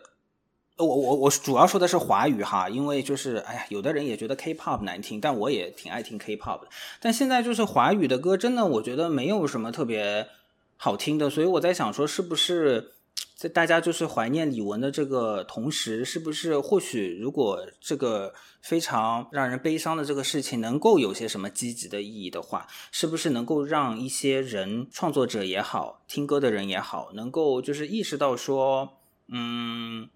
[0.77, 6.67] 我我我主要说的是华语哈，因为就是哎呀，有的人也觉得 K-pop 难听，但我也挺爱听 K-pop 的。
[6.99, 10.27] 但现在就是华语的歌，真的我觉得没有什么特别
[10.75, 12.91] 好听的，所以我在想说，是不是
[13.35, 30.09] 在大家就是怀念李玟的这个同时，是不是或许如果这个非常让人悲伤的这个事情能够有些什么积极的意义的话，是不是能够让一些人创作者也好，听歌的人也好，能够就是意识到说，嗯，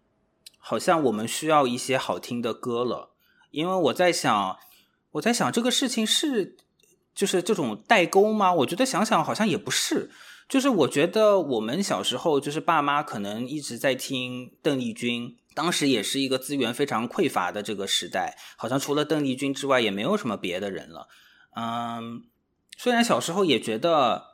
[0.58, 3.12] 好像我们需要一些好听的歌了。
[3.52, 4.58] 因为我在想，
[5.12, 6.58] 我在想这个事情是
[7.14, 8.52] 就是这种代沟吗？
[8.52, 10.10] 我觉得想想好像也不是。
[10.52, 21.08] 就是我觉得我们小时候，就是爸妈可能一直在听邓丽君，当时也是一个资源非常匮乏的这个时代，好像除了邓丽君之外，也没有什么别的人了。
[21.56, 22.24] 嗯，
[22.78, 24.26] 虽然小时候也觉得，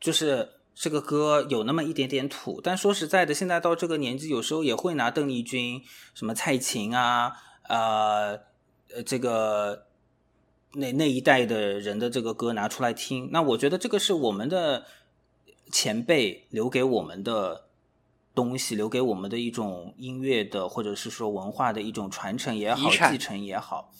[0.00, 5.80] 就是这个歌有那么一点点土，但说实在的，现在到这个年纪，有时候也会拿邓丽君、
[6.12, 7.32] 什么蔡琴啊，
[7.68, 8.40] 呃，
[8.92, 9.86] 呃，这个
[10.72, 13.28] 那那一代的人的这个歌拿出来听。
[13.30, 14.84] 那我觉得这个是我们的。
[15.70, 17.66] 前辈留给我们的
[18.34, 23.92] 东西，留给我们的一种音乐的，或者是说文化的一种传承也好，继承也好。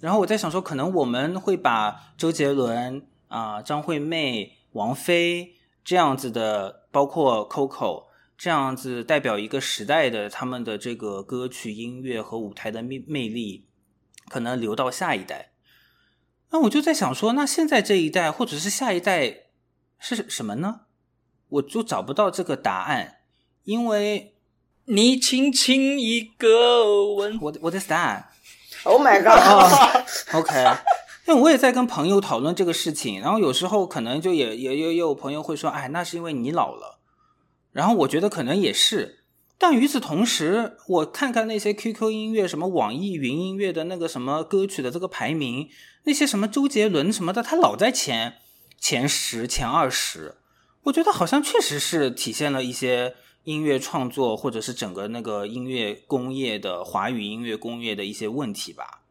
[0.00, 8.06] 然后我在想说，可能我们会把周杰伦啊、张惠妹、王菲这样子的，包括 Coco
[8.36, 13.66] 这样子代表一个时代的他们的这个歌曲、音乐和舞台的魅魅力，
[14.28, 15.52] 可能留到下一代。
[16.50, 19.44] 那我就在想说，那现在这一代或者是下一代
[19.98, 20.80] 是什么呢？
[21.52, 23.16] 我就找不到这个答案，
[23.64, 24.34] 因为
[24.86, 28.24] 你轻轻一个吻，我我的 star。
[28.84, 30.78] Oh my god！OK，
[31.26, 37.00] 因为我也在跟朋友讨论这个事情，然后有时候可能就也也也有朋友会说，哎，那是因为你老了。
[37.70, 39.24] 然后我觉得可能也是，
[39.58, 45.68] 但与此同时，我看看那些 QQ 音乐、什么网易云音乐的那个什么歌曲的这个排名，
[46.04, 48.38] 那些什么周杰伦什么的，他老在前
[48.80, 50.36] 前十、前二十。
[50.84, 53.14] 我觉得好像确实是体现了一些
[53.44, 59.02] 音乐创作，或者是整个那个音乐工业的华语音乐工业的一些问题吧。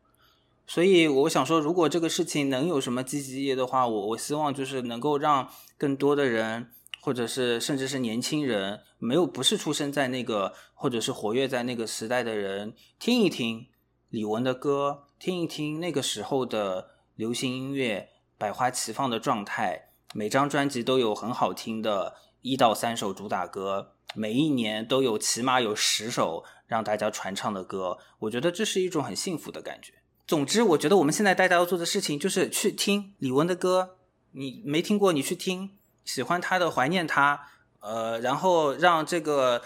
[0.67, 6.69] 所以我想说，如果这个事情能有什么积极意义的话，我我希望就是能够让更多的人，
[6.99, 13.67] 或者是甚至是年轻人，没有不是出生在那个或者是活跃在那个时代的人，听一听
[14.09, 19.90] 李玟的歌，听一听那个时候的流行音乐百花齐放的状态。
[20.13, 29.93] 每张专辑都有很好听的一到三首主打歌，每一年都有起码有十首让大家传唱的歌，我觉得这是一种很幸福的感觉。
[30.27, 33.97] 总之，我觉得我们现在大家要做的事情就是去听李玟的歌，
[34.31, 37.47] 你没听过你去听，喜欢他的怀念他，
[37.79, 39.61] 呃，然后让这个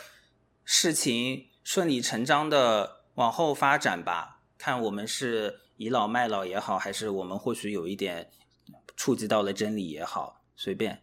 [0.63, 4.41] 事情顺理成章的往后发展吧。
[4.59, 8.29] 看我们是倚老卖老也好，还是我们或许有一点。
[8.97, 10.99] 触及到了真理也好，随便。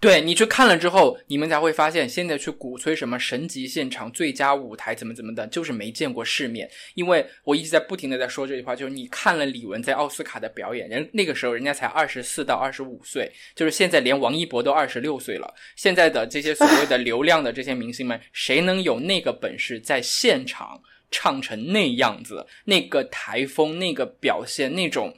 [0.00, 6.68] 对你去看了之后，你们才会发现，现在去鼓吹什么神级现场、最佳舞台怎么怎么的，就是没见过世面。
[6.92, 15.54] 因为我一直在不停的在说这句话，就是你看了李玟在奥斯卡的表演，人那个时候人家才二十四到二十五岁，就是现在连王一博都二十六岁了。
[15.74, 22.46] 现在的这些所谓的流量的这些明星们，谁能有那个本事在现场唱成那样子？
[22.66, 25.16] 那个台风、那个表现、那种。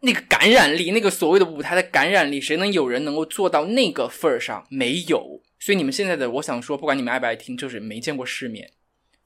[0.00, 4.64] 那个感染力，那个所谓的舞台的感染力，谁能有人能够做到那个份儿上？
[4.70, 5.40] 没有。
[5.58, 8.70] 所以你们现在的，我想说，不管你们爱不爱听，就是没见过世面。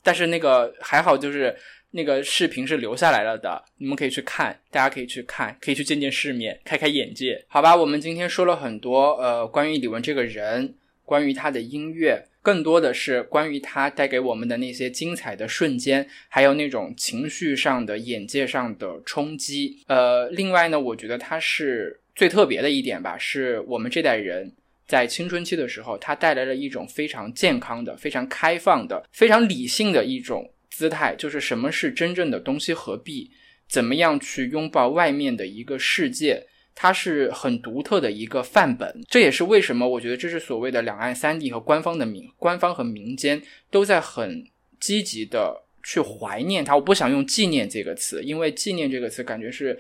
[0.02, 1.54] 但是那个还好，就是
[1.90, 7.76] 那个视频是留下来了的，你们可以去看，大家可以去看，可以去见见世面，开开眼界，好吧？
[7.76, 10.74] 我们今天说了很多，呃，关于李玟这个人，
[11.04, 12.26] 关于他的音乐。
[12.42, 19.82] 更多的是关于它带给我们的那些精彩的瞬间，还有那种情绪上的、眼界上的冲击。
[19.86, 24.52] 呃，另外呢，我觉得它是最特别的一点吧，是我们这代人
[24.88, 33.30] 在青春期的时候，它带来了一种非常健康的、非常开放的、非常理性的一种姿态，就是什么是真正的东西合璧，
[33.68, 36.46] 怎么样去拥抱外面的一个世界。
[36.74, 43.40] 它是很独特的一个范本，这也是为什么我觉得这是所谓的两岸三地和官方的民、官方和民间
[43.70, 44.46] 都在很
[44.80, 46.74] 积极的去怀念它。
[46.74, 49.78] 我不想用纪念这个词，因为纪念这个词感觉是。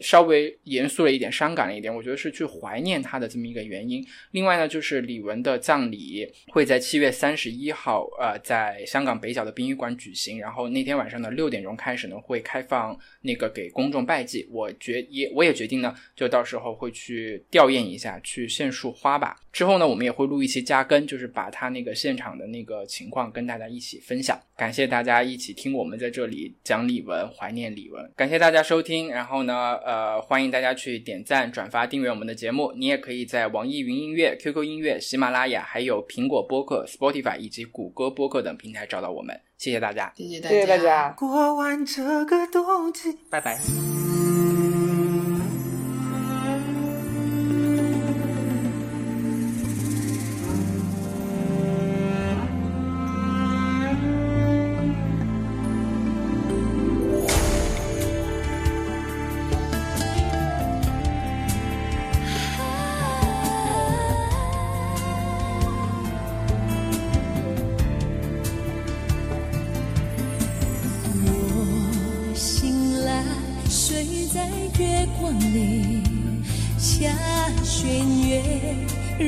[0.00, 4.04] 稍微严肃了一点，伤感了一点，我觉得是去怀念他的这么一个原因。
[4.32, 10.40] 另外呢，就是李玟的葬礼会在七月三十一号，呃，在香港北角的殡仪馆举行。
[10.40, 14.46] 然后那天晚上的六点钟开始呢，会开放那个给公众拜祭。
[14.50, 19.36] 我决也我也决定呢，就到时候会去吊唁一下，去献束花吧。
[19.54, 24.38] 之后呢，我们也会录一期加更，就是把他那个现场的那个情况跟大家一起分享。
[24.56, 28.06] 感谢大家一起听我们在这里讲李玟，怀念李玟。
[28.14, 29.08] 感谢大家收听。
[29.08, 29.78] 然后呢。
[29.94, 32.72] 呃，欢迎大家去点赞、转发、订阅我们的节目。
[32.76, 39.38] 你也可以在网易云音乐、QQ 音乐、喜马拉雅、还有苹果播客、Spotify 以及谷歌播客等平台找到我们。
[39.56, 41.10] 谢谢大家，谢谢大谢谢大家。
[41.10, 43.58] 过完这个冬季，拜拜。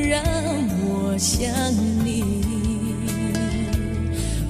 [0.09, 1.51] 让我想
[2.05, 2.45] 你。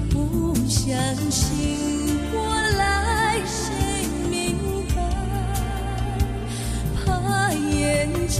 [0.09, 0.95] 不相
[1.31, 2.37] 信我
[2.77, 4.35] 来，谁明
[4.95, 4.97] 白？
[6.95, 8.37] 怕眼睁